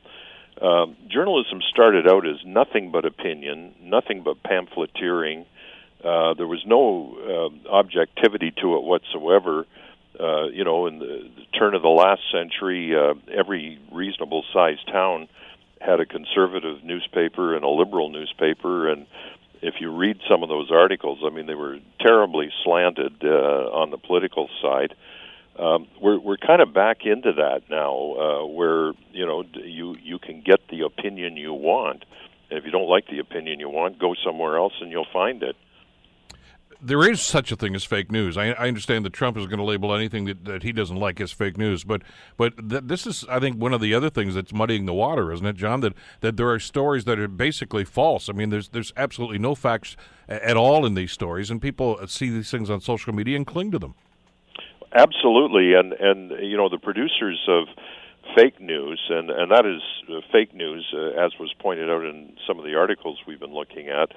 Um, 0.62 0.98
journalism 1.08 1.62
started 1.69 2.08
out 2.08 2.28
as 2.28 2.38
nothing 2.45 2.91
but 2.91 3.06
opinion, 3.06 3.76
nothing 3.82 4.24
but 4.24 4.43
pamphleteering. 4.43 5.45
Uh, 6.04 6.34
there 6.34 6.48
was 6.48 6.63
no 6.65 7.54
uh, 7.65 7.69
objectivity 7.69 8.52
to 8.62 8.76
it 8.76 8.84
whatsoever 8.84 9.65
uh, 10.19 10.48
you 10.48 10.63
know, 10.65 10.88
in 10.88 11.00
the, 11.00 11.30
the 11.38 11.58
turn 11.58 11.74
of 11.74 11.82
the 11.82 11.88
last 11.88 12.22
century, 12.32 12.93
uh, 12.95 13.13
every 13.32 13.80
reasonable 13.91 14.43
sized 14.52 14.86
town 14.91 15.30
had 15.80 16.02
a 16.02 16.06
conservative 16.06 16.84
newspaper 16.84 17.56
and 17.56 17.63
a 17.63 17.69
liberal 17.69 18.10
newspaper, 18.10 18.89
and 18.89 19.06
if 19.62 19.76
you 19.80 19.95
read 19.95 20.19
some 20.30 20.43
of 20.43 20.50
those 20.50 20.72
articles, 20.72 21.19
I 21.26 21.30
mean, 21.30 21.45
they 21.45 21.56
were 21.56 21.80
terribly 22.02 22.50
slanted 22.63 23.24
uh, 23.24 23.28
on 23.28 23.91
the 23.91 23.98
political 23.98 24.50
side. 24.62 24.93
Um, 25.60 25.88
we're 26.02 26.19
we're 26.19 26.38
kind 26.38 26.62
of 26.62 26.74
back 26.74 27.00
into 27.06 27.34
that 27.34 27.63
now, 27.69 27.91
uh, 27.93 28.45
where 28.45 28.93
you 29.12 29.26
know 29.26 29.43
you 29.54 29.95
you 30.02 30.17
can 30.17 30.41
get 30.41 30.60
the 30.69 30.82
opinion 30.82 31.36
you 31.36 31.54
want, 31.54 32.06
and 32.50 32.58
if 32.58 32.65
you 32.65 32.72
don't 32.72 32.88
like 32.88 33.08
the 33.08 33.19
opinion 33.19 33.60
you 33.60 33.69
want, 33.69 34.00
go 34.00 34.15
somewhere 34.24 34.58
else 34.58 34.74
and 34.80 34.89
you'll 34.91 35.08
find 35.12 35.43
it 35.43 35.56
there 36.82 37.10
is 37.10 37.22
such 37.22 37.52
a 37.52 37.56
thing 37.56 37.76
as 37.76 37.84
fake 37.84 38.12
news. 38.12 38.38
I, 38.38 38.52
I 38.52 38.67
understand 38.67 39.06
that 39.06 39.13
Trump 39.13 39.38
is 39.38 39.48
going 39.48 39.60
to 39.60 39.65
label 39.65 39.93
anything 39.93 40.26
that, 40.26 40.45
that 40.45 40.63
he 40.63 40.72
doesn't 40.72 40.95
like 40.95 41.19
as 41.19 41.32
fake 41.32 41.58
news, 41.58 41.84
but 41.84 42.02
but 42.38 42.69
th- 42.69 42.84
this 42.86 43.06
is, 43.06 43.26
I 43.30 43.39
think, 43.39 43.58
one 43.58 43.74
of 43.74 43.82
the 43.82 43.93
other 43.93 44.10
things 44.10 44.36
that's 44.36 44.54
muddying 44.54 44.86
the 44.86 44.93
water, 44.93 45.32
isn't 45.34 45.45
it, 45.45 45.58
John? 45.58 45.82
That 45.82 45.93
that 46.22 46.38
there 46.38 46.50
are 46.50 46.60
stories 46.60 47.06
that 47.06 47.19
are 47.19 47.28
basically 47.28 47.84
false. 47.84 48.30
I 48.30 48.34
mean, 48.34 48.50
there's 48.50 48.69
there's 48.69 48.93
absolutely 48.95 49.39
no 49.39 49.56
facts 49.56 49.98
at 50.28 50.56
all 50.56 50.86
in 50.86 50.93
these 50.93 51.12
stories, 51.12 51.52
and 51.52 51.62
people 51.62 52.00
see 52.08 52.30
these 52.30 52.50
things 52.50 52.69
on 52.69 52.80
social 52.80 53.13
media 53.13 53.36
and 53.36 53.45
cling 53.45 53.72
to 53.72 53.80
them. 53.80 53.95
Absolutely, 54.93 55.73
and 55.73 55.93
and 55.93 56.32
you 56.43 56.58
know 56.58 56.69
the 56.69 56.80
producers 56.80 57.39
of 57.47 57.67
fake 58.36 58.60
news, 58.60 58.99
and 59.10 59.30
and 59.30 59.52
that 59.52 59.65
is 59.65 59.82
uh, 60.10 60.21
fake 60.32 60.54
news, 60.54 60.86
uh, 60.93 61.23
as 61.23 61.32
was 61.39 61.54
pointed 61.60 61.89
out 61.89 62.04
in 62.04 62.34
some 62.47 62.58
of 62.58 62.65
the 62.65 62.75
articles 62.75 63.19
we've 63.28 63.39
been 63.39 63.54
looking 63.54 63.89
at 63.89 64.10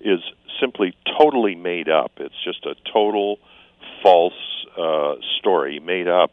is 0.00 0.20
simply 0.60 0.94
totally 1.18 1.54
made 1.54 1.88
up. 1.88 2.12
It's 2.18 2.42
just 2.44 2.64
a 2.64 2.74
total 2.92 3.38
false 4.02 4.66
uh, 4.78 5.14
story 5.38 5.78
made 5.80 6.08
up. 6.08 6.32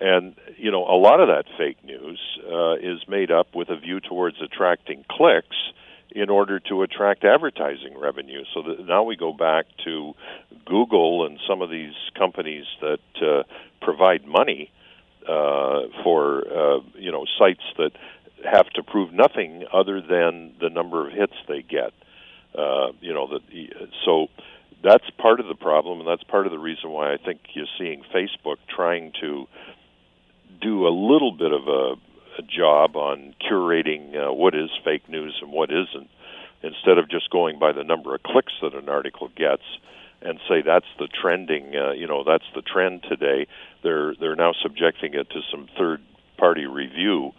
And, 0.00 0.34
you 0.56 0.70
know, 0.70 0.84
a 0.84 0.98
lot 0.98 1.20
of 1.20 1.28
that 1.28 1.44
fake 1.56 1.84
news 1.84 2.20
uh, 2.50 2.74
is 2.74 3.06
made 3.08 3.30
up 3.30 3.54
with 3.54 3.68
a 3.68 3.76
view 3.76 4.00
towards 4.00 4.36
attracting 4.42 5.04
clicks 5.08 5.56
in 6.10 6.30
order 6.30 6.60
to 6.60 6.82
attract 6.82 7.24
advertising 7.24 7.98
revenue. 7.98 8.44
So 8.54 8.62
that 8.62 8.86
now 8.86 9.02
we 9.02 9.16
go 9.16 9.32
back 9.32 9.66
to 9.84 10.14
Google 10.64 11.26
and 11.26 11.38
some 11.48 11.62
of 11.62 11.70
these 11.70 11.94
companies 12.16 12.64
that 12.80 13.00
uh, 13.22 13.42
provide 13.80 14.26
money 14.26 14.70
uh, 15.28 15.82
for, 16.02 16.46
uh, 16.46 16.80
you 16.94 17.10
know, 17.10 17.24
sites 17.38 17.62
that 17.78 17.92
have 18.44 18.68
to 18.70 18.82
prove 18.82 19.12
nothing 19.12 19.64
other 19.72 20.00
than 20.00 20.54
the 20.60 20.68
number 20.68 21.06
of 21.06 21.12
hits 21.12 21.34
they 21.48 21.62
get. 21.62 21.92
Uh, 22.56 22.92
you 23.00 23.12
know 23.12 23.26
that 23.26 23.42
so 24.04 24.28
that's 24.82 25.08
part 25.18 25.40
of 25.40 25.46
the 25.48 25.54
problem, 25.54 25.98
and 25.98 26.08
that's 26.08 26.22
part 26.24 26.46
of 26.46 26.52
the 26.52 26.58
reason 26.58 26.90
why 26.90 27.12
I 27.12 27.16
think 27.16 27.40
you're 27.54 27.66
seeing 27.78 28.04
Facebook 28.14 28.58
trying 28.68 29.12
to 29.20 29.48
do 30.60 30.86
a 30.86 30.90
little 30.90 31.32
bit 31.32 31.52
of 31.52 31.66
a, 31.66 31.94
a 32.38 32.42
job 32.42 32.96
on 32.96 33.34
curating 33.40 34.14
uh, 34.16 34.32
what 34.32 34.54
is 34.54 34.70
fake 34.84 35.08
news 35.08 35.36
and 35.42 35.52
what 35.52 35.70
isn't, 35.70 36.10
instead 36.62 36.98
of 36.98 37.10
just 37.10 37.30
going 37.30 37.58
by 37.58 37.72
the 37.72 37.84
number 37.84 38.14
of 38.14 38.22
clicks 38.22 38.52
that 38.62 38.74
an 38.74 38.88
article 38.88 39.30
gets 39.36 39.62
and 40.22 40.40
say 40.48 40.62
that's 40.62 40.86
the 40.98 41.06
trending, 41.06 41.76
uh, 41.76 41.92
you 41.92 42.06
know, 42.06 42.24
that's 42.24 42.44
the 42.54 42.62
trend 42.62 43.04
today. 43.08 43.46
They're 43.82 44.14
they're 44.18 44.36
now 44.36 44.52
subjecting 44.62 45.14
it 45.14 45.28
to 45.30 45.40
some 45.50 45.68
third 45.76 46.00
party 46.38 46.66
review 46.66 47.32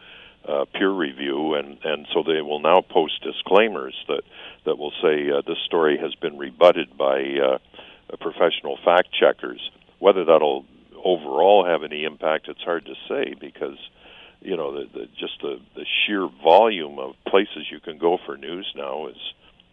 uh, 0.48 0.66
peer 0.74 0.90
review, 0.90 1.56
and 1.56 1.78
and 1.84 2.08
so 2.14 2.24
they 2.24 2.42
will 2.42 2.60
now 2.60 2.82
post 2.82 3.24
disclaimers 3.24 3.96
that 4.08 4.22
that 4.66 4.78
will 4.78 4.94
say 5.02 5.30
uh, 5.32 5.42
this 5.48 5.58
story 5.66 5.98
has 5.98 6.14
been 6.16 6.38
rebutted 6.38 6.96
by 6.98 7.22
uh, 7.22 7.58
professional 8.20 8.78
fact 8.84 9.10
checkers. 9.12 9.72
Whether 10.00 10.26
that'll 10.26 10.66
overall 11.04 11.66
have 11.66 11.84
any 11.84 12.04
impact, 12.04 12.48
it's 12.48 12.62
hard 12.62 12.86
to 12.86 12.96
say 13.08 13.34
because 13.40 13.78
you 14.46 14.56
know 14.56 14.72
the, 14.72 14.86
the 14.94 15.06
just 15.20 15.42
the 15.42 15.60
the 15.76 15.86
sheer 16.06 16.30
volume 16.44 17.00
of 17.00 17.16
places 17.28 17.66
you 17.72 17.80
can 17.80 17.98
go 17.98 18.18
for 18.26 18.38
news 18.38 18.72
now 18.76 19.08
is 19.08 19.18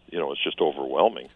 you 0.09 0.19
know 0.19 0.31
it's 0.31 0.43
just 0.43 0.59
overwhelming. 0.59 1.29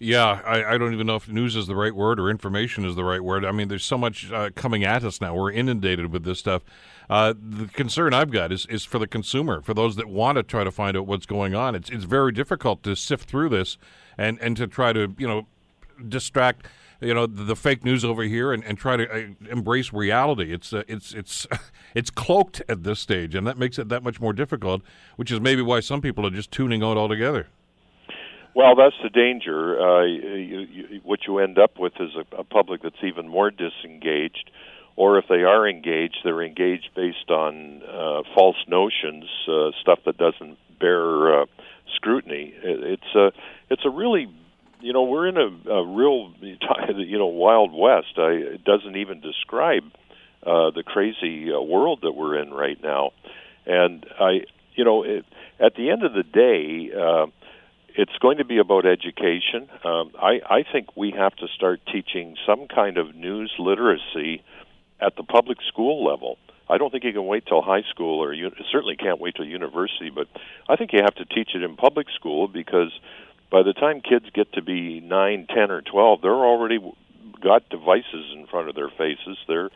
Yeah, 0.00 0.42
I, 0.44 0.74
I, 0.74 0.76
don't 0.76 0.92
even 0.92 1.06
know 1.06 1.14
if 1.14 1.28
news 1.28 1.54
is 1.54 1.68
the 1.68 1.76
right 1.76 1.94
word 1.94 2.18
or 2.18 2.28
information 2.28 2.84
is 2.84 2.96
the 2.96 3.04
right 3.04 3.22
word. 3.22 3.44
I 3.44 3.52
mean, 3.52 3.68
there's 3.68 3.84
so 3.84 3.96
much 3.96 4.30
uh, 4.30 4.50
coming 4.54 4.82
at 4.82 5.04
us 5.04 5.20
now. 5.20 5.34
We're 5.34 5.52
inundated 5.52 6.12
with 6.12 6.24
this 6.24 6.40
stuff. 6.40 6.62
Uh, 7.08 7.32
the 7.40 7.68
concern 7.68 8.12
I've 8.12 8.32
got 8.32 8.50
is, 8.50 8.66
is 8.66 8.84
for 8.84 8.98
the 8.98 9.06
consumer, 9.06 9.62
for 9.62 9.72
those 9.72 9.94
that 9.96 10.08
want 10.08 10.36
to 10.36 10.42
try 10.42 10.64
to 10.64 10.72
find 10.72 10.96
out 10.96 11.06
what's 11.06 11.26
going 11.26 11.54
on. 11.54 11.74
It's 11.74 11.90
it's 11.90 12.04
very 12.04 12.32
difficult 12.32 12.82
to 12.82 12.96
sift 12.96 13.28
through 13.28 13.50
this 13.50 13.78
and, 14.18 14.38
and 14.40 14.56
to 14.56 14.66
try 14.66 14.92
to 14.92 15.14
you 15.16 15.28
know 15.28 15.46
distract 16.08 16.66
you 17.04 17.14
know 17.14 17.26
the, 17.26 17.54
fake 17.54 17.84
news 17.84 18.04
over 18.04 18.22
here 18.22 18.52
and, 18.52 18.64
and 18.64 18.78
try 18.78 18.96
to 18.96 19.10
uh, 19.10 19.26
embrace 19.50 19.92
reality. 19.92 20.52
It's 20.52 20.72
uh, 20.72 20.82
it's 20.88 21.12
it's 21.14 21.46
it's 21.94 22.10
cloaked 22.10 22.62
at 22.68 22.82
this 22.82 23.00
stage, 23.00 23.34
and 23.34 23.46
that 23.46 23.58
makes 23.58 23.78
it 23.78 23.88
that 23.88 24.02
much 24.02 24.20
more 24.20 24.32
difficult. 24.32 24.82
Which 25.16 25.30
is 25.30 25.40
maybe 25.40 25.62
why 25.62 25.80
some 25.80 26.00
people 26.00 26.26
are 26.26 26.30
just 26.30 26.50
tuning 26.50 26.82
out 26.82 26.96
altogether. 26.96 27.48
Well, 28.54 28.76
that's 28.76 28.94
the 29.02 29.10
danger. 29.10 29.80
Uh, 29.80 30.04
you, 30.04 30.66
you, 30.70 31.00
what 31.02 31.20
you 31.26 31.38
end 31.38 31.58
up 31.58 31.78
with 31.78 31.94
is 31.98 32.10
a, 32.14 32.36
a 32.36 32.44
public 32.44 32.82
that's 32.82 33.02
even 33.02 33.26
more 33.26 33.50
disengaged, 33.50 34.48
or 34.94 35.18
if 35.18 35.24
they 35.28 35.42
are 35.42 35.68
engaged, 35.68 36.18
they're 36.22 36.42
engaged 36.42 36.90
based 36.94 37.30
on 37.30 37.82
uh, 37.82 38.22
false 38.32 38.56
notions, 38.68 39.24
uh, 39.48 39.70
stuff 39.80 39.98
that 40.06 40.18
doesn't 40.18 40.56
bear 40.78 41.42
uh, 41.42 41.46
scrutiny. 41.96 42.54
It, 42.62 42.98
it's 43.00 43.14
a 43.16 43.32
it's 43.70 43.84
a 43.84 43.90
really 43.90 44.28
you 44.84 44.92
know 44.92 45.04
we're 45.04 45.26
in 45.26 45.36
a, 45.38 45.70
a 45.70 45.86
real 45.86 46.32
you 46.96 47.18
know 47.18 47.26
wild 47.26 47.72
west. 47.72 48.18
I, 48.18 48.54
it 48.54 48.64
doesn't 48.64 48.96
even 48.96 49.20
describe 49.20 49.84
uh, 50.42 50.70
the 50.70 50.82
crazy 50.84 51.50
uh, 51.52 51.60
world 51.60 52.00
that 52.02 52.12
we're 52.12 52.38
in 52.38 52.50
right 52.50 52.80
now, 52.82 53.12
and 53.66 54.04
I 54.20 54.44
you 54.74 54.84
know 54.84 55.02
it, 55.02 55.24
at 55.58 55.74
the 55.74 55.90
end 55.90 56.04
of 56.04 56.12
the 56.12 56.22
day. 56.22 56.92
Uh, 56.94 57.26
it's 57.96 58.18
going 58.20 58.38
to 58.38 58.44
be 58.44 58.58
about 58.58 58.86
education. 58.86 59.68
Um, 59.84 60.10
I, 60.20 60.40
I 60.50 60.64
think 60.72 60.96
we 60.96 61.14
have 61.16 61.32
to 61.36 61.46
start 61.54 61.80
teaching 61.92 62.34
some 62.44 62.66
kind 62.66 62.98
of 62.98 63.14
news 63.14 63.52
literacy 63.56 64.42
at 65.00 65.14
the 65.14 65.22
public 65.22 65.58
school 65.68 66.04
level. 66.04 66.36
I 66.68 66.76
don't 66.76 66.90
think 66.90 67.04
you 67.04 67.12
can 67.12 67.26
wait 67.26 67.46
till 67.46 67.62
high 67.62 67.84
school, 67.90 68.18
or 68.18 68.32
you 68.32 68.50
certainly 68.72 68.96
can't 68.96 69.20
wait 69.20 69.36
till 69.36 69.44
university. 69.44 70.10
But 70.10 70.26
I 70.68 70.74
think 70.74 70.92
you 70.92 71.02
have 71.04 71.14
to 71.14 71.24
teach 71.24 71.50
it 71.54 71.62
in 71.62 71.76
public 71.76 72.08
school 72.12 72.48
because 72.48 72.90
by 73.54 73.62
the 73.62 73.72
time 73.72 74.00
kids 74.00 74.26
get 74.34 74.52
to 74.54 74.62
be 74.62 74.98
nine, 74.98 75.46
ten, 75.46 75.70
or 75.70 75.80
twelve, 75.80 76.20
they're 76.22 76.32
already 76.32 76.80
got 77.40 77.68
devices 77.68 78.32
in 78.34 78.48
front 78.50 78.68
of 78.68 78.74
their 78.74 78.90
faces. 78.90 79.38
They're 79.46 79.70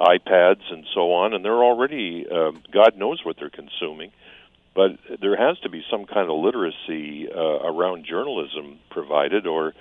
iPads 0.00 0.72
and 0.72 0.84
so 0.92 1.12
on, 1.12 1.32
and 1.34 1.44
they're 1.44 1.62
already 1.62 2.26
uh, 2.26 2.50
God 2.72 2.96
knows 2.96 3.24
what 3.24 3.36
they're 3.38 3.50
consuming 3.50 4.10
but 4.74 4.92
there 5.20 5.36
has 5.36 5.58
to 5.60 5.68
be 5.68 5.84
some 5.90 6.06
kind 6.06 6.30
of 6.30 6.36
literacy 6.38 7.28
uh, 7.30 7.38
around 7.38 8.06
journalism 8.06 8.78
provided 8.90 9.46
or 9.46 9.74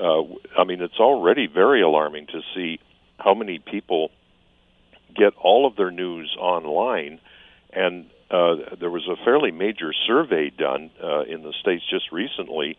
uh, 0.00 0.22
I 0.56 0.64
mean 0.64 0.80
it's 0.80 1.00
already 1.00 1.46
very 1.46 1.82
alarming 1.82 2.26
to 2.28 2.40
see 2.54 2.78
how 3.18 3.34
many 3.34 3.58
people 3.58 4.10
get 5.14 5.34
all 5.36 5.66
of 5.66 5.76
their 5.76 5.90
news 5.90 6.34
online 6.38 7.20
and 7.72 8.06
uh, 8.30 8.76
there 8.78 8.90
was 8.90 9.06
a 9.08 9.16
fairly 9.24 9.50
major 9.50 9.92
survey 10.06 10.50
done 10.50 10.90
uh, 11.02 11.22
in 11.22 11.42
the 11.42 11.52
states 11.60 11.84
just 11.90 12.12
recently 12.12 12.76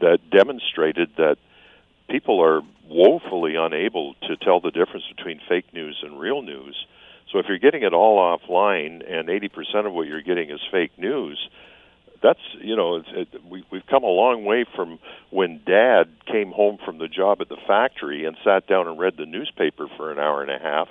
that 0.00 0.18
demonstrated 0.30 1.10
that 1.16 1.36
people 2.08 2.40
are 2.40 2.62
woefully 2.88 3.56
unable 3.56 4.14
to 4.22 4.36
tell 4.36 4.60
the 4.60 4.70
difference 4.70 5.04
between 5.16 5.40
fake 5.48 5.72
news 5.72 5.98
and 6.02 6.20
real 6.20 6.42
news. 6.42 6.76
So 7.32 7.38
if 7.38 7.46
you're 7.48 7.58
getting 7.58 7.82
it 7.82 7.92
all 7.92 8.18
offline 8.18 9.02
and 9.10 9.28
80% 9.28 9.86
of 9.86 9.92
what 9.92 10.06
you're 10.06 10.22
getting 10.22 10.50
is 10.50 10.60
fake 10.70 10.96
news, 10.98 11.48
that's 12.22 12.40
you 12.58 12.74
know 12.74 12.96
it's, 12.96 13.08
it, 13.12 13.44
we 13.44 13.64
we've 13.70 13.86
come 13.86 14.02
a 14.02 14.08
long 14.08 14.44
way 14.44 14.64
from 14.74 14.98
when 15.30 15.60
Dad 15.66 16.04
came 16.26 16.52
home 16.52 16.78
from 16.82 16.98
the 16.98 17.06
job 17.06 17.42
at 17.42 17.50
the 17.50 17.58
factory 17.66 18.24
and 18.24 18.34
sat 18.42 18.66
down 18.66 18.88
and 18.88 18.98
read 18.98 19.18
the 19.18 19.26
newspaper 19.26 19.88
for 19.96 20.10
an 20.10 20.18
hour 20.18 20.40
and 20.40 20.50
a 20.50 20.58
half. 20.58 20.88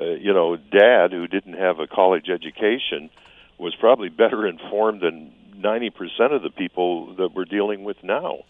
Uh, 0.00 0.14
you 0.14 0.32
know, 0.32 0.56
Dad, 0.56 1.12
who 1.12 1.26
didn't 1.26 1.58
have 1.58 1.78
a 1.78 1.86
college 1.86 2.30
education, 2.30 3.10
was 3.58 3.74
probably 3.76 4.08
better 4.08 4.46
informed 4.46 5.00
than 5.02 5.32
ninety 5.56 5.90
percent 5.90 6.32
of 6.32 6.42
the 6.42 6.50
people 6.50 7.14
that 7.16 7.34
we're 7.34 7.44
dealing 7.44 7.84
with 7.84 7.96
now. 8.02 8.40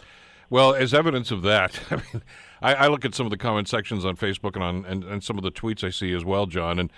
Well, 0.51 0.75
as 0.75 0.93
evidence 0.93 1.31
of 1.31 1.43
that, 1.43 1.81
I 1.91 1.97
mean, 1.97 2.23
I, 2.61 2.75
I 2.75 2.87
look 2.89 3.05
at 3.05 3.15
some 3.15 3.27
of 3.27 3.31
the 3.31 3.39
comment 3.39 3.69
sections 3.69 4.05
on 4.05 4.17
Facebook 4.17 4.55
and 4.55 4.63
on 4.63 4.85
and, 4.85 5.05
and 5.05 5.25
some 5.25 5.39
of 5.39 5.45
the 5.45 5.51
tweets 5.51 5.85
I 5.85 5.91
see 5.91 6.13
as 6.13 6.25
well, 6.25 6.47
John, 6.47 6.79
and 6.79 6.91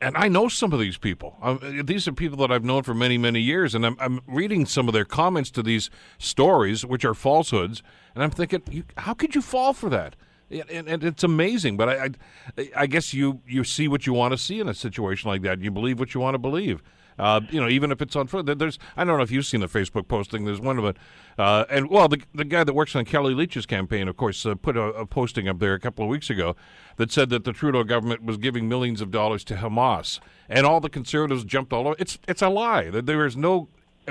and 0.00 0.16
I 0.16 0.28
know 0.28 0.48
some 0.48 0.72
of 0.72 0.80
these 0.80 0.98
people. 0.98 1.36
Um, 1.42 1.82
these 1.84 2.06
are 2.06 2.12
people 2.12 2.38
that 2.38 2.50
I've 2.50 2.64
known 2.64 2.82
for 2.82 2.94
many, 2.94 3.18
many 3.18 3.40
years, 3.40 3.74
and 3.74 3.84
I'm, 3.84 3.96
I'm, 3.98 4.20
reading 4.26 4.66
some 4.66 4.88
of 4.88 4.94
their 4.94 5.04
comments 5.04 5.50
to 5.52 5.62
these 5.62 5.90
stories, 6.18 6.84
which 6.84 7.04
are 7.04 7.14
falsehoods, 7.14 7.82
and 8.14 8.22
I'm 8.22 8.30
thinking, 8.30 8.84
how 8.98 9.14
could 9.14 9.34
you 9.34 9.42
fall 9.42 9.72
for 9.72 9.88
that? 9.90 10.16
And, 10.50 10.88
and 10.88 11.04
it's 11.04 11.22
amazing, 11.22 11.76
but 11.76 11.88
I, 11.88 12.10
I, 12.58 12.70
I, 12.76 12.86
guess 12.86 13.14
you 13.14 13.40
you 13.46 13.62
see 13.62 13.86
what 13.86 14.04
you 14.04 14.12
want 14.12 14.32
to 14.32 14.38
see 14.38 14.58
in 14.58 14.68
a 14.68 14.74
situation 14.74 15.30
like 15.30 15.42
that. 15.42 15.60
You 15.60 15.70
believe 15.70 16.00
what 16.00 16.12
you 16.12 16.20
want 16.20 16.34
to 16.34 16.38
believe. 16.38 16.82
Uh, 17.18 17.40
you 17.50 17.60
know, 17.60 17.68
even 17.68 17.92
if 17.92 18.00
it's 18.00 18.16
on 18.16 18.26
foot. 18.26 18.46
There's, 18.58 18.78
I 18.96 19.04
don't 19.04 19.16
know 19.16 19.22
if 19.22 19.30
you've 19.30 19.46
seen 19.46 19.60
the 19.60 19.68
Facebook 19.68 20.08
posting. 20.08 20.44
There's 20.44 20.60
one 20.60 20.78
of 20.78 20.84
it, 20.84 20.96
uh, 21.38 21.64
and 21.68 21.90
well, 21.90 22.08
the 22.08 22.22
the 22.34 22.44
guy 22.44 22.64
that 22.64 22.72
works 22.72 22.96
on 22.96 23.04
Kellie 23.04 23.34
Leitch's 23.34 23.66
campaign, 23.66 24.08
of 24.08 24.16
course, 24.16 24.44
uh, 24.46 24.54
put 24.54 24.76
a, 24.76 24.84
a, 24.84 25.06
posting 25.06 25.48
up 25.48 25.58
there 25.58 25.74
a 25.74 25.80
couple 25.80 26.04
of 26.04 26.10
weeks 26.10 26.30
ago 26.30 26.56
that 26.96 27.12
said 27.12 27.30
that 27.30 27.44
the 27.44 27.52
Trudeau 27.52 27.84
government 27.84 28.22
was 28.22 28.36
giving 28.36 28.68
millions 28.68 29.00
of 29.00 29.10
dollars 29.10 29.44
to 29.44 29.56
Hamas, 29.56 30.20
and 30.48 30.66
all 30.66 30.80
the 30.80 30.90
conservatives 30.90 31.44
jumped 31.44 31.72
all 31.72 31.86
over. 31.86 31.96
It's 31.98 32.18
it's 32.26 32.42
a 32.42 32.48
lie. 32.48 32.90
There 32.90 33.26
is 33.26 33.36
no 33.36 33.68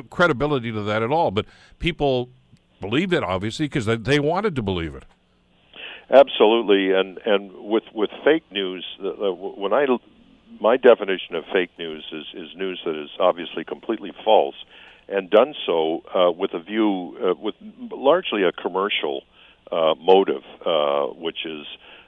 credibility 0.10 0.72
to 0.72 0.82
that 0.84 1.04
at 1.04 1.12
all. 1.12 1.32
But 1.32 1.46
people 1.80 2.30
believed 2.80 3.14
it 3.14 3.24
obviously 3.24 3.66
because 3.66 3.86
they, 3.86 3.96
they 3.96 4.20
wanted 4.20 4.56
to 4.56 4.62
believe 4.62 4.96
it. 4.96 5.04
Absolutely, 6.12 6.92
and 6.92 7.20
and 7.26 7.52
with 7.54 7.84
with 7.94 8.10
fake 8.24 8.44
news, 8.52 8.84
when 9.00 9.74
I 9.74 9.86
my 10.60 10.78
definition 10.78 11.36
of 11.36 11.44
fake 11.52 11.72
news 11.78 12.06
is, 12.12 12.26
is 12.34 12.56
news 12.56 12.82
that 12.86 12.96
is 12.96 13.10
obviously 13.20 13.64
completely 13.64 14.12
false 14.24 14.56
and 15.08 15.30
done 15.30 15.56
so 15.66 16.04
uh, 16.14 16.32
with 16.32 16.54
a 16.54 16.60
view, 16.60 17.18
uh, 17.24 17.34
with 17.40 17.56
largely 17.92 18.44
a 18.44 18.52
commercial 18.52 19.24
uh, 19.72 19.96
motive, 20.00 20.44
uh, 20.66 21.08
which 21.08 21.46
is 21.46 21.66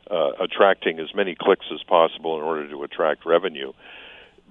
uh, 0.10 0.32
attracting 0.40 1.00
as 1.00 1.14
many 1.16 1.36
clicks 1.40 1.66
as 1.74 1.82
possible 1.84 2.38
in 2.38 2.44
order 2.44 2.70
to 2.70 2.84
attract 2.84 3.26
revenue. 3.26 3.72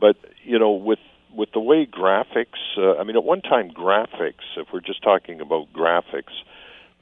But 0.00 0.16
you 0.42 0.58
know, 0.58 0.72
with 0.72 0.98
with 1.32 1.52
the 1.52 1.60
way 1.60 1.86
graphics, 1.86 2.58
uh, 2.76 2.98
I 2.98 3.04
mean, 3.04 3.16
at 3.16 3.24
one 3.24 3.42
time, 3.42 3.70
graphics, 3.70 4.42
if 4.56 4.68
we're 4.72 4.80
just 4.80 5.02
talking 5.02 5.40
about 5.40 5.72
graphics, 5.72 6.32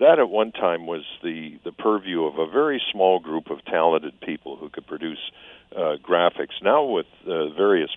that 0.01 0.19
at 0.19 0.29
one 0.29 0.53
time 0.53 0.87
was 0.87 1.03
the 1.23 1.59
the 1.65 1.73
purview 1.73 2.25
of 2.25 2.39
a 2.39 2.51
very 2.51 2.81
small 2.93 3.19
group 3.19 3.51
of 3.51 3.65
talented 3.65 4.21
people 4.21 4.57
who 4.57 4.69
could 4.69 4.87
produce 4.87 5.31
uh, 5.75 5.97
graphics. 6.03 6.63
Now 6.63 6.85
with 6.85 7.07
uh, 7.27 7.49
various 7.51 7.91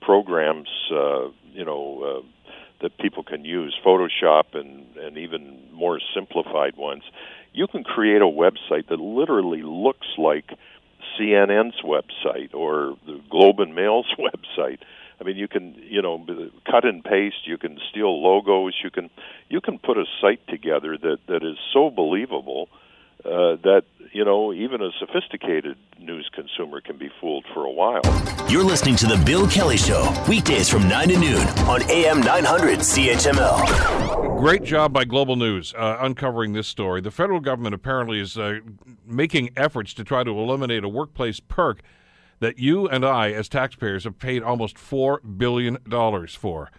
programs, 0.00 0.68
uh, 0.90 1.28
you 1.52 1.64
know, 1.64 2.22
uh, 2.22 2.54
that 2.82 2.98
people 2.98 3.22
can 3.22 3.44
use, 3.44 3.76
Photoshop 3.84 4.54
and 4.54 4.96
and 4.96 5.18
even 5.18 5.58
more 5.72 6.00
simplified 6.14 6.76
ones, 6.76 7.02
you 7.52 7.66
can 7.66 7.84
create 7.84 8.22
a 8.22 8.26
website 8.26 8.88
that 8.88 9.00
literally 9.00 9.62
looks 9.62 10.06
like 10.18 10.50
CNN's 11.18 11.80
website 11.82 12.54
or 12.54 12.96
the 13.06 13.20
Globe 13.30 13.60
and 13.60 13.74
Mail's 13.74 14.12
website. 14.18 14.78
I 15.20 15.24
mean, 15.24 15.36
you 15.36 15.48
can 15.48 15.74
you 15.74 16.02
know 16.02 16.24
cut 16.70 16.84
and 16.84 17.04
paste. 17.04 17.46
You 17.46 17.58
can 17.58 17.78
steal 17.90 18.22
logos. 18.22 18.74
You 18.82 18.90
can 18.90 19.10
you 19.48 19.60
can 19.60 19.78
put 19.78 19.98
a 19.98 20.04
site 20.20 20.46
together 20.48 20.96
that 20.98 21.18
that 21.28 21.42
is 21.42 21.56
so 21.72 21.90
believable 21.90 22.68
uh, 23.24 23.56
that 23.62 23.82
you 24.12 24.24
know 24.24 24.52
even 24.52 24.82
a 24.82 24.90
sophisticated 24.98 25.76
news 25.98 26.28
consumer 26.34 26.80
can 26.80 26.98
be 26.98 27.10
fooled 27.20 27.44
for 27.54 27.64
a 27.64 27.70
while. 27.70 28.02
You're 28.48 28.64
listening 28.64 28.96
to 28.96 29.06
the 29.06 29.22
Bill 29.24 29.46
Kelly 29.48 29.76
Show 29.76 30.12
weekdays 30.28 30.68
from 30.68 30.88
nine 30.88 31.08
to 31.08 31.18
noon 31.18 31.46
on 31.68 31.82
AM 31.90 32.20
900 32.20 32.80
CHML. 32.80 34.38
Great 34.38 34.64
job 34.64 34.92
by 34.92 35.04
Global 35.04 35.36
News 35.36 35.72
uh, 35.74 35.98
uncovering 36.00 36.52
this 36.52 36.66
story. 36.66 37.00
The 37.00 37.12
federal 37.12 37.38
government 37.38 37.74
apparently 37.76 38.18
is 38.18 38.36
uh, 38.36 38.58
making 39.06 39.50
efforts 39.56 39.94
to 39.94 40.04
try 40.04 40.24
to 40.24 40.30
eliminate 40.30 40.82
a 40.82 40.88
workplace 40.88 41.38
perk 41.38 41.82
that 42.42 42.58
you 42.58 42.88
and 42.88 43.06
I, 43.06 43.30
as 43.30 43.48
taxpayers, 43.48 44.02
have 44.02 44.18
paid 44.18 44.42
almost 44.42 44.76
$4 44.76 45.38
billion 45.38 45.78
for. 46.28 46.70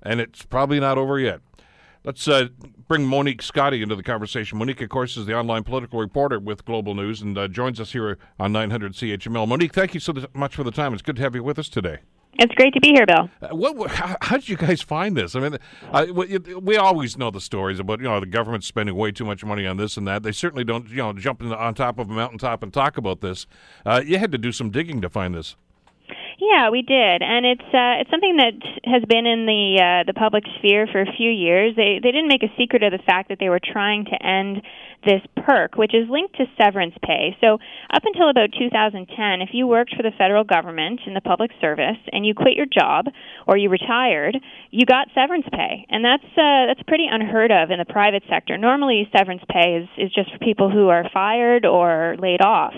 And 0.00 0.20
it's 0.20 0.44
probably 0.46 0.78
not 0.78 0.96
over 0.96 1.18
yet. 1.18 1.40
Let's 2.04 2.28
uh, 2.28 2.48
bring 2.86 3.04
Monique 3.04 3.42
Scotti 3.42 3.82
into 3.82 3.96
the 3.96 4.04
conversation. 4.04 4.58
Monique, 4.58 4.80
of 4.80 4.88
course, 4.88 5.16
is 5.16 5.26
the 5.26 5.34
online 5.34 5.64
political 5.64 5.98
reporter 5.98 6.38
with 6.38 6.64
Global 6.64 6.94
News 6.94 7.20
and 7.20 7.36
uh, 7.36 7.48
joins 7.48 7.80
us 7.80 7.90
here 7.90 8.16
on 8.38 8.52
900 8.52 8.92
CHML. 8.92 9.48
Monique, 9.48 9.74
thank 9.74 9.92
you 9.92 9.98
so 9.98 10.14
much 10.32 10.54
for 10.54 10.62
the 10.62 10.70
time. 10.70 10.92
It's 10.92 11.02
good 11.02 11.16
to 11.16 11.22
have 11.22 11.34
you 11.34 11.42
with 11.42 11.58
us 11.58 11.68
today. 11.68 11.98
It's 12.38 12.54
great 12.54 12.74
to 12.74 12.80
be 12.80 12.88
here, 12.88 13.06
Bill. 13.06 13.30
Uh, 13.40 13.54
what, 13.54 13.90
how, 13.90 14.16
how, 14.20 14.36
did 14.36 14.48
you 14.48 14.56
guys 14.56 14.82
find 14.82 15.16
this? 15.16 15.34
I 15.34 15.40
mean, 15.40 15.58
uh, 15.92 16.06
we, 16.12 16.38
we, 16.38 16.76
always 16.76 17.16
know 17.16 17.30
the 17.30 17.40
stories 17.40 17.78
about 17.78 18.00
you 18.00 18.04
know 18.04 18.20
the 18.20 18.26
government 18.26 18.64
spending 18.64 18.94
way 18.94 19.10
too 19.10 19.24
much 19.24 19.44
money 19.44 19.66
on 19.66 19.76
this 19.76 19.96
and 19.96 20.06
that. 20.06 20.22
They 20.22 20.32
certainly 20.32 20.64
don't 20.64 20.88
you 20.88 20.96
know 20.96 21.12
jump 21.14 21.42
on 21.42 21.74
top 21.74 21.98
of 21.98 22.10
a 22.10 22.12
mountaintop 22.12 22.62
and 22.62 22.72
talk 22.72 22.98
about 22.98 23.20
this. 23.20 23.46
Uh, 23.84 24.02
you 24.04 24.18
had 24.18 24.32
to 24.32 24.38
do 24.38 24.52
some 24.52 24.70
digging 24.70 25.00
to 25.00 25.08
find 25.08 25.34
this. 25.34 25.56
Yeah, 26.38 26.68
we 26.68 26.82
did, 26.82 27.22
and 27.22 27.46
it's 27.46 27.64
uh, 27.72 27.96
it's 28.04 28.10
something 28.10 28.36
that 28.36 28.60
has 28.84 29.02
been 29.08 29.24
in 29.24 29.46
the 29.46 29.80
uh, 29.80 30.04
the 30.04 30.12
public 30.12 30.44
sphere 30.58 30.86
for 30.86 31.00
a 31.00 31.08
few 31.16 31.30
years. 31.30 31.74
They 31.76 31.98
they 32.02 32.12
didn't 32.12 32.28
make 32.28 32.42
a 32.42 32.52
secret 32.58 32.82
of 32.82 32.92
the 32.92 33.00
fact 33.06 33.30
that 33.30 33.38
they 33.40 33.48
were 33.48 33.60
trying 33.60 34.04
to 34.04 34.16
end 34.20 34.60
this 35.06 35.22
perk, 35.46 35.76
which 35.76 35.94
is 35.94 36.10
linked 36.10 36.36
to 36.36 36.44
severance 36.60 36.94
pay. 37.02 37.34
So 37.40 37.56
up 37.88 38.02
until 38.04 38.28
about 38.28 38.50
2010, 38.52 39.08
if 39.40 39.50
you 39.52 39.66
worked 39.66 39.96
for 39.96 40.02
the 40.02 40.12
federal 40.18 40.44
government 40.44 41.00
in 41.06 41.14
the 41.14 41.22
public 41.22 41.52
service 41.60 41.96
and 42.12 42.26
you 42.26 42.34
quit 42.34 42.52
your 42.52 42.66
job 42.66 43.06
or 43.46 43.56
you 43.56 43.70
retired, 43.70 44.36
you 44.70 44.84
got 44.84 45.08
severance 45.14 45.46
pay, 45.50 45.86
and 45.88 46.04
that's 46.04 46.28
uh, 46.36 46.68
that's 46.68 46.82
pretty 46.86 47.06
unheard 47.08 47.50
of 47.50 47.70
in 47.70 47.78
the 47.78 47.88
private 47.88 48.24
sector. 48.28 48.58
Normally, 48.58 49.08
severance 49.16 49.42
pay 49.48 49.80
is 49.80 49.88
is 49.96 50.12
just 50.12 50.30
for 50.32 50.38
people 50.44 50.68
who 50.70 50.88
are 50.88 51.08
fired 51.14 51.64
or 51.64 52.16
laid 52.20 52.44
off. 52.44 52.74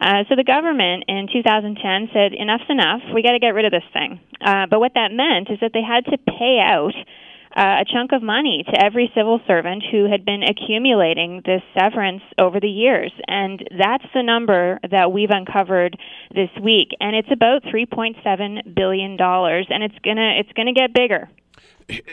Uh, 0.00 0.24
so 0.28 0.34
the 0.34 0.44
government 0.44 1.04
in 1.08 1.28
2010 1.30 2.08
said, 2.12 2.32
enough's 2.32 2.68
enough. 2.68 3.02
We 3.14 3.22
got 3.22 3.32
to 3.32 3.38
get 3.38 3.52
rid 3.52 3.66
of 3.66 3.72
this 3.72 3.86
thing. 3.92 4.20
Uh, 4.40 4.66
but 4.68 4.80
what 4.80 4.92
that 4.94 5.12
meant 5.12 5.50
is 5.50 5.60
that 5.60 5.72
they 5.74 5.82
had 5.82 6.06
to 6.06 6.16
pay 6.16 6.58
out 6.58 6.94
uh, 7.54 7.82
a 7.82 7.84
chunk 7.84 8.12
of 8.12 8.22
money 8.22 8.64
to 8.64 8.82
every 8.82 9.10
civil 9.14 9.40
servant 9.46 9.82
who 9.90 10.08
had 10.08 10.24
been 10.24 10.42
accumulating 10.42 11.42
this 11.44 11.62
severance 11.76 12.22
over 12.38 12.60
the 12.60 12.68
years. 12.70 13.12
And 13.26 13.60
that's 13.76 14.04
the 14.14 14.22
number 14.22 14.78
that 14.90 15.12
we've 15.12 15.30
uncovered 15.30 15.98
this 16.32 16.50
week. 16.62 16.90
And 17.00 17.16
it's 17.16 17.30
about 17.30 17.64
$3.7 17.64 18.74
billion. 18.74 19.18
And 19.20 19.82
it's 19.82 19.98
going 20.02 20.16
to 20.16 20.30
it's 20.38 20.52
gonna 20.56 20.72
get 20.72 20.94
bigger 20.94 21.28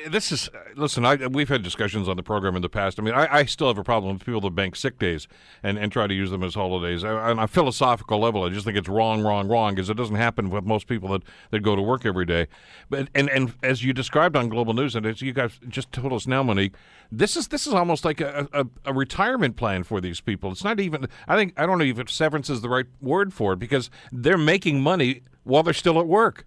this 0.07 0.31
is 0.31 0.49
listen. 0.75 1.05
I, 1.05 1.27
we've 1.27 1.49
had 1.49 1.63
discussions 1.63 2.07
on 2.07 2.17
the 2.17 2.23
program 2.23 2.55
in 2.55 2.61
the 2.61 2.69
past. 2.69 2.99
I 2.99 3.03
mean, 3.03 3.13
I, 3.13 3.27
I, 3.31 3.45
still 3.45 3.67
have 3.67 3.77
a 3.77 3.83
problem 3.83 4.13
with 4.13 4.25
people 4.25 4.41
that 4.41 4.55
bank 4.55 4.75
sick 4.75 4.99
days 4.99 5.27
and, 5.63 5.77
and 5.77 5.91
try 5.91 6.07
to 6.07 6.13
use 6.13 6.31
them 6.31 6.43
as 6.43 6.55
holidays. 6.55 7.03
I, 7.03 7.09
on 7.09 7.39
a 7.39 7.47
philosophical 7.47 8.19
level, 8.19 8.43
I 8.43 8.49
just 8.49 8.65
think 8.65 8.77
it's 8.77 8.89
wrong, 8.89 9.23
wrong, 9.23 9.47
wrong 9.47 9.75
because 9.75 9.89
it 9.89 9.95
doesn't 9.95 10.15
happen 10.15 10.49
with 10.49 10.63
most 10.63 10.87
people 10.87 11.09
that, 11.09 11.23
that 11.51 11.59
go 11.59 11.75
to 11.75 11.81
work 11.81 12.05
every 12.05 12.25
day. 12.25 12.47
But 12.89 13.09
and 13.13 13.29
and 13.29 13.53
as 13.63 13.83
you 13.83 13.93
described 13.93 14.35
on 14.35 14.49
Global 14.49 14.73
News, 14.73 14.95
and 14.95 15.05
as 15.05 15.21
you 15.21 15.33
guys 15.33 15.59
just 15.67 15.91
told 15.91 16.13
us 16.13 16.27
now, 16.27 16.43
Monique, 16.43 16.75
this 17.11 17.35
is 17.35 17.47
this 17.49 17.67
is 17.67 17.73
almost 17.73 18.05
like 18.05 18.21
a, 18.21 18.47
a, 18.53 18.65
a 18.85 18.93
retirement 18.93 19.55
plan 19.55 19.83
for 19.83 20.01
these 20.01 20.21
people. 20.21 20.51
It's 20.51 20.63
not 20.63 20.79
even. 20.79 21.07
I 21.27 21.35
think 21.35 21.53
I 21.57 21.65
don't 21.65 21.77
know 21.77 21.85
if 21.85 22.09
severance 22.09 22.49
is 22.49 22.61
the 22.61 22.69
right 22.69 22.87
word 23.01 23.33
for 23.33 23.53
it 23.53 23.59
because 23.59 23.89
they're 24.11 24.37
making 24.37 24.81
money 24.81 25.21
while 25.43 25.63
they're 25.63 25.73
still 25.73 25.99
at 25.99 26.07
work. 26.07 26.45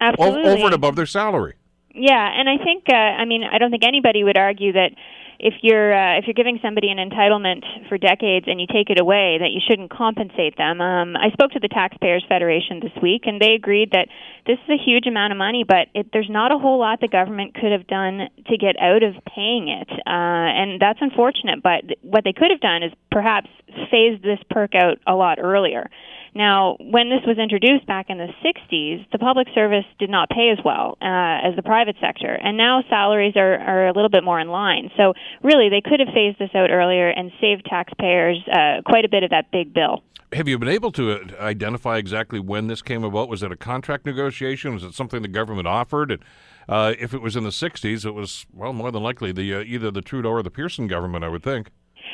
Absolutely. 0.00 0.50
over 0.50 0.64
and 0.64 0.74
above 0.74 0.96
their 0.96 1.06
salary. 1.06 1.54
Yeah, 1.94 2.28
and 2.34 2.48
I 2.48 2.62
think 2.62 2.84
uh, 2.88 2.94
I 2.94 3.24
mean 3.24 3.42
I 3.44 3.58
don't 3.58 3.70
think 3.70 3.84
anybody 3.84 4.24
would 4.24 4.38
argue 4.38 4.72
that 4.72 4.92
if 5.38 5.54
you're 5.60 5.92
uh, 5.92 6.18
if 6.18 6.24
you're 6.26 6.38
giving 6.38 6.58
somebody 6.62 6.88
an 6.88 6.98
entitlement 6.98 7.88
for 7.88 7.98
decades 7.98 8.46
and 8.48 8.60
you 8.60 8.66
take 8.66 8.88
it 8.88 9.00
away 9.00 9.38
that 9.40 9.50
you 9.50 9.60
shouldn't 9.60 9.90
compensate 9.90 10.56
them. 10.56 10.80
Um, 10.80 11.16
I 11.16 11.30
spoke 11.32 11.50
to 11.52 11.60
the 11.60 11.68
Taxpayers 11.68 12.24
Federation 12.28 12.80
this 12.80 12.94
week 13.02 13.22
and 13.26 13.40
they 13.40 13.52
agreed 13.52 13.90
that 13.92 14.08
this 14.46 14.58
is 14.64 14.70
a 14.70 14.82
huge 14.82 15.06
amount 15.06 15.32
of 15.32 15.38
money, 15.38 15.64
but 15.66 15.88
it, 15.94 16.06
there's 16.12 16.30
not 16.30 16.54
a 16.54 16.58
whole 16.58 16.78
lot 16.78 17.00
the 17.00 17.08
government 17.08 17.54
could 17.54 17.72
have 17.72 17.86
done 17.88 18.28
to 18.46 18.56
get 18.56 18.76
out 18.80 19.02
of 19.02 19.14
paying 19.34 19.68
it, 19.68 19.90
uh, 19.90 20.48
and 20.58 20.80
that's 20.80 20.98
unfortunate. 21.02 21.62
But 21.62 21.84
what 22.02 22.24
they 22.24 22.32
could 22.32 22.50
have 22.50 22.60
done 22.60 22.82
is 22.82 22.92
perhaps 23.10 23.50
phased 23.90 24.22
this 24.22 24.38
perk 24.48 24.74
out 24.74 24.98
a 25.06 25.14
lot 25.14 25.38
earlier. 25.40 25.90
Now, 26.34 26.76
when 26.80 27.10
this 27.10 27.20
was 27.26 27.36
introduced 27.36 27.86
back 27.86 28.06
in 28.08 28.16
the 28.16 28.28
60s, 28.42 29.04
the 29.12 29.18
public 29.18 29.48
service 29.54 29.84
did 29.98 30.08
not 30.08 30.30
pay 30.30 30.48
as 30.50 30.58
well 30.64 30.96
uh, 31.02 31.46
as 31.46 31.54
the 31.56 31.62
private 31.62 31.96
sector, 32.00 32.32
and 32.32 32.56
now 32.56 32.82
salaries 32.88 33.34
are, 33.36 33.58
are 33.58 33.88
a 33.88 33.92
little 33.92 34.08
bit 34.08 34.24
more 34.24 34.40
in 34.40 34.48
line. 34.48 34.90
So, 34.96 35.12
really, 35.42 35.68
they 35.68 35.82
could 35.82 36.00
have 36.00 36.08
phased 36.14 36.38
this 36.38 36.50
out 36.54 36.70
earlier 36.70 37.08
and 37.08 37.30
saved 37.38 37.66
taxpayers 37.68 38.38
uh, 38.48 38.80
quite 38.86 39.04
a 39.04 39.10
bit 39.10 39.24
of 39.24 39.30
that 39.30 39.50
big 39.50 39.74
bill. 39.74 40.02
Have 40.32 40.48
you 40.48 40.58
been 40.58 40.70
able 40.70 40.90
to 40.92 41.12
uh, 41.12 41.42
identify 41.42 41.98
exactly 41.98 42.40
when 42.40 42.66
this 42.66 42.80
came 42.80 43.04
about? 43.04 43.28
Was 43.28 43.42
it 43.42 43.52
a 43.52 43.56
contract 43.56 44.06
negotiation? 44.06 44.72
Was 44.72 44.84
it 44.84 44.94
something 44.94 45.20
the 45.20 45.28
government 45.28 45.68
offered? 45.68 46.10
And 46.10 46.24
uh, 46.66 46.94
if 46.98 47.12
it 47.12 47.20
was 47.20 47.36
in 47.36 47.44
the 47.44 47.50
60s, 47.50 48.06
it 48.06 48.12
was, 48.12 48.46
well, 48.54 48.72
more 48.72 48.90
than 48.90 49.02
likely 49.02 49.32
the 49.32 49.54
uh, 49.54 49.60
either 49.60 49.90
the 49.90 50.00
Trudeau 50.00 50.30
or 50.30 50.42
the 50.42 50.50
Pearson 50.50 50.86
government, 50.86 51.24
I 51.24 51.28
would 51.28 51.42
think. 51.42 51.70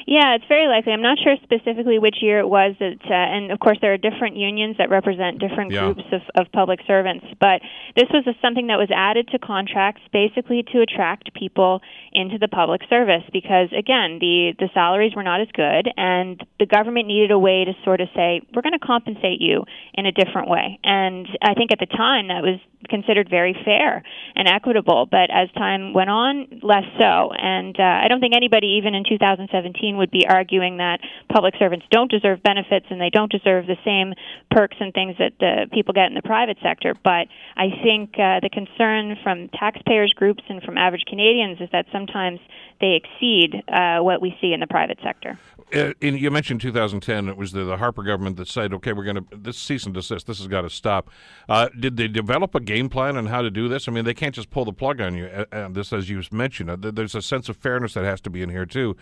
Yeah, 0.07 0.35
it's 0.35 0.45
very 0.49 0.69
likely. 0.69 0.93
I'm 0.93 1.03
not 1.03 1.19
sure 1.19 1.37
specifically 1.43 1.99
which 1.99 2.17
year 2.23 2.39
it 2.41 2.49
was 2.49 2.75
that, 2.81 2.99
uh, 3.05 3.13
and 3.15 3.51
of 3.51 3.59
course 3.59 3.79
there 3.81 3.93
are 3.93 3.97
different 3.99 4.37
unions 4.37 4.77
that 4.79 4.91
represent 4.91 5.39
different 5.39 5.73
Yeah. 5.73 5.93
groups 5.93 6.05
of, 6.13 6.23
of 6.35 6.53
public 6.53 6.81
servants. 6.87 7.27
But 7.41 7.63
this 7.97 8.09
was 8.13 8.27
a, 8.27 8.35
something 8.41 8.69
that 8.69 8.79
was 8.79 8.89
added 8.95 9.29
to 9.29 9.39
contracts 9.39 10.03
basically 10.13 10.63
to 10.73 10.81
attract 10.81 11.35
people 11.35 11.83
into 12.13 12.39
the 12.39 12.49
public 12.49 12.83
service 12.89 13.23
because 13.33 13.69
again, 13.77 14.19
the 14.21 14.55
the 14.59 14.69
salaries 14.75 15.15
were 15.15 15.23
not 15.23 15.41
as 15.41 15.49
good, 15.53 15.89
and 15.97 16.43
the 16.59 16.67
government 16.67 17.07
needed 17.07 17.31
a 17.31 17.39
way 17.39 17.65
to 17.65 17.73
sort 17.85 18.01
of 18.01 18.09
say 18.15 18.41
we're 18.55 18.63
going 18.63 18.79
to 18.79 18.87
compensate 18.87 19.41
you 19.41 19.65
in 19.95 20.07
a 20.07 20.13
different 20.13 20.49
way. 20.49 20.79
And 20.85 21.27
I 21.43 21.55
think 21.55 21.73
at 21.73 21.79
the 21.79 21.87
time 21.87 22.29
that 22.29 22.43
was 22.43 22.61
considered 22.89 23.29
very 23.29 23.55
fair 23.65 24.03
and 24.35 24.49
equitable. 24.49 25.07
But 25.11 25.31
as 25.33 25.51
time 25.53 25.93
went 25.93 26.11
on, 26.11 26.61
less 26.63 26.85
so. 26.99 27.31
And 27.33 27.79
uh, 27.79 27.83
I 27.83 28.07
don't 28.09 28.21
think 28.21 28.35
anybody, 28.37 28.79
even 28.79 28.95
in 28.95 29.05
2017, 29.09 29.88
would 29.97 30.11
be 30.11 30.27
arguing 30.27 30.79
that 30.79 31.01
public 31.33 31.55
servants 31.59 31.87
don't 31.91 32.11
deserve 32.11 32.43
benefits 32.43 32.87
and 32.91 33.01
they 33.01 33.11
don't 33.11 33.31
deserve 33.31 33.67
the 33.67 33.77
same 33.85 34.15
perks 34.51 34.77
and 34.81 34.93
things 34.93 35.17
that 35.19 35.33
the 35.41 35.67
people 35.73 35.95
get 35.95 36.07
in 36.07 36.15
the 36.15 36.23
private 36.23 36.59
sector. 36.63 36.95
But 37.03 37.29
I 37.57 37.71
think 37.83 38.15
uh, 38.15 38.41
the 38.41 38.51
concern 38.53 39.17
from 39.23 39.49
taxpayers 39.49 40.13
groups 40.15 40.43
and 40.49 40.63
from 40.63 40.79
average 40.79 41.05
Canadians 41.07 41.61
is 41.61 41.69
that 41.73 41.87
sometimes 41.93 42.41
they 42.81 43.01
exceed 43.03 43.63
uh, 43.69 43.99
what 44.01 44.21
we 44.21 44.37
see 44.41 44.53
in 44.53 44.61
the 44.61 44.67
private 44.67 44.99
sector. 45.03 45.39
Uh, 45.75 45.93
you 46.01 46.31
mentioned 46.31 46.61
2010. 46.61 47.29
It 47.29 47.37
was 47.37 47.53
the, 47.53 47.65
the 47.65 47.77
Harper 47.77 48.03
government 48.03 48.37
that 48.37 48.49
said, 48.49 48.73
"Okay, 48.75 48.93
we're 48.93 49.05
going 49.05 49.17
to 49.17 49.25
this 49.37 49.59
cease 49.59 49.85
and 49.85 49.95
desist. 49.95 50.27
This 50.27 50.39
has 50.39 50.47
got 50.47 50.63
to 50.63 50.71
stop." 50.71 51.11
Uh, 51.49 51.69
did 51.79 51.97
they 51.97 52.09
develop 52.09 52.55
a 52.55 52.61
game 52.61 52.89
plan 52.89 53.17
on 53.17 53.27
how 53.27 53.43
to 53.43 53.51
do 53.51 53.69
this? 53.69 53.87
I 53.87 53.93
mean, 53.93 54.05
they 54.05 54.15
can't 54.15 54.35
just 54.35 54.51
pull 54.51 54.65
the 54.65 54.73
plug 54.73 55.01
on 55.01 55.15
you. 55.15 55.27
Uh, 55.27 55.45
uh, 55.53 55.69
this, 55.69 55.93
as 55.93 56.09
you 56.09 56.23
mentioned, 56.33 56.71
uh, 56.71 56.77
there's 56.79 57.15
a 57.15 57.21
sense 57.21 57.49
of 57.49 57.57
fairness 57.57 57.95
that 57.95 58.05
has 58.05 58.21
to 58.23 58.31
be 58.31 58.43
in 58.43 58.49
here 58.49 58.67
too. 58.67 58.97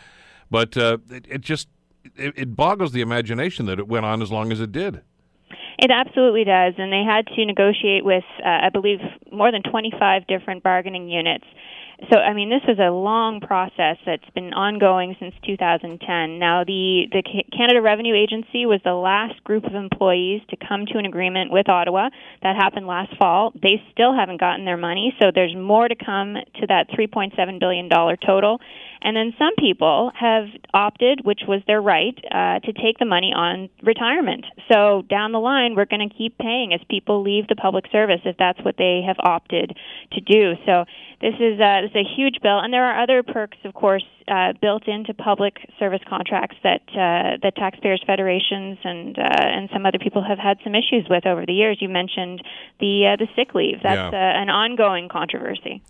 But 0.50 0.76
uh, 0.76 0.98
it, 1.10 1.26
it 1.28 1.40
just 1.40 1.68
it, 2.16 2.34
it 2.36 2.56
boggles 2.56 2.92
the 2.92 3.00
imagination 3.00 3.66
that 3.66 3.78
it 3.78 3.88
went 3.88 4.04
on 4.04 4.22
as 4.22 4.30
long 4.30 4.52
as 4.52 4.60
it 4.60 4.72
did. 4.72 5.02
It 5.78 5.90
absolutely 5.90 6.44
does, 6.44 6.74
and 6.78 6.90
they 6.90 7.02
had 7.04 7.26
to 7.26 7.44
negotiate 7.44 8.04
with, 8.04 8.24
uh, 8.42 8.48
I 8.48 8.70
believe, 8.70 8.98
more 9.30 9.52
than 9.52 9.62
25 9.62 10.26
different 10.26 10.62
bargaining 10.62 11.10
units. 11.10 11.44
So, 12.12 12.18
I 12.18 12.34
mean, 12.34 12.50
this 12.50 12.62
is 12.68 12.78
a 12.78 12.90
long 12.90 13.40
process 13.40 13.96
that's 14.04 14.28
been 14.34 14.52
ongoing 14.52 15.16
since 15.18 15.34
2010. 15.46 16.38
Now, 16.38 16.62
the 16.62 17.08
the 17.10 17.22
Canada 17.56 17.80
Revenue 17.80 18.14
Agency 18.14 18.66
was 18.66 18.80
the 18.84 18.92
last 18.92 19.42
group 19.44 19.64
of 19.64 19.74
employees 19.74 20.42
to 20.50 20.56
come 20.56 20.84
to 20.92 20.98
an 20.98 21.06
agreement 21.06 21.50
with 21.50 21.70
Ottawa. 21.70 22.10
That 22.42 22.54
happened 22.54 22.86
last 22.86 23.16
fall. 23.16 23.52
They 23.54 23.80
still 23.92 24.14
haven't 24.14 24.40
gotten 24.40 24.66
their 24.66 24.76
money, 24.76 25.16
so 25.20 25.30
there's 25.34 25.56
more 25.56 25.88
to 25.88 25.96
come 25.96 26.34
to 26.60 26.66
that 26.68 26.90
3.7 26.90 27.32
billion 27.58 27.88
dollar 27.88 28.16
total. 28.16 28.60
And 29.00 29.16
then 29.16 29.32
some 29.38 29.54
people 29.58 30.10
have 30.18 30.46
opted, 30.74 31.20
which 31.24 31.42
was 31.46 31.62
their 31.66 31.80
right, 31.80 32.18
uh, 32.30 32.58
to 32.60 32.72
take 32.72 32.98
the 32.98 33.04
money 33.04 33.32
on 33.34 33.68
retirement. 33.82 34.44
So 34.70 35.02
down 35.08 35.32
the 35.32 35.38
line, 35.38 35.76
we're 35.76 35.86
going 35.86 36.08
to 36.08 36.14
keep 36.14 36.36
paying 36.38 36.72
as 36.74 36.80
people 36.90 37.22
leave 37.22 37.46
the 37.46 37.56
public 37.56 37.84
service 37.92 38.20
if 38.24 38.36
that's 38.36 38.58
what 38.64 38.76
they 38.76 39.02
have 39.06 39.16
opted 39.20 39.76
to 40.12 40.20
do. 40.20 40.54
So 40.66 40.84
this 41.26 41.34
is, 41.40 41.60
uh, 41.60 41.80
this 41.82 41.90
is 41.90 41.96
a 42.06 42.14
huge 42.16 42.36
bill, 42.40 42.60
and 42.60 42.72
there 42.72 42.84
are 42.84 43.02
other 43.02 43.24
perks, 43.24 43.58
of 43.64 43.74
course, 43.74 44.04
uh, 44.28 44.52
built 44.60 44.86
into 44.86 45.12
public 45.12 45.54
service 45.78 46.00
contracts 46.08 46.56
that 46.62 46.82
uh, 46.90 47.36
that 47.42 47.54
taxpayers 47.56 48.00
federations 48.06 48.78
and 48.84 49.18
uh, 49.18 49.22
and 49.22 49.68
some 49.72 49.86
other 49.86 49.98
people 49.98 50.22
have 50.22 50.38
had 50.38 50.56
some 50.62 50.74
issues 50.76 51.04
with 51.10 51.26
over 51.26 51.44
the 51.44 51.52
years. 51.52 51.78
You 51.80 51.88
mentioned 51.88 52.42
the 52.78 53.08
uh, 53.08 53.16
the 53.16 53.28
sick 53.34 53.54
leave. 53.54 53.78
That's 53.82 54.12
Yeah. 54.12 54.18
uh, 54.36 54.42
an 54.42 54.50
ongoing 54.50 55.08
controversy. 55.08 55.82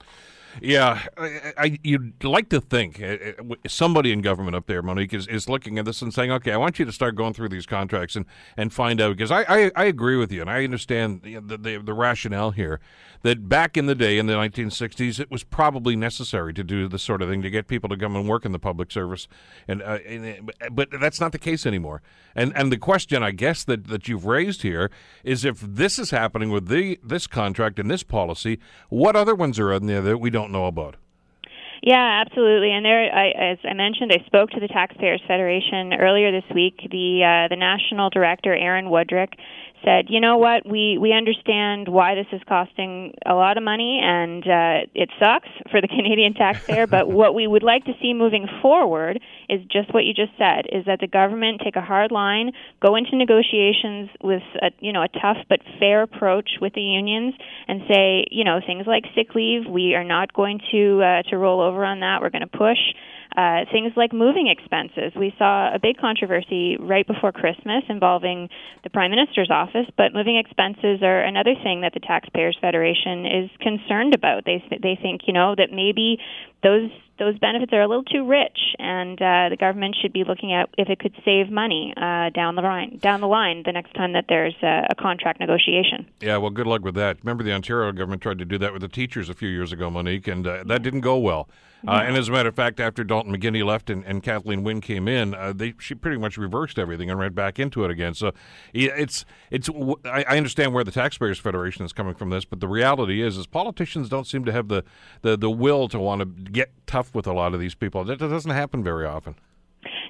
Yeah, 0.61 1.03
I, 1.17 1.53
I, 1.59 1.79
you'd 1.83 2.25
like 2.25 2.49
to 2.51 2.61
think 2.61 3.01
uh, 3.01 3.17
uh, 3.39 3.55
somebody 3.67 4.13
in 4.13 4.23
government 4.23 4.57
up 4.57 4.67
there, 4.67 4.83
Monique, 4.83 5.13
is, 5.13 5.27
is 5.27 5.49
looking 5.49 5.79
at 5.79 5.85
this 5.85 6.03
and 6.03 6.13
saying, 6.13 6.31
"Okay, 6.31 6.53
I 6.53 6.57
want 6.57 6.79
you 6.79 6.85
to 6.85 6.93
start 6.93 7.15
going 7.15 7.35
through 7.35 7.51
these 7.51 7.67
contracts 7.67 8.17
and, 8.17 8.27
and 8.57 8.73
find 8.73 9.01
out." 9.01 9.17
Because 9.17 9.31
I, 9.31 9.43
I, 9.43 9.71
I 9.77 9.85
agree 9.85 10.17
with 10.17 10.33
you, 10.33 10.41
and 10.41 10.51
I 10.51 10.65
understand 10.65 11.23
the, 11.23 11.41
the 11.41 11.83
the 11.85 11.95
rationale 11.95 12.53
here 12.53 12.81
that 13.23 13.49
back 13.49 13.77
in 13.77 13.87
the 13.87 13.95
day 13.95 14.19
in 14.19 14.27
the 14.27 14.35
1960s, 14.35 15.19
it 15.19 15.31
was 15.31 15.43
probably 15.43 15.97
necessary 15.97 16.55
to 16.55 16.63
do 16.63 16.87
this 16.87 17.03
sort 17.03 17.23
of 17.23 17.29
thing 17.29 17.43
to 17.43 17.51
get 17.51 17.67
people 17.67 17.89
to 17.89 17.97
come 17.97 18.15
and 18.15 18.29
work 18.29 18.45
in 18.45 18.53
the 18.53 18.59
public 18.59 18.93
service, 18.93 19.27
and, 19.67 19.83
uh, 19.83 19.99
and 20.07 20.53
but 20.71 20.89
that's 21.01 21.21
not 21.21 21.33
the 21.33 21.39
case 21.39 21.67
anymore. 21.67 22.03
And 22.35 22.53
and 22.57 22.71
the 22.71 22.79
question, 22.79 23.23
I 23.23 23.33
guess, 23.33 23.65
that, 23.65 23.89
that 23.89 24.09
you've 24.09 24.27
raised 24.27 24.63
here 24.63 24.91
is 25.25 25.45
if 25.45 25.61
this 25.61 25.99
is 25.99 26.11
happening 26.11 26.51
with 26.51 26.69
the 26.69 26.99
this 27.03 27.27
contract 27.27 27.79
and 27.79 27.91
this 27.91 28.03
policy, 28.03 28.59
what 28.89 29.17
other 29.17 29.35
ones 29.35 29.59
are 29.59 29.73
in 29.73 29.87
there 29.87 30.03
that 30.03 30.19
we 30.19 30.31
don't 30.31 30.46
know 30.53 30.67
about? 30.67 30.97
Yeah, 31.83 32.25
absolutely. 32.27 32.73
And 32.73 32.85
there, 32.85 33.15
I, 33.15 33.53
as 33.53 33.59
I 33.63 33.75
mentioned, 33.75 34.11
I 34.13 34.25
spoke 34.27 34.51
to 34.51 34.61
the 34.61 34.69
Taxpayers 34.69 35.21
Federation 35.29 35.93
earlier 35.95 36.33
this 36.33 36.49
week. 36.55 36.79
The 36.91 37.23
uh, 37.23 37.49
the 37.49 37.57
national 37.57 38.11
director, 38.11 38.55
Aaron 38.55 38.87
Wudrick, 38.87 39.35
said, 39.85 40.07
"You 40.09 40.21
know 40.21 40.37
what? 40.37 40.67
We 40.67 40.99
we 40.99 41.13
understand 41.13 41.89
why 41.89 42.15
this 42.15 42.27
is 42.33 42.41
costing 42.49 43.15
a 43.25 43.35
lot 43.35 43.57
of 43.57 43.63
money, 43.63 44.01
and 44.03 44.43
uh, 44.47 44.87
it 44.95 45.11
sucks 45.21 45.49
for 45.71 45.81
the 45.81 45.89
Canadian 45.97 46.35
taxpayer. 46.35 46.87
but 46.87 47.09
what 47.09 47.35
we 47.35 47.47
would 47.47 47.63
like 47.63 47.85
to 47.85 47.93
see 48.01 48.15
moving 48.15 48.47
forward 48.63 49.21
is 49.49 49.61
just 49.71 49.93
what 49.93 50.05
you 50.05 50.15
just 50.15 50.33
said: 50.39 50.67
is 50.73 50.85
that 50.87 51.01
the 51.01 51.07
government 51.07 51.61
take 51.65 51.77
a 51.77 51.81
hard 51.81 52.11
line, 52.11 52.53
go 52.81 52.97
into 52.97 53.17
negotiations 53.17 54.11
with 54.23 54.43
a 54.63 54.71
you 54.81 54.93
know 54.93 55.03
a 55.03 55.09
tough 55.09 55.39
but 55.49 55.61
fair 55.79 56.03
approach 56.03 56.59
with 56.61 56.75
the 56.75 56.83
unions, 56.83 57.35
and 57.69 57.83
say, 57.89 58.27
you 58.31 58.45
know, 58.45 58.61
things 58.67 58.87
like 58.87 59.05
sick 59.15 59.35
leave, 59.35 59.67
we 59.69 59.95
are 59.95 60.05
not 60.05 60.33
going 60.33 60.61
to 60.71 61.03
uh, 61.03 61.23
to 61.31 61.37
roll 61.37 61.61
over 61.61 61.85
on 61.85 62.01
that. 62.01 62.21
We're 62.21 62.31
going 62.31 62.49
to 62.49 62.59
push." 62.59 62.79
Uh, 63.37 63.67
things 63.71 63.93
like 63.97 64.15
moving 64.15 64.49
expenses. 64.49 65.13
We 65.15 65.35
saw 65.37 65.69
a 65.75 65.79
big 65.79 65.99
controversy 65.99 66.79
right 66.81 67.07
before 67.07 67.33
Christmas 67.33 67.85
involving 67.91 68.49
the 68.83 68.89
Prime 68.89 69.11
Minister's 69.11 69.51
office, 69.51 69.85
but 69.99 70.15
moving 70.15 70.39
expenses 70.39 71.03
are 71.03 71.21
another 71.21 71.53
thing 71.63 71.83
that 71.83 71.93
the 71.93 72.01
Taxpayers 72.01 72.57
Federation 72.63 73.27
is 73.27 73.51
concerned 73.61 74.15
about. 74.15 74.47
They 74.47 74.65
they 74.83 74.99
think 75.01 75.23
you 75.27 75.35
know 75.35 75.55
that 75.55 75.69
maybe 75.71 76.19
those 76.63 76.89
those 77.19 77.39
benefits 77.39 77.73
are 77.73 77.83
a 77.83 77.89
little 77.89 78.05
too 78.05 78.27
rich, 78.27 78.59
and 78.79 79.21
uh, 79.21 79.49
the 79.49 79.57
government 79.59 79.97
should 80.01 80.13
be 80.13 80.25
looking 80.25 80.53
at 80.53 80.69
if 80.77 80.89
it 80.89 80.99
could 80.99 81.15
save 81.25 81.51
money 81.51 81.93
uh, 81.97 82.31
down 82.31 82.55
the 82.55 82.63
line 82.63 82.99
down 83.01 83.21
the 83.21 83.27
line 83.27 83.63
the 83.65 83.73
next 83.73 83.95
time 83.95 84.13
that 84.13 84.27
there's 84.29 84.55
a, 84.63 84.87
a 84.91 84.95
contract 84.95 85.41
negotiation. 85.41 86.07
Yeah, 86.21 86.37
well, 86.39 86.51
good 86.51 86.67
luck 86.67 86.83
with 86.83 86.95
that. 86.97 87.19
Remember, 87.23 87.43
the 87.43 87.53
Ontario 87.53 87.93
government 87.93 88.23
tried 88.23 88.39
to 88.39 88.45
do 88.45 88.59
that 88.59 88.73
with 88.73 88.83
the 88.83 88.89
teachers 88.89 89.29
a 89.29 89.35
few 89.35 89.49
years 89.49 89.73
ago, 89.73 89.91
Monique, 89.91 90.29
and 90.29 90.47
uh, 90.47 90.65
that 90.65 90.83
didn't 90.83 91.01
go 91.01 91.19
well. 91.19 91.49
Uh, 91.87 92.03
and 92.05 92.17
as 92.17 92.29
a 92.29 92.33
matter 92.33 92.49
of 92.49 92.55
fact, 92.57 92.81
after 92.81 93.05
Dalton 93.05 93.37
McGuinty 93.37 93.65
left 93.65 93.91
and, 93.91 94.05
and 94.05 94.23
Kathleen 94.23 94.65
Wynne 94.65 94.81
came 94.81 95.07
in, 95.07 95.35
uh, 95.35 95.53
they 95.55 95.75
she 95.79 95.95
pretty 95.95 96.17
much 96.17 96.37
reversed 96.37 96.79
everything 96.79 97.11
and 97.11 97.21
ran 97.21 97.33
back 97.33 97.61
into 97.61 97.85
it 97.85 97.91
again. 97.91 98.15
So 98.15 98.33
it's 98.73 99.25
it's 99.51 99.69
I, 100.05 100.25
I 100.29 100.37
understand 100.37 100.75
where 100.75 100.83
the 100.83 100.91
Taxpayers 100.91 101.39
Federation 101.39 101.85
is 101.85 101.93
coming 101.93 102.15
from 102.15 102.31
this, 102.31 102.45
but 102.45 102.61
the 102.61 102.67
reality 102.67 103.23
is, 103.23 103.37
is 103.37 103.47
politicians 103.47 104.09
don't 104.09 104.27
seem 104.27 104.45
to 104.47 104.53
have 104.53 104.69
the 104.69 104.85
the, 105.23 105.37
the 105.37 105.51
will 105.51 105.87
to 105.89 105.99
want 106.01 106.21
to 106.21 106.25
get 106.25 106.73
tough 106.87 107.06
with 107.15 107.27
a 107.27 107.33
lot 107.33 107.55
of 107.55 107.61
these 107.61 107.75
people. 107.75 108.05
That, 108.05 108.19
doesn't 108.19 108.51
happen 108.51 108.83
very 108.83 109.07
often. 109.07 109.35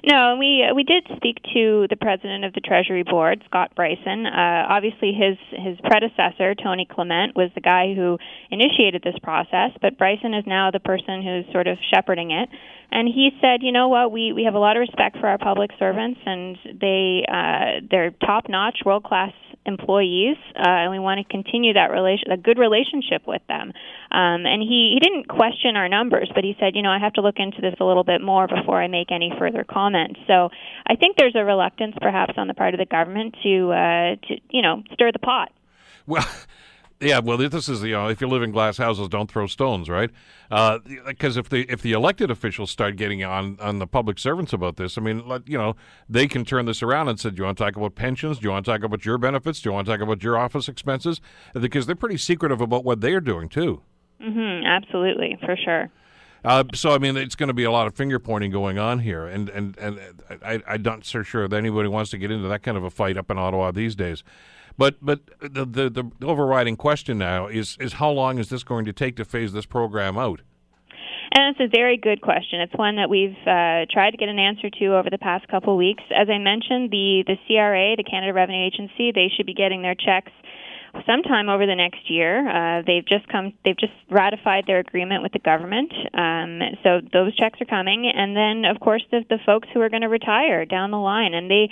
No, 0.03 0.37
we 0.39 0.65
uh, 0.67 0.73
we 0.73 0.83
did 0.83 1.05
speak 1.17 1.37
to 1.53 1.87
the 1.89 1.97
president 1.99 2.45
of 2.45 2.53
the 2.53 2.61
Treasury 2.61 3.03
Board, 3.03 3.43
Scott 3.45 3.73
Brison. 3.75 4.25
Uh, 4.25 4.65
obviously, 4.69 5.11
his 5.11 5.37
his 5.51 5.77
predecessor, 5.83 6.55
Tony 6.55 6.87
Clement, 6.89 7.35
was 7.35 7.49
the 7.55 7.61
guy 7.61 7.93
who 7.93 8.17
initiated 8.49 9.01
this 9.03 9.17
process, 9.21 9.71
but 9.81 9.97
Brison 9.97 10.37
is 10.37 10.45
now 10.47 10.71
the 10.71 10.79
person 10.79 11.21
who's 11.23 11.51
sort 11.51 11.67
of 11.67 11.77
shepherding 11.93 12.31
it. 12.31 12.49
And 12.91 13.07
he 13.07 13.31
said, 13.41 13.61
you 13.61 13.71
know 13.71 13.89
what, 13.89 14.11
we 14.11 14.31
we 14.31 14.43
have 14.45 14.55
a 14.55 14.59
lot 14.59 14.77
of 14.77 14.81
respect 14.81 15.17
for 15.19 15.27
our 15.27 15.37
public 15.37 15.71
servants, 15.77 16.19
and 16.25 16.57
they 16.79 17.25
uh, 17.27 17.85
they're 17.89 18.11
top 18.11 18.47
notch, 18.47 18.79
world 18.85 19.03
class 19.03 19.33
employees, 19.67 20.37
uh, 20.55 20.63
and 20.65 20.91
we 20.91 20.99
want 20.99 21.19
to 21.19 21.31
continue 21.31 21.73
that 21.73 21.91
relation, 21.91 22.31
a 22.31 22.37
good 22.37 22.57
relationship 22.57 23.27
with 23.27 23.41
them. 23.47 23.73
Um, 24.11 24.45
and 24.45 24.61
he, 24.61 24.95
he 24.95 24.99
didn't 25.01 25.27
question 25.27 25.75
our 25.75 25.89
numbers, 25.89 26.31
but 26.33 26.43
he 26.43 26.55
said, 26.59 26.75
you 26.75 26.81
know, 26.81 26.89
I 26.89 26.99
have 26.99 27.13
to 27.13 27.21
look 27.21 27.35
into 27.37 27.61
this 27.61 27.75
a 27.79 27.83
little 27.83 28.03
bit 28.03 28.21
more 28.21 28.47
before 28.47 28.81
I 28.81 28.87
make 28.87 29.11
any 29.11 29.31
further 29.37 29.63
comments. 29.63 30.19
So 30.25 30.49
I 30.87 30.95
think 30.95 31.17
there's 31.17 31.35
a 31.35 31.43
reluctance, 31.43 31.95
perhaps, 32.01 32.33
on 32.37 32.47
the 32.47 32.53
part 32.53 32.73
of 32.73 32.79
the 32.79 32.85
government 32.85 33.35
to, 33.43 33.71
uh, 33.71 34.15
to 34.27 34.35
you 34.49 34.61
know, 34.61 34.83
stir 34.93 35.11
the 35.11 35.19
pot. 35.19 35.51
Well, 36.07 36.27
Yeah, 36.99 37.19
well, 37.19 37.37
this 37.37 37.69
is 37.69 37.83
you 37.83 37.91
know, 37.91 38.07
if 38.07 38.21
you 38.21 38.27
live 38.27 38.41
in 38.41 38.51
glass 38.51 38.77
houses, 38.77 39.07
don't 39.07 39.29
throw 39.29 39.45
stones, 39.45 39.87
right? 39.87 40.09
Because 40.49 41.37
uh, 41.37 41.41
if 41.41 41.49
the 41.49 41.71
if 41.71 41.83
the 41.83 41.91
elected 41.91 42.31
officials 42.31 42.71
start 42.71 42.95
getting 42.95 43.23
on 43.23 43.57
on 43.61 43.77
the 43.77 43.85
public 43.85 44.17
servants 44.17 44.51
about 44.51 44.77
this, 44.77 44.97
I 44.97 45.01
mean, 45.01 45.27
let, 45.27 45.47
you 45.47 45.59
know, 45.59 45.75
they 46.09 46.27
can 46.27 46.43
turn 46.43 46.65
this 46.65 46.81
around 46.81 47.07
and 47.07 47.19
say, 47.19 47.29
"Do 47.29 47.37
you 47.37 47.43
want 47.43 47.57
to 47.59 47.63
talk 47.63 47.75
about 47.75 47.93
pensions? 47.93 48.39
Do 48.39 48.45
you 48.45 48.49
want 48.49 48.65
to 48.65 48.71
talk 48.71 48.83
about 48.83 49.05
your 49.05 49.19
benefits? 49.19 49.61
Do 49.61 49.69
you 49.69 49.73
want 49.73 49.85
to 49.85 49.93
talk 49.93 50.01
about 50.01 50.23
your 50.23 50.39
office 50.39 50.67
expenses?" 50.67 51.21
Because 51.53 51.85
they're 51.85 51.95
pretty 51.95 52.17
secretive 52.17 52.61
about 52.61 52.83
what 52.83 53.01
they 53.01 53.13
are 53.13 53.21
doing 53.21 53.47
too. 53.47 53.83
Mm-hmm. 54.19 54.65
Absolutely, 54.65 55.37
for 55.45 55.55
sure. 55.55 55.91
Uh, 56.43 56.63
so 56.73 56.91
I 56.91 56.97
mean, 56.97 57.15
it's 57.15 57.35
going 57.35 57.47
to 57.47 57.53
be 57.53 57.65
a 57.65 57.71
lot 57.71 57.85
of 57.85 57.95
finger 57.95 58.17
pointing 58.17 58.49
going 58.49 58.79
on 58.79 58.99
here, 58.99 59.27
and 59.27 59.49
and 59.49 59.77
and 59.77 59.99
I, 60.43 60.61
I'm 60.67 60.81
not 60.81 61.05
so 61.05 61.21
sure 61.21 61.47
that 61.47 61.55
anybody 61.55 61.89
wants 61.89 62.09
to 62.11 62.17
get 62.17 62.31
into 62.31 62.47
that 62.47 62.63
kind 62.63 62.77
of 62.77 62.83
a 62.83 62.89
fight 62.89 63.17
up 63.17 63.29
in 63.29 63.37
Ottawa 63.37 63.71
these 63.71 63.95
days. 63.95 64.23
But 64.77 64.97
but 65.01 65.21
the, 65.41 65.65
the, 65.65 65.89
the 65.89 66.25
overriding 66.25 66.75
question 66.75 67.17
now 67.17 67.47
is 67.47 67.77
is 67.79 67.93
how 67.93 68.11
long 68.11 68.37
is 68.37 68.49
this 68.49 68.63
going 68.63 68.85
to 68.85 68.93
take 68.93 69.15
to 69.17 69.25
phase 69.25 69.53
this 69.53 69.65
program 69.65 70.17
out? 70.17 70.41
And 71.33 71.55
it's 71.55 71.59
a 71.59 71.75
very 71.75 71.97
good 71.97 72.21
question. 72.21 72.61
It's 72.61 72.73
one 72.75 72.95
that 72.95 73.09
we've 73.09 73.35
uh, 73.45 73.85
tried 73.91 74.11
to 74.11 74.17
get 74.17 74.29
an 74.29 74.39
answer 74.39 74.69
to 74.69 74.95
over 74.95 75.09
the 75.09 75.17
past 75.17 75.47
couple 75.49 75.73
of 75.73 75.77
weeks. 75.77 76.03
As 76.15 76.29
I 76.29 76.37
mentioned, 76.37 76.91
the 76.91 77.23
the 77.27 77.35
CRA, 77.47 77.95
the 77.97 78.03
Canada 78.03 78.33
Revenue 78.33 78.65
Agency, 78.65 79.11
they 79.11 79.29
should 79.35 79.45
be 79.45 79.53
getting 79.53 79.81
their 79.81 79.95
checks 79.95 80.31
sometime 81.05 81.49
over 81.49 81.65
the 81.65 81.75
next 81.75 82.09
year. 82.09 82.47
Uh, 82.47 82.81
they've 82.85 83.05
just 83.05 83.27
come. 83.29 83.53
They've 83.65 83.77
just 83.77 83.93
ratified 84.09 84.65
their 84.67 84.79
agreement 84.79 85.23
with 85.23 85.31
the 85.31 85.39
government. 85.39 85.91
Um, 86.13 86.59
so 86.83 87.01
those 87.13 87.35
checks 87.35 87.59
are 87.61 87.65
coming, 87.65 88.11
and 88.13 88.35
then 88.35 88.65
of 88.69 88.79
course 88.79 89.03
the 89.11 89.23
the 89.29 89.39
folks 89.45 89.67
who 89.73 89.81
are 89.81 89.89
going 89.89 90.01
to 90.01 90.09
retire 90.09 90.65
down 90.65 90.91
the 90.91 90.97
line, 90.97 91.33
and 91.33 91.49
they 91.49 91.69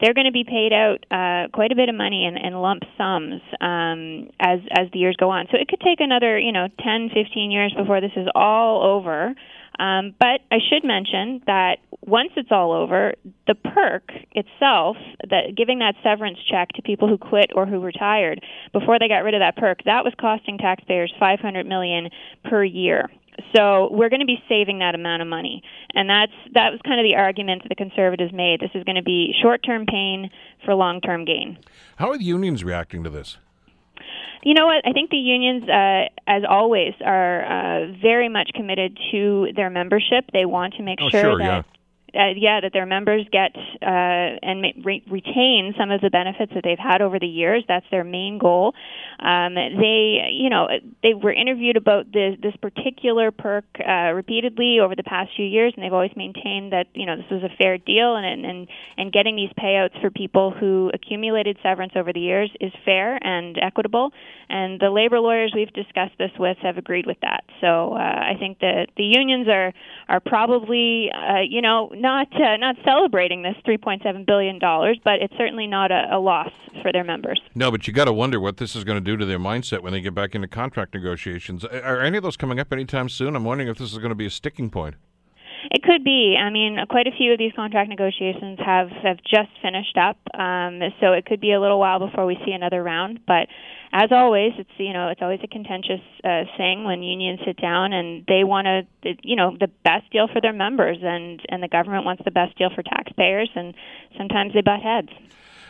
they're 0.00 0.14
going 0.14 0.26
to 0.26 0.32
be 0.32 0.44
paid 0.44 0.72
out 0.72 1.04
uh, 1.10 1.48
quite 1.52 1.72
a 1.72 1.76
bit 1.76 1.88
of 1.88 1.94
money 1.94 2.24
in, 2.24 2.36
in 2.36 2.54
lump 2.54 2.82
sums 2.96 3.40
um, 3.60 4.30
as 4.40 4.60
as 4.70 4.90
the 4.92 4.98
years 4.98 5.16
go 5.18 5.30
on. 5.30 5.46
So 5.50 5.58
it 5.58 5.68
could 5.68 5.80
take 5.80 6.00
another 6.00 6.38
you 6.38 6.52
know 6.52 6.68
10, 6.82 7.10
15 7.14 7.50
years 7.50 7.74
before 7.76 8.00
this 8.00 8.12
is 8.16 8.28
all 8.34 8.82
over. 8.82 9.34
Um, 9.78 10.14
but 10.18 10.40
I 10.50 10.58
should 10.68 10.84
mention 10.84 11.42
that 11.46 11.78
once 12.04 12.30
it's 12.36 12.50
all 12.50 12.72
over, 12.72 13.14
the 13.46 13.54
perk 13.54 14.10
itself, 14.32 14.96
that 15.28 15.54
giving 15.56 15.78
that 15.80 15.94
severance 16.02 16.38
check 16.50 16.68
to 16.74 16.82
people 16.82 17.08
who 17.08 17.18
quit 17.18 17.50
or 17.54 17.66
who 17.66 17.80
retired 17.80 18.40
before 18.72 18.98
they 18.98 19.08
got 19.08 19.18
rid 19.18 19.34
of 19.34 19.40
that 19.40 19.56
perk, 19.56 19.84
that 19.84 20.04
was 20.04 20.12
costing 20.20 20.58
taxpayers 20.58 21.12
500 21.18 21.66
million 21.66 22.10
per 22.44 22.64
year. 22.64 23.08
So 23.54 23.88
we're 23.92 24.08
going 24.08 24.20
to 24.20 24.26
be 24.26 24.42
saving 24.48 24.80
that 24.80 24.94
amount 24.96 25.22
of 25.22 25.28
money, 25.28 25.62
and 25.94 26.10
that's 26.10 26.32
that 26.54 26.72
was 26.72 26.80
kind 26.84 26.98
of 26.98 27.04
the 27.04 27.14
argument 27.14 27.62
that 27.62 27.68
the 27.68 27.76
conservatives 27.76 28.32
made. 28.32 28.58
This 28.58 28.70
is 28.74 28.82
going 28.82 28.96
to 28.96 29.02
be 29.02 29.32
short-term 29.40 29.86
pain 29.86 30.28
for 30.64 30.74
long-term 30.74 31.24
gain. 31.24 31.56
How 31.98 32.10
are 32.10 32.18
the 32.18 32.24
unions 32.24 32.64
reacting 32.64 33.04
to 33.04 33.10
this? 33.10 33.38
You 34.42 34.54
know 34.54 34.66
what? 34.66 34.86
I 34.86 34.92
think 34.92 35.10
the 35.10 35.16
unions, 35.16 35.68
uh, 35.68 36.08
as 36.26 36.42
always, 36.48 36.94
are 37.04 37.44
uh, 37.44 37.92
very 38.00 38.28
much 38.28 38.50
committed 38.54 38.98
to 39.10 39.48
their 39.54 39.70
membership. 39.70 40.26
They 40.32 40.44
want 40.44 40.74
to 40.74 40.82
make 40.82 40.98
oh, 41.02 41.10
sure, 41.10 41.22
sure 41.22 41.38
that. 41.38 41.64
Yeah 41.66 41.77
uh, 42.18 42.34
yeah, 42.36 42.60
that 42.60 42.72
their 42.72 42.86
members 42.86 43.24
get 43.30 43.54
uh, 43.54 43.86
and 44.42 44.64
re- 44.84 45.04
retain 45.08 45.74
some 45.78 45.92
of 45.92 46.00
the 46.00 46.10
benefits 46.10 46.52
that 46.54 46.64
they've 46.64 46.78
had 46.78 47.00
over 47.00 47.18
the 47.20 47.26
years. 47.28 47.62
That's 47.68 47.86
their 47.92 48.02
main 48.02 48.38
goal. 48.38 48.74
Um, 49.20 49.54
they, 49.54 50.26
you 50.32 50.50
know, 50.50 50.66
they 51.02 51.14
were 51.14 51.32
interviewed 51.32 51.76
about 51.76 52.12
this, 52.12 52.34
this 52.42 52.56
particular 52.56 53.30
perk 53.30 53.64
uh, 53.78 54.12
repeatedly 54.14 54.78
over 54.82 54.96
the 54.96 55.04
past 55.04 55.30
few 55.36 55.46
years, 55.46 55.72
and 55.76 55.84
they've 55.84 55.92
always 55.92 56.10
maintained 56.16 56.72
that 56.72 56.86
you 56.94 57.06
know 57.06 57.16
this 57.16 57.30
was 57.30 57.42
a 57.44 57.54
fair 57.56 57.78
deal, 57.78 58.16
and 58.16 58.44
and 58.44 58.66
and 58.96 59.12
getting 59.12 59.36
these 59.36 59.50
payouts 59.58 60.00
for 60.00 60.10
people 60.10 60.50
who 60.50 60.90
accumulated 60.92 61.56
severance 61.62 61.92
over 61.94 62.12
the 62.12 62.20
years 62.20 62.50
is 62.60 62.72
fair 62.84 63.18
and 63.24 63.58
equitable. 63.62 64.10
And 64.48 64.80
the 64.80 64.90
labor 64.90 65.20
lawyers 65.20 65.52
we've 65.54 65.72
discussed 65.72 66.16
this 66.18 66.30
with 66.38 66.56
have 66.62 66.78
agreed 66.78 67.06
with 67.06 67.18
that. 67.20 67.44
So 67.60 67.92
uh, 67.92 67.98
I 67.98 68.32
think 68.38 68.60
that 68.60 68.88
the 68.96 69.04
unions 69.04 69.46
are 69.48 69.72
are 70.08 70.20
probably, 70.20 71.10
uh, 71.14 71.42
you 71.48 71.60
know 71.62 71.90
not 71.94 72.07
uh, 72.08 72.56
not 72.56 72.76
celebrating 72.84 73.42
this 73.42 73.54
3.7 73.66 74.26
billion 74.26 74.58
dollars, 74.58 74.98
but 75.04 75.14
it's 75.20 75.34
certainly 75.36 75.66
not 75.66 75.90
a, 75.90 76.08
a, 76.12 76.18
loss 76.18 76.50
for 76.82 76.92
their 76.92 77.04
members. 77.04 77.40
No, 77.54 77.70
but 77.70 77.86
you 77.86 77.92
got 77.92 78.06
to 78.06 78.12
wonder 78.12 78.40
what 78.40 78.56
this 78.56 78.74
is 78.74 78.84
going 78.84 78.96
to 78.96 79.04
do 79.04 79.16
to 79.16 79.26
their 79.26 79.38
mindset 79.38 79.80
when 79.80 79.92
they 79.92 80.00
get 80.00 80.14
back 80.14 80.34
into 80.34 80.48
contract 80.48 80.94
negotiations. 80.94 81.64
Are 81.64 82.00
any 82.00 82.16
of 82.16 82.22
those 82.22 82.36
coming 82.36 82.60
up 82.60 82.72
anytime 82.72 83.08
soon? 83.08 83.36
I'm 83.36 83.44
wondering 83.44 83.68
if 83.68 83.78
this 83.78 83.92
is 83.92 83.98
going 83.98 84.10
to 84.10 84.14
be 84.14 84.26
a 84.26 84.30
sticking 84.30 84.70
point. 84.70 84.96
It 85.70 85.82
could 85.82 86.04
be. 86.04 86.36
I 86.38 86.50
mean, 86.50 86.78
quite 86.88 87.06
a 87.06 87.10
few 87.10 87.32
of 87.32 87.38
these 87.38 87.52
contract 87.54 87.88
negotiations 87.88 88.58
have 88.64 88.90
have 88.90 89.18
just 89.18 89.50
finished 89.60 89.96
up, 89.96 90.16
um, 90.38 90.80
so 91.00 91.12
it 91.12 91.26
could 91.26 91.40
be 91.40 91.52
a 91.52 91.60
little 91.60 91.78
while 91.78 91.98
before 91.98 92.26
we 92.26 92.38
see 92.44 92.52
another 92.52 92.82
round. 92.82 93.20
But 93.26 93.48
as 93.92 94.10
always, 94.12 94.52
it's 94.58 94.70
you 94.78 94.92
know 94.92 95.08
it's 95.08 95.22
always 95.22 95.40
a 95.42 95.48
contentious 95.48 96.00
uh, 96.24 96.44
thing 96.56 96.84
when 96.84 97.02
unions 97.02 97.40
sit 97.44 97.60
down 97.60 97.92
and 97.92 98.24
they 98.26 98.44
want 98.44 98.66
to 98.66 99.14
you 99.22 99.36
know 99.36 99.56
the 99.58 99.68
best 99.84 100.10
deal 100.10 100.28
for 100.32 100.40
their 100.40 100.52
members, 100.52 100.98
and 101.02 101.40
and 101.48 101.62
the 101.62 101.68
government 101.68 102.04
wants 102.04 102.22
the 102.24 102.30
best 102.30 102.56
deal 102.56 102.70
for 102.74 102.82
taxpayers, 102.82 103.50
and 103.54 103.74
sometimes 104.16 104.54
they 104.54 104.60
butt 104.60 104.80
heads. 104.80 105.10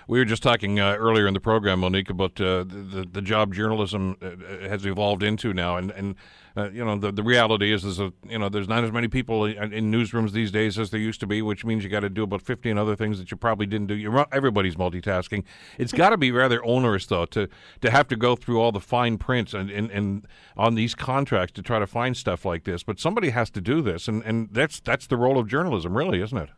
We 0.09 0.19
were 0.19 0.25
just 0.25 0.43
talking 0.43 0.81
uh, 0.81 0.95
earlier 0.95 1.27
in 1.27 1.35
the 1.35 1.41
program, 1.41 1.81
Monique, 1.81 2.09
about 2.09 2.41
uh, 2.41 2.65
the, 2.65 3.07
the 3.13 3.21
job 3.21 3.53
journalism 3.53 4.17
uh, 4.23 4.27
uh, 4.27 4.67
has 4.67 4.87
evolved 4.87 5.23
into 5.23 5.53
now, 5.53 5.77
and 5.77 5.91
and 5.91 6.15
uh, 6.57 6.71
you 6.71 6.83
know 6.83 6.97
the 6.97 7.13
the 7.13 7.23
reality 7.23 7.71
is 7.71 7.85
is 7.85 7.99
that 7.99 8.15
you 8.27 8.39
know 8.39 8.49
there's 8.49 8.69
not 8.69 8.83
as 8.85 8.91
many 8.91 9.09
people 9.09 9.45
in, 9.45 9.71
in 9.71 9.93
newsrooms 9.93 10.33
these 10.33 10.51
days 10.51 10.79
as 10.79 10.89
there 10.89 10.99
used 10.99 11.21
to 11.21 11.27
be, 11.27 11.43
which 11.43 11.63
means 11.63 11.85
you 11.85 11.91
got 11.91 12.01
to 12.01 12.09
do 12.09 12.23
about 12.23 12.41
15 12.41 12.79
other 12.79 12.97
things 12.97 13.19
that 13.19 13.31
you 13.31 13.37
probably 13.37 13.67
didn't 13.67 13.89
do. 13.89 13.95
You're, 13.95 14.27
everybody's 14.33 14.77
multitasking. 14.77 15.45
It's 15.77 15.93
got 15.93 16.09
to 16.09 16.17
be 16.17 16.33
rather 16.33 16.65
onerous 16.65 17.05
though 17.05 17.27
to 17.27 17.47
to 17.83 17.91
have 17.91 18.09
to 18.09 18.17
go 18.17 18.35
through 18.35 18.63
all 18.63 18.73
the 18.73 18.81
fine 18.81 19.19
prints 19.19 19.53
and, 19.53 19.71
and, 19.71 19.91
and 19.91 20.27
on 20.57 20.75
these 20.75 20.95
contracts 20.95 21.53
to 21.53 21.63
try 21.63 21.79
to 21.79 21.87
find 21.87 22.17
stuff 22.17 22.47
like 22.47 22.65
this. 22.65 22.83
But 22.83 22.99
somebody 22.99 23.29
has 23.29 23.51
to 23.51 23.61
do 23.61 23.83
this, 23.83 24.09
and, 24.09 24.23
and 24.23 24.49
that's 24.53 24.81
that's 24.81 25.07
the 25.07 25.19
role 25.19 25.39
of 25.39 25.49
journalism, 25.49 25.95
really, 25.95 26.23
isn't 26.23 26.39
it? 26.39 26.49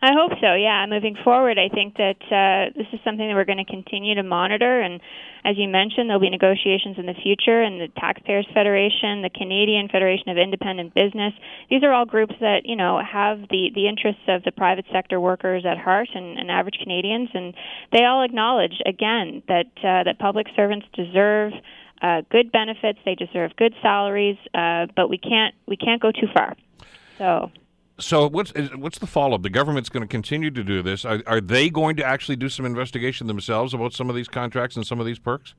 I 0.00 0.12
hope 0.14 0.38
so. 0.40 0.54
Yeah, 0.54 0.86
moving 0.88 1.16
forward, 1.24 1.58
I 1.58 1.68
think 1.74 1.96
that 1.96 2.22
uh, 2.30 2.70
this 2.76 2.86
is 2.92 3.00
something 3.02 3.26
that 3.26 3.34
we're 3.34 3.44
going 3.44 3.58
to 3.58 3.64
continue 3.64 4.14
to 4.14 4.22
monitor. 4.22 4.80
And 4.80 5.00
as 5.44 5.58
you 5.58 5.66
mentioned, 5.66 6.08
there'll 6.08 6.20
be 6.20 6.30
negotiations 6.30 6.98
in 6.98 7.06
the 7.06 7.18
future. 7.20 7.62
And 7.62 7.80
the 7.80 7.88
Taxpayers 7.98 8.46
Federation, 8.54 9.22
the 9.22 9.30
Canadian 9.34 9.88
Federation 9.88 10.28
of 10.28 10.38
Independent 10.38 10.94
Business, 10.94 11.34
these 11.68 11.82
are 11.82 11.92
all 11.92 12.06
groups 12.06 12.34
that 12.40 12.62
you 12.64 12.76
know 12.76 13.02
have 13.02 13.40
the 13.50 13.70
the 13.74 13.88
interests 13.88 14.22
of 14.28 14.44
the 14.44 14.52
private 14.52 14.84
sector 14.92 15.18
workers 15.18 15.64
at 15.66 15.78
heart 15.78 16.08
and, 16.14 16.38
and 16.38 16.48
average 16.48 16.78
Canadians. 16.80 17.30
And 17.34 17.54
they 17.92 18.04
all 18.04 18.22
acknowledge 18.22 18.78
again 18.86 19.42
that 19.48 19.66
uh, 19.78 20.04
that 20.04 20.18
public 20.18 20.46
servants 20.54 20.86
deserve. 20.94 21.52
Uh, 22.00 22.22
good 22.30 22.52
benefits, 22.52 23.00
they 23.04 23.16
deserve 23.16 23.50
good 23.56 23.74
salaries, 23.82 24.36
uh, 24.54 24.86
but 24.94 25.10
we 25.10 25.18
can't 25.18 25.56
we 25.66 25.76
can't 25.76 26.00
go 26.00 26.12
too 26.12 26.28
far. 26.32 26.54
So 27.18 27.50
so 28.00 28.28
what's 28.28 28.52
what's 28.76 28.98
the 28.98 29.06
follow 29.06 29.34
up? 29.34 29.42
The 29.42 29.50
government's 29.50 29.88
going 29.88 30.02
to 30.02 30.08
continue 30.08 30.50
to 30.50 30.64
do 30.64 30.82
this. 30.82 31.04
Are, 31.04 31.22
are 31.26 31.40
they 31.40 31.68
going 31.68 31.96
to 31.96 32.04
actually 32.04 32.36
do 32.36 32.48
some 32.48 32.64
investigation 32.64 33.26
themselves 33.26 33.74
about 33.74 33.92
some 33.92 34.08
of 34.08 34.16
these 34.16 34.28
contracts 34.28 34.76
and 34.76 34.86
some 34.86 35.00
of 35.00 35.06
these 35.06 35.18
perks? 35.18 35.54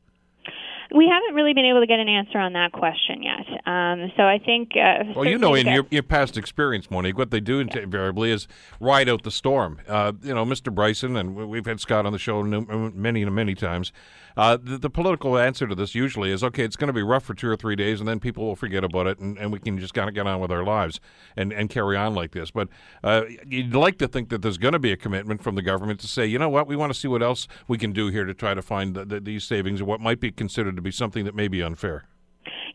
We 0.91 1.07
haven't 1.07 1.35
really 1.35 1.53
been 1.53 1.65
able 1.65 1.81
to 1.81 1.85
get 1.85 1.99
an 1.99 2.09
answer 2.09 2.39
on 2.39 2.53
that 2.53 2.71
question 2.71 3.21
yet. 3.21 3.45
Um, 3.67 4.11
so 4.17 4.23
I 4.23 4.39
think. 4.43 4.71
Uh, 4.75 5.03
well, 5.15 5.25
you 5.25 5.37
know, 5.37 5.53
in 5.53 5.67
your, 5.67 5.85
your 5.91 6.01
past 6.01 6.35
experience, 6.35 6.89
Monique, 6.89 7.17
what 7.17 7.29
they 7.29 7.39
do 7.39 7.59
yeah. 7.59 7.81
invariably 7.81 8.31
is 8.31 8.47
ride 8.79 9.07
out 9.07 9.21
the 9.21 9.29
storm. 9.29 9.79
Uh, 9.87 10.13
you 10.23 10.33
know, 10.33 10.45
Mr. 10.45 10.73
Brison, 10.73 11.19
and 11.19 11.35
we've 11.35 11.67
had 11.67 11.79
Scott 11.79 12.07
on 12.07 12.11
the 12.11 12.17
show 12.17 12.41
many, 12.41 13.21
and 13.21 13.35
many 13.35 13.53
times. 13.53 13.91
Uh, 14.37 14.57
the, 14.61 14.77
the, 14.77 14.89
political 14.89 15.37
answer 15.37 15.67
to 15.67 15.75
this 15.75 15.95
usually 15.95 16.31
is 16.31 16.43
okay, 16.43 16.63
it's 16.63 16.75
going 16.75 16.87
to 16.87 16.93
be 16.93 17.01
rough 17.01 17.23
for 17.23 17.33
two 17.33 17.49
or 17.49 17.55
three 17.55 17.75
days, 17.75 17.99
and 17.99 18.07
then 18.07 18.19
people 18.19 18.45
will 18.45 18.55
forget 18.55 18.83
about 18.83 19.07
it, 19.07 19.19
and, 19.19 19.37
and 19.37 19.51
we 19.51 19.59
can 19.59 19.77
just 19.77 19.93
kind 19.93 20.09
of 20.09 20.15
get 20.15 20.27
on 20.27 20.39
with 20.39 20.51
our 20.51 20.63
lives 20.63 20.99
and, 21.35 21.51
and 21.51 21.69
carry 21.69 21.95
on 21.95 22.15
like 22.15 22.31
this. 22.31 22.51
But 22.51 22.69
uh, 23.03 23.23
you'd 23.45 23.75
like 23.75 23.97
to 23.99 24.07
think 24.07 24.29
that 24.29 24.41
there's 24.41 24.57
going 24.57 24.73
to 24.73 24.79
be 24.79 24.91
a 24.91 24.97
commitment 24.97 25.43
from 25.43 25.55
the 25.55 25.61
government 25.61 25.99
to 26.01 26.07
say, 26.07 26.25
you 26.25 26.39
know 26.39 26.49
what, 26.49 26.67
we 26.67 26.75
want 26.75 26.93
to 26.93 26.99
see 26.99 27.07
what 27.07 27.23
else 27.23 27.47
we 27.67 27.77
can 27.77 27.91
do 27.91 28.07
here 28.07 28.25
to 28.25 28.33
try 28.33 28.53
to 28.53 28.61
find 28.61 28.95
the, 28.95 29.05
the, 29.05 29.19
these 29.19 29.43
savings, 29.43 29.81
or 29.81 29.85
what 29.85 29.99
might 29.99 30.19
be 30.19 30.31
considered 30.31 30.75
to 30.75 30.81
be 30.81 30.91
something 30.91 31.25
that 31.25 31.35
may 31.35 31.47
be 31.47 31.61
unfair. 31.61 32.05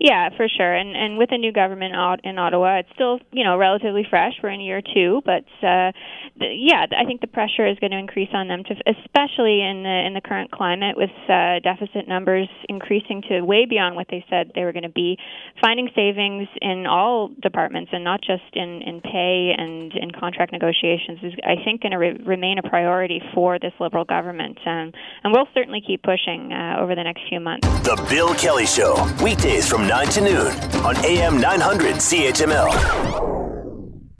Yeah, 0.00 0.30
for 0.36 0.48
sure. 0.48 0.74
And 0.74 0.96
and 0.96 1.18
with 1.18 1.30
a 1.32 1.38
new 1.38 1.52
government 1.52 1.94
out 1.94 2.20
in 2.24 2.38
Ottawa, 2.38 2.78
it's 2.78 2.88
still 2.94 3.20
you 3.32 3.44
know 3.44 3.56
relatively 3.56 4.06
fresh. 4.08 4.34
We're 4.42 4.50
in 4.50 4.60
year 4.60 4.82
two, 4.82 5.22
but 5.24 5.44
uh, 5.62 5.92
the, 6.38 6.50
yeah, 6.50 6.86
I 6.96 7.04
think 7.04 7.20
the 7.20 7.26
pressure 7.26 7.66
is 7.66 7.78
going 7.78 7.92
to 7.92 7.98
increase 7.98 8.30
on 8.32 8.48
them 8.48 8.64
to, 8.64 8.74
especially 8.86 9.62
in 9.62 9.82
the 9.82 10.02
in 10.06 10.14
the 10.14 10.20
current 10.20 10.50
climate 10.50 10.96
with 10.96 11.10
uh, 11.28 11.60
deficit 11.60 12.08
numbers 12.08 12.48
increasing 12.68 13.22
to 13.28 13.42
way 13.42 13.66
beyond 13.66 13.96
what 13.96 14.06
they 14.10 14.24
said 14.28 14.52
they 14.54 14.64
were 14.64 14.72
going 14.72 14.84
to 14.84 14.88
be. 14.88 15.16
Finding 15.60 15.88
savings 15.94 16.48
in 16.60 16.86
all 16.86 17.30
departments 17.40 17.90
and 17.92 18.04
not 18.04 18.20
just 18.20 18.44
in 18.54 18.82
in 18.82 19.00
pay 19.00 19.52
and 19.56 19.92
in 19.94 20.10
contract 20.10 20.52
negotiations 20.52 21.18
is, 21.22 21.32
I 21.44 21.62
think, 21.64 21.82
going 21.82 21.92
to 21.92 21.98
re- 21.98 22.20
remain 22.24 22.58
a 22.58 22.62
priority 22.68 23.22
for 23.34 23.58
this 23.58 23.72
Liberal 23.80 24.04
government. 24.04 24.58
Um, 24.66 24.92
and 25.22 25.32
we'll 25.32 25.48
certainly 25.54 25.82
keep 25.86 26.02
pushing 26.02 26.52
uh, 26.52 26.78
over 26.80 26.94
the 26.94 27.02
next 27.02 27.22
few 27.28 27.40
months. 27.40 27.66
The 27.82 27.96
Bill 28.08 28.34
Kelly 28.34 28.66
Show 28.66 28.94
weekdays 29.22 29.68
from 29.68 29.83
9 29.88 30.06
to 30.08 30.20
noon 30.22 30.52
on 30.84 30.96
AM 31.04 31.38
900 31.38 31.96
CHML. 31.96 33.63